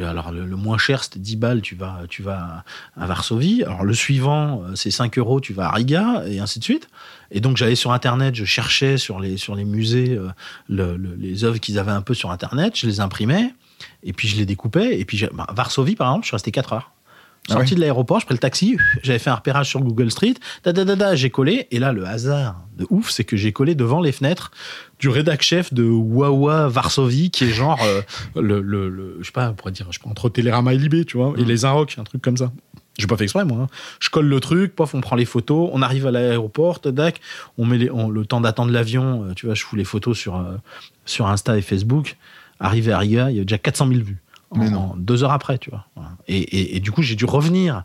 Alors 0.00 0.32
le, 0.32 0.46
moins 0.56 0.78
cher 0.78 1.04
c'était 1.04 1.18
10 1.18 1.36
balles, 1.36 1.60
tu 1.60 1.74
vas, 1.74 2.00
tu 2.08 2.22
vas 2.22 2.64
à 2.96 3.06
Varsovie. 3.06 3.62
Alors 3.62 3.84
le 3.84 3.92
suivant 3.92 4.62
euh, 4.62 4.74
c'est 4.74 4.90
5 4.90 5.18
euros, 5.18 5.40
tu 5.40 5.52
vas 5.52 5.66
à 5.68 5.72
Riga 5.72 6.22
et 6.26 6.38
ainsi 6.40 6.58
de 6.60 6.64
suite. 6.64 6.88
Et 7.30 7.40
donc 7.40 7.56
j'allais 7.58 7.74
sur 7.74 7.92
internet, 7.92 8.34
je 8.34 8.44
cherchais 8.46 8.96
sur 8.96 9.20
les, 9.20 9.36
sur 9.36 9.54
les 9.54 9.64
musées 9.64 10.16
euh, 10.16 10.28
le- 10.68 10.96
le- 10.96 11.14
les 11.14 11.44
œuvres 11.44 11.58
qu'ils 11.58 11.78
avaient 11.78 11.90
un 11.92 12.00
peu 12.00 12.14
sur 12.14 12.30
internet, 12.30 12.74
je 12.78 12.86
les 12.86 13.00
imprimais 13.00 13.54
et 14.02 14.12
puis 14.14 14.28
je 14.28 14.36
les 14.36 14.46
découpais. 14.46 14.98
Et 14.98 15.04
puis 15.04 15.26
bah, 15.34 15.46
Varsovie 15.54 15.94
par 15.96 16.08
exemple, 16.08 16.24
je 16.24 16.28
suis 16.28 16.36
resté 16.36 16.52
4 16.52 16.72
heures. 16.72 16.92
Ah 17.48 17.54
Sorti 17.54 17.70
ouais. 17.70 17.74
de 17.76 17.80
l'aéroport, 17.80 18.20
je 18.20 18.26
pris 18.26 18.34
le 18.34 18.38
taxi, 18.38 18.76
j'avais 19.02 19.18
fait 19.18 19.30
un 19.30 19.34
repérage 19.34 19.68
sur 19.68 19.80
Google 19.80 20.10
Street, 20.12 20.34
da, 20.62 20.72
da, 20.72 20.84
da, 20.84 20.94
da, 20.94 21.14
j'ai 21.16 21.30
collé, 21.30 21.66
et 21.72 21.80
là, 21.80 21.92
le 21.92 22.06
hasard 22.06 22.64
de 22.78 22.86
ouf, 22.88 23.10
c'est 23.10 23.24
que 23.24 23.36
j'ai 23.36 23.52
collé 23.52 23.74
devant 23.74 24.00
les 24.00 24.12
fenêtres 24.12 24.52
du 25.00 25.08
rédac 25.08 25.42
chef 25.42 25.74
de 25.74 25.82
Wawa 25.84 26.68
Varsovie, 26.68 27.30
qui 27.32 27.44
est 27.44 27.48
genre, 27.52 27.80
euh, 27.82 28.00
le, 28.40 28.60
le, 28.60 28.88
le- 28.88 29.16
je 29.20 29.26
sais 29.26 29.32
pas, 29.32 29.50
on 29.50 29.54
pourrait 29.54 29.72
dire, 29.72 29.86
je 29.90 29.98
sais 29.98 30.02
pas, 30.04 30.08
entre 30.08 30.28
Télérama 30.28 30.72
et 30.72 30.78
Libé, 30.78 31.04
tu 31.04 31.16
vois, 31.16 31.34
et 31.36 31.44
les 31.44 31.64
Inrocks, 31.64 31.96
un 31.98 32.04
truc 32.04 32.22
comme 32.22 32.36
ça. 32.36 32.52
J'ai 32.98 33.06
pas 33.08 33.16
fait 33.16 33.24
exprès, 33.24 33.44
moi. 33.44 33.58
hein. 33.62 33.66
Je 34.00 34.08
colle 34.10 34.26
le 34.26 34.38
truc, 34.38 34.76
pof, 34.76 34.94
on 34.94 35.00
prend 35.00 35.16
les 35.16 35.24
photos, 35.24 35.68
on 35.72 35.82
arrive 35.82 36.06
à 36.06 36.10
l'aéroport, 36.12 36.80
tac, 36.80 37.20
on 37.58 37.64
met 37.66 37.78
les- 37.78 37.90
on- 37.90 38.08
le 38.08 38.24
temps 38.24 38.40
d'attendre 38.40 38.70
l'avion, 38.70 39.24
euh, 39.24 39.32
tu 39.34 39.46
vois, 39.46 39.54
je 39.56 39.64
fous 39.64 39.74
les 39.76 39.84
photos 39.84 40.16
sur, 40.16 40.36
euh, 40.36 40.56
sur 41.06 41.26
Insta 41.26 41.58
et 41.58 41.62
Facebook. 41.62 42.16
Arrivé 42.60 42.92
à 42.92 42.98
Riga, 42.98 43.30
il 43.30 43.38
y 43.38 43.40
a 43.40 43.42
déjà 43.44 43.58
400 43.58 43.88
000 43.88 44.00
vues. 44.04 44.18
En, 44.52 44.58
Mais 44.58 44.70
non. 44.70 44.92
deux 44.96 45.24
heures 45.24 45.32
après, 45.32 45.58
tu 45.58 45.70
vois. 45.70 45.86
Et, 46.28 46.38
et- 46.38 46.76
et 46.76 46.80
du 46.80 46.92
coup, 46.92 47.02
j'ai 47.02 47.16
dû 47.16 47.24
revenir 47.24 47.84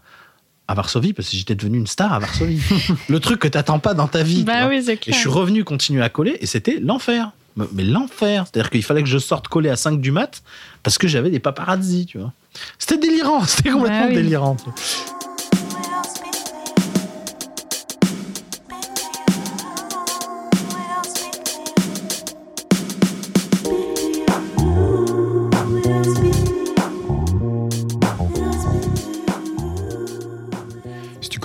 à 0.67 0.73
Varsovie 0.73 1.13
parce 1.13 1.29
que 1.29 1.37
j'étais 1.37 1.55
devenu 1.55 1.77
une 1.77 1.87
star 1.87 2.11
à 2.13 2.19
Varsovie. 2.19 2.61
le 3.09 3.19
truc 3.19 3.39
que 3.39 3.47
t'attends 3.47 3.79
pas 3.79 3.93
dans 3.93 4.07
ta 4.07 4.21
vie. 4.23 4.43
tu 4.45 4.51
vois. 4.51 4.67
oui, 4.67 4.83
c'est 4.83 4.93
Et 4.93 4.97
clair. 4.97 5.15
je 5.15 5.19
suis 5.19 5.29
revenu 5.29 5.63
continuer 5.63 6.03
à 6.03 6.09
coller 6.09 6.37
et 6.41 6.45
c'était 6.45 6.79
l'enfer. 6.81 7.31
Mais 7.55 7.65
mais 7.73 7.83
l'enfer. 7.83 8.45
C'est-à-dire 8.45 8.69
qu'il 8.69 8.83
fallait 8.83 9.01
que 9.01 9.09
je 9.09 9.17
sorte 9.17 9.47
coller 9.47 9.69
à 9.69 9.75
5 9.75 9.99
du 10.01 10.11
mat 10.11 10.43
parce 10.83 10.97
que 10.97 11.07
j'avais 11.07 11.29
des 11.31 11.39
paparazzis, 11.39 12.05
tu 12.05 12.17
vois. 12.19 12.33
C'était 12.77 12.97
délirant, 12.99 13.41
c'était 13.45 13.69
complètement 13.71 14.01
Bah 14.01 14.05
oui. 14.09 14.15
délirant. 14.15 14.55
tu 14.55 14.65
vois. 14.65 14.73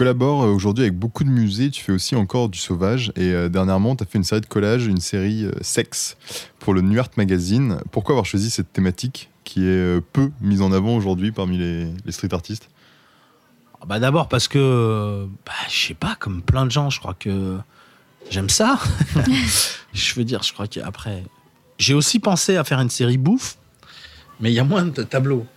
Collabores 0.03 0.43
euh, 0.43 0.49
aujourd'hui 0.49 0.83
avec 0.83 0.99
beaucoup 0.99 1.23
de 1.23 1.29
musées, 1.29 1.71
tu 1.71 1.81
fais 1.81 1.93
aussi 1.93 2.17
encore 2.17 2.49
du 2.49 2.59
sauvage 2.59 3.13
et 3.15 3.31
euh, 3.31 3.49
dernièrement 3.49 3.95
tu 3.95 4.03
as 4.03 4.07
fait 4.07 4.19
une 4.19 4.25
série 4.25 4.41
de 4.41 4.47
collages, 4.47 4.87
une 4.87 5.01
série 5.01 5.45
euh, 5.45 5.53
sexe 5.61 6.17
pour 6.59 6.75
le 6.75 6.81
New 6.81 6.99
Art 6.99 7.11
Magazine. 7.17 7.79
Pourquoi 7.93 8.15
avoir 8.15 8.27
choisi 8.27 8.51
cette 8.51 8.73
thématique 8.73 9.31
qui 9.45 9.61
est 9.61 9.69
euh, 9.69 10.01
peu 10.13 10.33
mise 10.41 10.61
en 10.61 10.73
avant 10.73 10.97
aujourd'hui 10.97 11.31
parmi 11.31 11.57
les, 11.57 11.87
les 12.05 12.11
street 12.11 12.35
artistes? 12.35 12.69
Ah 13.81 13.85
Bah 13.87 14.01
d'abord 14.01 14.29
parce 14.29 14.49
que, 14.49 15.29
bah, 15.47 15.53
je 15.71 15.87
sais 15.87 15.95
pas, 15.95 16.17
comme 16.19 16.43
plein 16.43 16.67
de 16.67 16.73
gens, 16.73 16.91
je 16.91 16.99
crois 16.99 17.15
que 17.15 17.59
j'aime 18.29 18.51
ça. 18.51 18.81
je 19.93 20.15
veux 20.17 20.25
dire, 20.25 20.43
je 20.43 20.53
crois 20.53 20.67
qu'après, 20.67 21.23
j'ai 21.79 21.95
aussi 21.95 22.19
pensé 22.19 22.57
à 22.57 22.65
faire 22.65 22.81
une 22.81 22.91
série 22.91 23.19
bouffe, 23.19 23.57
mais 24.43 24.51
il 24.51 24.55
y 24.55 24.59
a 24.59 24.65
moins 24.65 24.85
de 24.85 25.03
tableaux. 25.03 25.47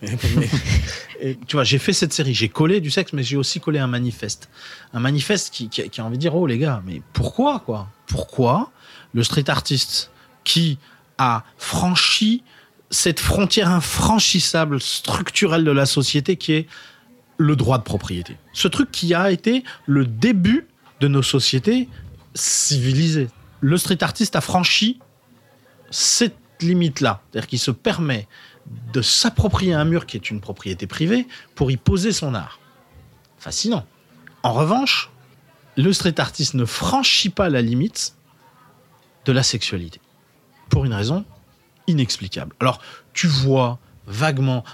Tu 1.48 1.56
vois, 1.56 1.64
j'ai 1.64 1.78
fait 1.78 1.94
cette 1.94 2.12
série, 2.12 2.34
j'ai 2.34 2.50
collé 2.50 2.78
du 2.82 2.90
sexe, 2.90 3.14
mais 3.14 3.22
j'ai 3.22 3.38
aussi 3.38 3.58
collé 3.58 3.78
un 3.78 3.86
manifeste. 3.86 4.50
Un 4.92 5.00
manifeste 5.00 5.52
qui, 5.52 5.70
qui, 5.70 5.88
qui 5.88 6.00
a 6.02 6.04
envie 6.04 6.18
de 6.18 6.20
dire, 6.20 6.36
oh 6.36 6.46
les 6.46 6.58
gars, 6.58 6.82
mais 6.84 7.00
pourquoi 7.14 7.60
quoi? 7.60 7.88
Pourquoi 8.06 8.70
le 9.14 9.24
street 9.24 9.48
artiste 9.48 10.10
qui 10.44 10.78
a 11.16 11.42
franchi 11.56 12.42
cette 12.90 13.18
frontière 13.18 13.70
infranchissable 13.70 14.78
structurelle 14.78 15.64
de 15.64 15.70
la 15.70 15.86
société 15.86 16.36
qui 16.36 16.52
est 16.52 16.66
le 17.38 17.56
droit 17.56 17.78
de 17.78 17.82
propriété? 17.82 18.36
Ce 18.52 18.68
truc 18.68 18.90
qui 18.92 19.14
a 19.14 19.30
été 19.30 19.64
le 19.86 20.04
début 20.04 20.66
de 21.00 21.08
nos 21.08 21.22
sociétés 21.22 21.88
civilisées. 22.34 23.28
Le 23.62 23.78
street 23.78 24.02
artiste 24.04 24.36
a 24.36 24.42
franchi 24.42 25.00
cette 25.90 26.36
limite-là. 26.60 27.22
C'est-à-dire 27.32 27.48
qu'il 27.48 27.58
se 27.58 27.70
permet 27.70 28.28
de 28.92 29.02
s'approprier 29.02 29.74
un 29.74 29.84
mur 29.84 30.06
qui 30.06 30.16
est 30.16 30.30
une 30.30 30.40
propriété 30.40 30.86
privée 30.86 31.26
pour 31.54 31.70
y 31.70 31.76
poser 31.76 32.12
son 32.12 32.34
art. 32.34 32.60
Fascinant. 33.38 33.86
En 34.42 34.52
revanche, 34.52 35.10
le 35.76 35.92
street 35.92 36.18
artiste 36.18 36.54
ne 36.54 36.64
franchit 36.64 37.30
pas 37.30 37.48
la 37.48 37.62
limite 37.62 38.14
de 39.24 39.32
la 39.32 39.42
sexualité. 39.42 40.00
Pour 40.70 40.84
une 40.84 40.94
raison 40.94 41.24
inexplicable. 41.86 42.54
Alors, 42.60 42.80
tu 43.12 43.26
vois 43.26 43.78
vaguement 44.06 44.64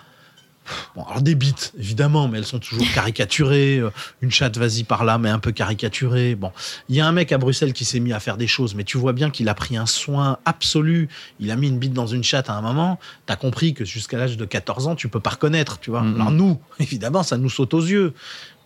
Bon, 0.95 1.03
alors 1.05 1.23
des 1.23 1.35
bites, 1.35 1.73
évidemment, 1.79 2.29
mais 2.29 2.39
elles 2.39 2.47
sont 2.47 2.59
toujours 2.59 2.87
caricaturées. 2.95 3.79
Euh, 3.79 3.91
Une 4.21 4.31
chatte, 4.31 4.59
vas-y 4.59 4.85
par 4.85 5.05
là, 5.05 5.19
mais 5.19 5.29
un 5.31 5.39
peu 5.39 5.53
caricaturée. 5.53 6.35
Bon, 6.35 6.53
il 6.89 6.97
y 6.97 7.01
a 7.01 7.07
un 7.07 7.13
mec 7.13 7.33
à 7.33 7.39
Bruxelles 7.39 7.73
qui 7.73 7.85
s'est 7.85 8.01
mis 8.01 8.13
à 8.13 8.21
faire 8.21 8.37
des 8.37 8.47
choses, 8.47 8.75
mais 8.75 8.85
tu 8.85 8.99
vois 8.99 9.13
bien 9.13 9.31
qu'il 9.31 9.49
a 9.49 9.55
pris 9.55 9.77
un 9.77 9.87
soin 9.87 10.39
absolu. 10.45 11.09
Il 11.41 11.51
a 11.51 11.57
mis 11.57 11.69
une 11.69 11.79
bite 11.79 11.93
dans 11.93 12.07
une 12.07 12.23
chatte 12.25 12.49
à 12.51 12.55
un 12.55 12.63
moment. 12.63 12.99
T'as 13.27 13.37
compris 13.37 13.75
que 13.75 13.85
jusqu'à 13.85 14.19
l'âge 14.19 14.37
de 14.37 14.45
14 14.45 14.87
ans, 14.87 14.95
tu 14.95 15.09
peux 15.09 15.21
pas 15.21 15.31
reconnaître, 15.31 15.81
tu 15.81 15.91
vois. 15.91 16.03
Alors 16.03 16.31
nous, 16.31 16.61
évidemment, 16.79 17.23
ça 17.23 17.37
nous 17.37 17.51
saute 17.51 17.75
aux 17.75 17.85
yeux. 17.85 18.15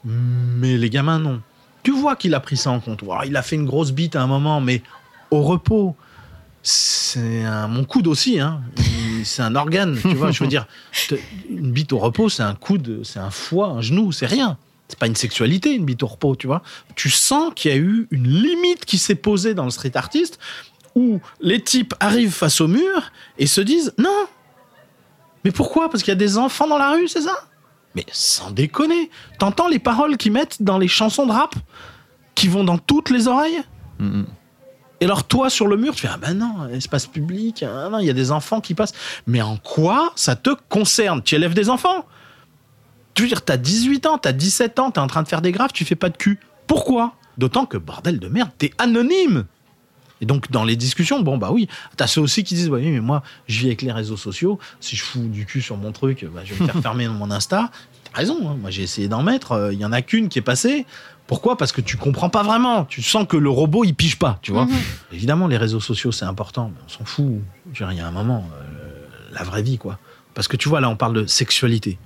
Mais 0.04 0.76
les 0.76 0.90
gamins, 0.90 1.18
non. 1.18 1.40
Tu 1.82 1.92
vois 1.92 2.16
qu'il 2.16 2.34
a 2.34 2.40
pris 2.40 2.56
ça 2.56 2.70
en 2.70 2.80
compte. 2.80 3.02
Alors, 3.02 3.24
il 3.24 3.36
a 3.36 3.42
fait 3.42 3.56
une 3.56 3.66
grosse 3.66 3.92
bite 3.92 4.16
à 4.16 4.22
un 4.22 4.26
moment, 4.26 4.60
mais 4.60 4.82
au 5.30 5.42
repos. 5.42 5.96
C'est 6.62 7.44
un, 7.44 7.68
mon 7.68 7.84
coude 7.84 8.08
aussi, 8.08 8.40
hein. 8.40 8.60
C'est 9.24 9.42
un 9.42 9.54
organe, 9.54 9.98
tu 10.00 10.14
vois. 10.14 10.30
Je 10.30 10.42
veux 10.42 10.48
dire, 10.48 10.66
une 11.48 11.72
bite 11.72 11.92
au 11.92 11.98
repos, 11.98 12.28
c'est 12.28 12.42
un 12.42 12.54
coude, 12.54 13.00
c'est 13.04 13.18
un 13.18 13.30
foie, 13.30 13.68
un 13.68 13.80
genou, 13.80 14.12
c'est 14.12 14.26
rien. 14.26 14.58
C'est 14.88 14.98
pas 14.98 15.06
une 15.06 15.16
sexualité, 15.16 15.72
une 15.74 15.84
bite 15.84 16.02
au 16.02 16.06
repos, 16.06 16.36
tu 16.36 16.46
vois. 16.46 16.62
Tu 16.94 17.10
sens 17.10 17.52
qu'il 17.54 17.70
y 17.70 17.74
a 17.74 17.76
eu 17.76 18.06
une 18.10 18.28
limite 18.28 18.84
qui 18.84 18.98
s'est 18.98 19.16
posée 19.16 19.54
dans 19.54 19.64
le 19.64 19.70
street 19.70 19.96
artiste 19.96 20.38
où 20.94 21.20
les 21.40 21.60
types 21.60 21.94
arrivent 22.00 22.32
face 22.32 22.60
au 22.60 22.68
mur 22.68 23.10
et 23.38 23.46
se 23.46 23.60
disent 23.60 23.94
non. 23.98 24.26
Mais 25.44 25.50
pourquoi? 25.50 25.90
Parce 25.90 26.02
qu'il 26.02 26.10
y 26.10 26.16
a 26.16 26.16
des 26.16 26.38
enfants 26.38 26.66
dans 26.66 26.78
la 26.78 26.92
rue, 26.92 27.08
c'est 27.08 27.22
ça? 27.22 27.48
Mais 27.94 28.04
sans 28.12 28.50
déconner. 28.50 29.10
T'entends 29.38 29.68
les 29.68 29.78
paroles 29.78 30.16
qu'ils 30.16 30.32
mettent 30.32 30.62
dans 30.62 30.78
les 30.78 30.88
chansons 30.88 31.26
de 31.26 31.32
rap 31.32 31.54
qui 32.34 32.48
vont 32.48 32.64
dans 32.64 32.78
toutes 32.78 33.10
les 33.10 33.26
oreilles? 33.28 33.62
Mhm. 33.98 34.26
Et 35.00 35.04
alors 35.04 35.24
toi 35.24 35.50
sur 35.50 35.66
le 35.66 35.76
mur, 35.76 35.94
tu 35.94 36.02
fais 36.02 36.08
ah 36.12 36.16
ben 36.16 36.34
non, 36.34 36.68
espace 36.68 37.06
public, 37.06 37.62
ah 37.62 37.88
non, 37.90 37.98
il 37.98 38.06
y 38.06 38.10
a 38.10 38.14
des 38.14 38.30
enfants 38.30 38.60
qui 38.60 38.74
passent. 38.74 38.94
Mais 39.26 39.42
en 39.42 39.56
quoi 39.56 40.12
ça 40.16 40.36
te 40.36 40.50
concerne? 40.68 41.22
Tu 41.22 41.34
élèves 41.34 41.54
des 41.54 41.68
enfants? 41.68 42.06
Tu 43.14 43.22
veux 43.22 43.28
dire, 43.28 43.44
t'as 43.44 43.56
18 43.56 44.06
ans, 44.06 44.18
t'as 44.18 44.32
17 44.32 44.78
ans, 44.78 44.90
t'es 44.90 45.00
en 45.00 45.06
train 45.06 45.22
de 45.22 45.28
faire 45.28 45.42
des 45.42 45.52
graves, 45.52 45.72
tu 45.72 45.84
fais 45.84 45.94
pas 45.94 46.08
de 46.08 46.16
cul. 46.16 46.38
Pourquoi? 46.66 47.14
D'autant 47.38 47.66
que 47.66 47.76
bordel 47.76 48.18
de 48.18 48.28
merde, 48.28 48.50
t'es 48.58 48.72
anonyme. 48.78 49.46
Et 50.22 50.26
donc 50.26 50.50
dans 50.50 50.64
les 50.64 50.76
discussions, 50.76 51.20
bon 51.20 51.36
bah 51.36 51.50
oui, 51.52 51.68
t'as 51.96 52.06
ceux 52.06 52.22
aussi 52.22 52.42
qui 52.42 52.54
disent 52.54 52.70
bah 52.70 52.78
oui 52.78 52.90
mais 52.90 53.00
moi 53.00 53.22
je 53.48 53.60
vis 53.60 53.66
avec 53.66 53.82
les 53.82 53.92
réseaux 53.92 54.16
sociaux, 54.16 54.58
si 54.80 54.96
je 54.96 55.02
fous 55.02 55.28
du 55.28 55.44
cul 55.44 55.60
sur 55.60 55.76
mon 55.76 55.92
truc, 55.92 56.24
bah, 56.24 56.40
je 56.44 56.54
vais 56.54 56.60
me 56.60 56.70
faire 56.70 56.82
fermer 56.82 57.06
mon 57.08 57.30
Insta. 57.30 57.70
T'as 58.04 58.18
raison, 58.18 58.48
hein, 58.48 58.56
moi 58.58 58.70
j'ai 58.70 58.82
essayé 58.82 59.08
d'en 59.08 59.22
mettre, 59.22 59.52
euh, 59.52 59.74
il 59.74 59.78
y 59.78 59.84
en 59.84 59.92
a 59.92 60.00
qu'une 60.00 60.30
qui 60.30 60.38
est 60.38 60.42
passée. 60.42 60.86
Pourquoi? 61.26 61.56
Parce 61.56 61.72
que 61.72 61.80
tu 61.80 61.96
comprends 61.96 62.30
pas 62.30 62.42
vraiment, 62.42 62.84
tu 62.84 63.02
sens 63.02 63.26
que 63.26 63.36
le 63.36 63.50
robot 63.50 63.84
il 63.84 63.94
pige 63.94 64.18
pas, 64.18 64.38
tu 64.42 64.52
vois. 64.52 64.66
Mhm. 64.66 64.76
Évidemment 65.12 65.46
les 65.48 65.56
réseaux 65.56 65.80
sociaux 65.80 66.12
c'est 66.12 66.24
important, 66.24 66.70
mais 66.72 66.80
on 66.86 66.88
s'en 66.88 67.04
fout. 67.04 67.40
Je 67.72 67.84
veux 67.84 67.90
dire, 67.90 67.92
il 67.92 67.98
y 67.98 68.00
a 68.00 68.06
un 68.06 68.12
moment, 68.12 68.48
euh, 68.54 69.06
la 69.32 69.42
vraie 69.42 69.62
vie 69.62 69.78
quoi. 69.78 69.98
Parce 70.36 70.48
que 70.48 70.56
tu 70.58 70.68
vois 70.68 70.82
là 70.82 70.90
on 70.90 70.96
parle 70.96 71.14
de 71.14 71.26
sexualité. 71.26 71.98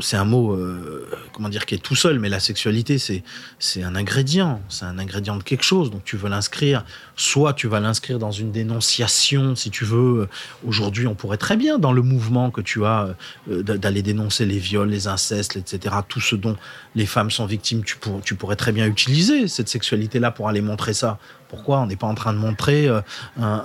C'est 0.00 0.16
un 0.16 0.24
mot, 0.24 0.54
euh, 0.54 1.06
comment 1.32 1.50
dire, 1.50 1.66
qui 1.66 1.74
est 1.74 1.78
tout 1.78 1.94
seul, 1.94 2.18
mais 2.18 2.30
la 2.30 2.40
sexualité 2.40 2.96
c'est 2.98 3.82
un 3.82 3.94
ingrédient, 3.96 4.62
c'est 4.70 4.86
un 4.86 4.98
ingrédient 4.98 5.36
de 5.36 5.42
quelque 5.42 5.62
chose. 5.62 5.90
Donc 5.90 6.04
tu 6.04 6.16
veux 6.16 6.30
l'inscrire, 6.30 6.86
soit 7.16 7.52
tu 7.52 7.68
vas 7.68 7.80
l'inscrire 7.80 8.18
dans 8.18 8.30
une 8.30 8.50
dénonciation, 8.50 9.54
si 9.56 9.70
tu 9.70 9.84
veux. 9.84 10.26
Aujourd'hui, 10.66 11.06
on 11.06 11.14
pourrait 11.14 11.36
très 11.36 11.58
bien, 11.58 11.78
dans 11.78 11.92
le 11.92 12.00
mouvement 12.00 12.50
que 12.50 12.62
tu 12.62 12.84
as, 12.86 13.14
euh, 13.50 13.62
d'a- 13.62 13.76
d'aller 13.76 14.02
dénoncer 14.02 14.46
les 14.46 14.58
viols, 14.58 14.88
les 14.88 15.06
incestes, 15.06 15.56
etc., 15.56 15.96
tout 16.08 16.20
ce 16.20 16.36
dont 16.36 16.56
les 16.94 17.06
femmes 17.06 17.30
sont 17.30 17.44
victimes, 17.46 17.82
tu 17.84 18.34
pourrais 18.36 18.56
très 18.56 18.72
bien 18.72 18.86
utiliser 18.86 19.48
cette 19.48 19.68
sexualité-là 19.68 20.30
pour 20.30 20.48
aller 20.48 20.62
montrer 20.62 20.94
ça. 20.94 21.18
Pourquoi 21.54 21.80
on 21.80 21.86
n'est 21.86 21.94
pas 21.96 22.08
en 22.08 22.14
train 22.16 22.32
de 22.32 22.38
montrer 22.38 22.88
euh, 22.88 23.00
un, 23.40 23.62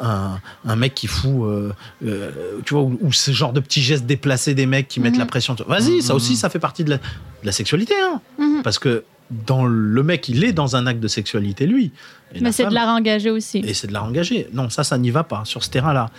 un- 0.65 0.69
un 0.71 0.75
mec 0.75 0.93
qui 0.93 1.07
fout, 1.07 1.31
euh, 1.43 1.71
euh, 2.05 2.59
tu 2.65 2.75
vois, 2.75 2.83
ou, 2.83 2.99
ou 3.01 3.11
ce 3.11 3.31
genre 3.31 3.51
de 3.51 3.59
petits 3.59 3.81
gestes 3.81 4.05
déplacés 4.05 4.53
des 4.53 4.67
mecs 4.67 4.87
qui 4.87 4.99
mettent 4.99 5.13
Mhm. 5.13 5.19
la 5.19 5.25
pression. 5.25 5.55
Vas-y, 5.67 6.01
ça 6.03 6.13
aussi, 6.13 6.35
ça 6.35 6.49
fait 6.49 6.59
partie 6.59 6.83
de 6.83 6.91
la, 6.91 6.97
de 6.97 7.01
la 7.45 7.51
sexualité, 7.51 7.93
hein. 7.99 8.21
Mhm. 8.37 8.61
Parce 8.63 8.77
que 8.77 9.03
dans 9.31 9.65
le 9.65 10.03
mec, 10.03 10.29
il 10.29 10.43
est 10.43 10.53
dans 10.53 10.75
un 10.75 10.85
acte 10.87 10.99
de 10.99 11.07
sexualité, 11.07 11.65
lui. 11.65 11.91
Et 12.35 12.41
Mais 12.41 12.51
c'est 12.51 12.65
de 12.67 12.73
l'art 12.73 12.89
engagé 12.95 13.31
aussi. 13.31 13.57
et 13.59 13.73
c'est 13.73 13.87
de 13.87 13.93
la 13.93 14.03
engagé. 14.03 14.47
Non, 14.53 14.69
ça, 14.69 14.83
ça 14.83 14.97
n'y 14.99 15.09
va 15.09 15.23
pas 15.23 15.41
sur 15.45 15.63
ce 15.63 15.69
terrain-là. 15.71 16.09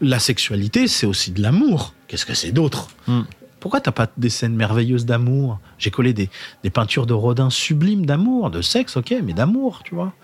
La 0.00 0.18
sexualité, 0.18 0.86
c'est 0.88 1.06
aussi 1.06 1.30
de 1.32 1.42
l'amour. 1.42 1.92
Qu'est-ce 2.08 2.24
que 2.24 2.34
c'est 2.34 2.52
d'autre? 2.52 2.88
Hmm. 3.06 3.22
Pourquoi 3.60 3.80
t'as 3.82 3.92
pas 3.92 4.08
des 4.16 4.30
scènes 4.30 4.54
merveilleuses 4.56 5.04
d'amour? 5.04 5.58
J'ai 5.78 5.90
collé 5.90 6.14
des, 6.14 6.30
des 6.64 6.70
peintures 6.70 7.04
de 7.06 7.12
Rodin 7.12 7.50
sublimes 7.50 8.06
d'amour, 8.06 8.50
de 8.50 8.62
sexe, 8.62 8.96
ok, 8.96 9.14
mais 9.22 9.34
d'amour, 9.34 9.82
tu 9.84 9.94
vois. 9.94 10.14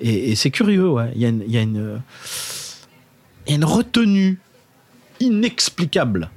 Et, 0.00 0.30
et 0.30 0.34
c'est 0.34 0.50
curieux, 0.50 0.88
ouais. 0.88 1.10
Il 1.14 1.20
y 1.20 1.26
a 1.26 1.28
une, 1.28 1.42
il 1.46 1.52
y 1.52 1.58
a 1.58 1.62
une, 1.62 2.00
il 3.46 3.50
y 3.50 3.52
a 3.52 3.56
une 3.56 3.64
retenue 3.64 4.38
inexplicable. 5.20 6.30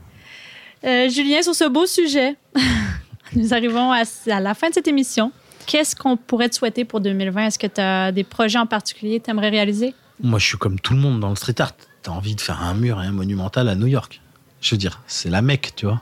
Euh, 0.84 1.10
Julien, 1.10 1.41
sur 1.41 1.56
ce 1.56 1.67
beau 1.69 1.86
sujet, 1.86 2.36
nous 3.36 3.54
arrivons 3.54 3.91
à, 3.91 4.04
à 4.30 4.39
la 4.39 4.54
fin 4.54 4.69
de 4.69 4.73
cette 4.73 4.88
émission. 4.88 5.32
Qu'est-ce 5.65 5.95
qu'on 5.95 6.17
pourrait 6.17 6.49
te 6.49 6.56
souhaiter 6.56 6.84
pour 6.84 6.99
2020? 6.99 7.47
Est-ce 7.47 7.60
que 7.60 7.67
tu 7.67 7.80
as 7.80 8.12
des 8.12 8.26
projets 8.26 8.60
en 8.60 8.67
particulier 8.67 9.19
que 9.19 9.26
tu 9.26 9.32
aimerais 9.32 9.49
réaliser? 9.49 9.95
Moi, 10.21 10.39
je 10.39 10.45
suis 10.45 10.58
comme 10.58 10.80
tout 10.80 10.93
le 10.93 10.99
monde 10.99 11.21
dans 11.21 11.30
le 11.30 11.36
street 11.36 11.56
art. 11.60 11.71
T'as 12.02 12.12
envie 12.12 12.36
de 12.36 12.41
faire 12.41 12.62
un 12.62 12.73
mur 12.73 13.02
et 13.02 13.06
un 13.06 13.13
monumental 13.13 13.69
à 13.69 13.76
New 13.76 13.88
York. 13.88 14.21
Je 14.60 14.71
veux 14.71 14.78
dire, 14.78 15.02
c'est 15.08 15.30
la 15.30 15.41
Mecque, 15.41 15.71
tu 15.76 15.86
vois. 15.86 16.02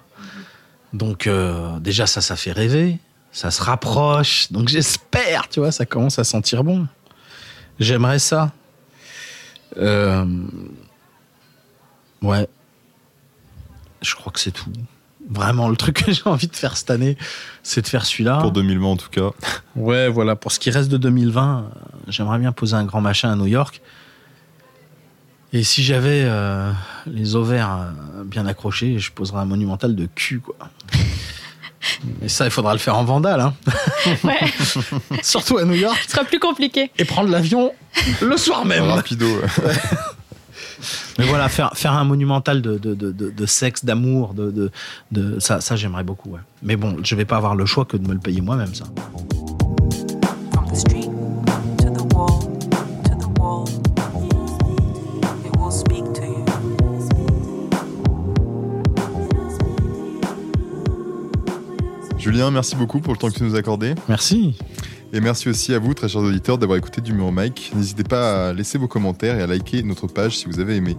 Donc, 0.94 1.28
euh, 1.28 1.80
déjà, 1.80 2.08
ça, 2.08 2.22
ça 2.22 2.36
fait 2.36 2.52
rêver. 2.52 2.98
Ça 3.32 3.52
se 3.52 3.62
rapproche. 3.62 4.52
Donc, 4.52 4.68
j'espère, 4.68 5.48
tu 5.48 5.60
vois, 5.60 5.72
ça 5.72 5.86
commence 5.86 6.18
à 6.20 6.24
sentir 6.24 6.64
bon. 6.64 6.88
J'aimerais 7.82 8.20
ça. 8.20 8.52
Euh, 9.78 10.26
Ouais. 12.22 12.48
Je 14.04 14.14
crois 14.14 14.32
que 14.32 14.40
c'est 14.40 14.52
tout. 14.52 14.72
Vraiment, 15.28 15.68
le 15.68 15.76
truc 15.76 16.04
que 16.06 16.12
j'ai 16.12 16.22
envie 16.26 16.48
de 16.48 16.56
faire 16.56 16.78
cette 16.78 16.92
année, 16.92 17.18
c'est 17.64 17.82
de 17.82 17.88
faire 17.88 18.06
celui-là. 18.06 18.38
Pour 18.38 18.52
2020 18.52 18.88
en 18.88 18.98
tout 18.98 19.10
cas. 19.10 19.32
Ouais, 19.76 20.10
voilà. 20.10 20.36
Pour 20.36 20.52
ce 20.52 20.60
qui 20.60 20.70
reste 20.70 20.90
de 20.90 20.98
2020, 20.98 21.58
euh, 21.60 21.80
j'aimerais 22.08 22.38
bien 22.38 22.52
poser 22.52 22.76
un 22.76 22.86
grand 22.86 23.02
machin 23.02 23.32
à 23.32 23.36
New 23.36 23.48
York. 23.48 23.82
Et 25.54 25.64
si 25.64 25.84
j'avais 25.84 26.24
euh, 26.26 26.72
les 27.08 27.36
ovaires 27.36 27.88
bien 28.26 28.46
accrochés, 28.46 29.00
je 29.00 29.12
poserais 29.12 29.40
un 29.40 29.46
monumental 29.46 29.96
de 29.96 30.06
cul, 30.06 30.40
quoi. 30.40 30.56
Et 32.24 32.30
ça, 32.30 32.46
il 32.46 32.52
faudra 32.52 32.74
le 32.74 32.80
faire 32.80 32.98
en 32.98 33.04
vandale, 33.04 33.42
hein. 33.42 33.54
Ouais, 34.24 34.40
surtout 35.24 35.58
à 35.58 35.66
New 35.66 35.74
York, 35.76 35.98
ce 36.06 36.12
sera 36.12 36.24
plus 36.24 36.40
compliqué. 36.40 36.92
et 36.98 37.06
prendre 37.06 37.30
l'avion 37.30 37.72
le 38.22 38.38
soir 38.38 38.66
même. 38.66 38.84
Rapido. 38.86 39.26
ouais. 39.28 39.74
Mais 41.20 41.26
voilà, 41.26 41.48
faire, 41.50 41.72
faire 41.76 41.94
un 41.94 42.04
monumental 42.04 42.62
de, 42.62 42.78
de, 42.80 42.96
de, 42.96 43.12
de- 43.12 43.30
de 43.30 43.46
sexe, 43.46 43.86
d'amour, 43.86 44.34
de, 44.34 44.50
de, 44.50 44.72
de- 45.12 45.40
ça, 45.40 45.62
ça 45.62 45.76
j'aimerais 45.76 46.04
beaucoup. 46.04 46.30
Ouais. 46.32 46.40
Mais 46.64 46.76
bon, 46.76 46.98
je 47.04 47.14
vais 47.16 47.26
pas 47.26 47.38
avoir 47.38 47.56
le 47.56 47.66
choix 47.68 47.86
que 47.86 47.98
de 47.98 48.08
me 48.08 48.14
le 48.14 48.20
payer 48.20 48.42
moi-même, 48.42 48.74
ça. 48.74 48.86
Julien, 62.32 62.50
merci 62.50 62.78
beaucoup 62.78 63.02
pour 63.02 63.12
le 63.12 63.20
temps 63.20 63.28
que 63.28 63.34
tu 63.34 63.44
nous 63.44 63.56
as 63.56 63.58
accordé. 63.58 63.94
Merci. 64.08 64.58
Et 65.12 65.20
merci 65.20 65.50
aussi 65.50 65.74
à 65.74 65.80
vous, 65.80 65.94
très 65.94 66.08
chers 66.08 66.22
auditeurs, 66.22 66.58
d'avoir 66.58 66.78
écouté 66.78 67.02
du 67.02 67.12
Mur 67.12 67.30
Mike. 67.30 67.74
N'hésitez 67.76 68.06
pas 68.06 68.48
à 68.48 68.54
laisser 68.54 68.78
vos 68.78 68.88
commentaires 68.88 69.38
et 69.38 69.42
à 69.42 69.48
liker 69.48 69.84
notre 69.84 70.08
page 70.08 70.38
si 70.38 70.46
vous 70.46 70.62
avez 70.62 70.78
aimé. 70.78 70.96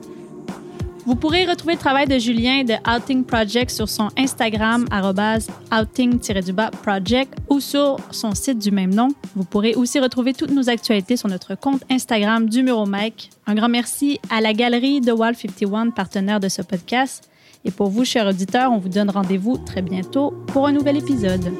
Vous 1.07 1.15
pourrez 1.15 1.47
retrouver 1.47 1.73
le 1.73 1.79
travail 1.79 2.07
de 2.07 2.19
Julien 2.19 2.65
de 2.65 2.75
Outing 2.87 3.25
Project 3.25 3.71
sur 3.71 3.89
son 3.89 4.11
Instagram, 4.19 4.85
arrobase 4.91 5.49
outing-du-bas 5.73 6.71
project, 6.83 7.33
ou 7.49 7.61
sur 7.61 7.97
son 8.11 8.35
site 8.35 8.59
du 8.59 8.71
même 8.71 8.95
nom. 8.95 9.09
Vous 9.35 9.45
pourrez 9.45 9.75
aussi 9.75 10.01
retrouver 10.01 10.35
toutes 10.35 10.51
nos 10.51 10.69
actualités 10.69 11.17
sur 11.17 11.31
notre 11.31 11.55
compte 11.55 11.83
Instagram 11.91 12.47
du 12.47 12.63
Muro 12.63 12.85
Mike. 12.85 13.31
Un 13.47 13.55
grand 13.55 13.71
merci 13.71 14.21
à 14.29 14.43
la 14.43 14.53
galerie 14.53 15.01
de 15.01 15.13
Wall 15.13 15.35
51, 15.35 15.93
partenaire 15.93 16.41
de 16.41 16.51
ce 16.51 16.61
podcast. 16.61 17.31
Et 17.65 17.71
pour 17.71 17.89
vous, 17.89 18.05
chers 18.05 18.27
auditeurs, 18.27 18.73
on 18.73 18.79
vous 18.79 18.89
donne 18.89 19.11
rendez-vous 19.11 19.59
très 19.59 19.83
bientôt 19.83 20.33
pour 20.49 20.67
un 20.67 20.73
nouvel 20.73 20.97
épisode. 20.97 21.53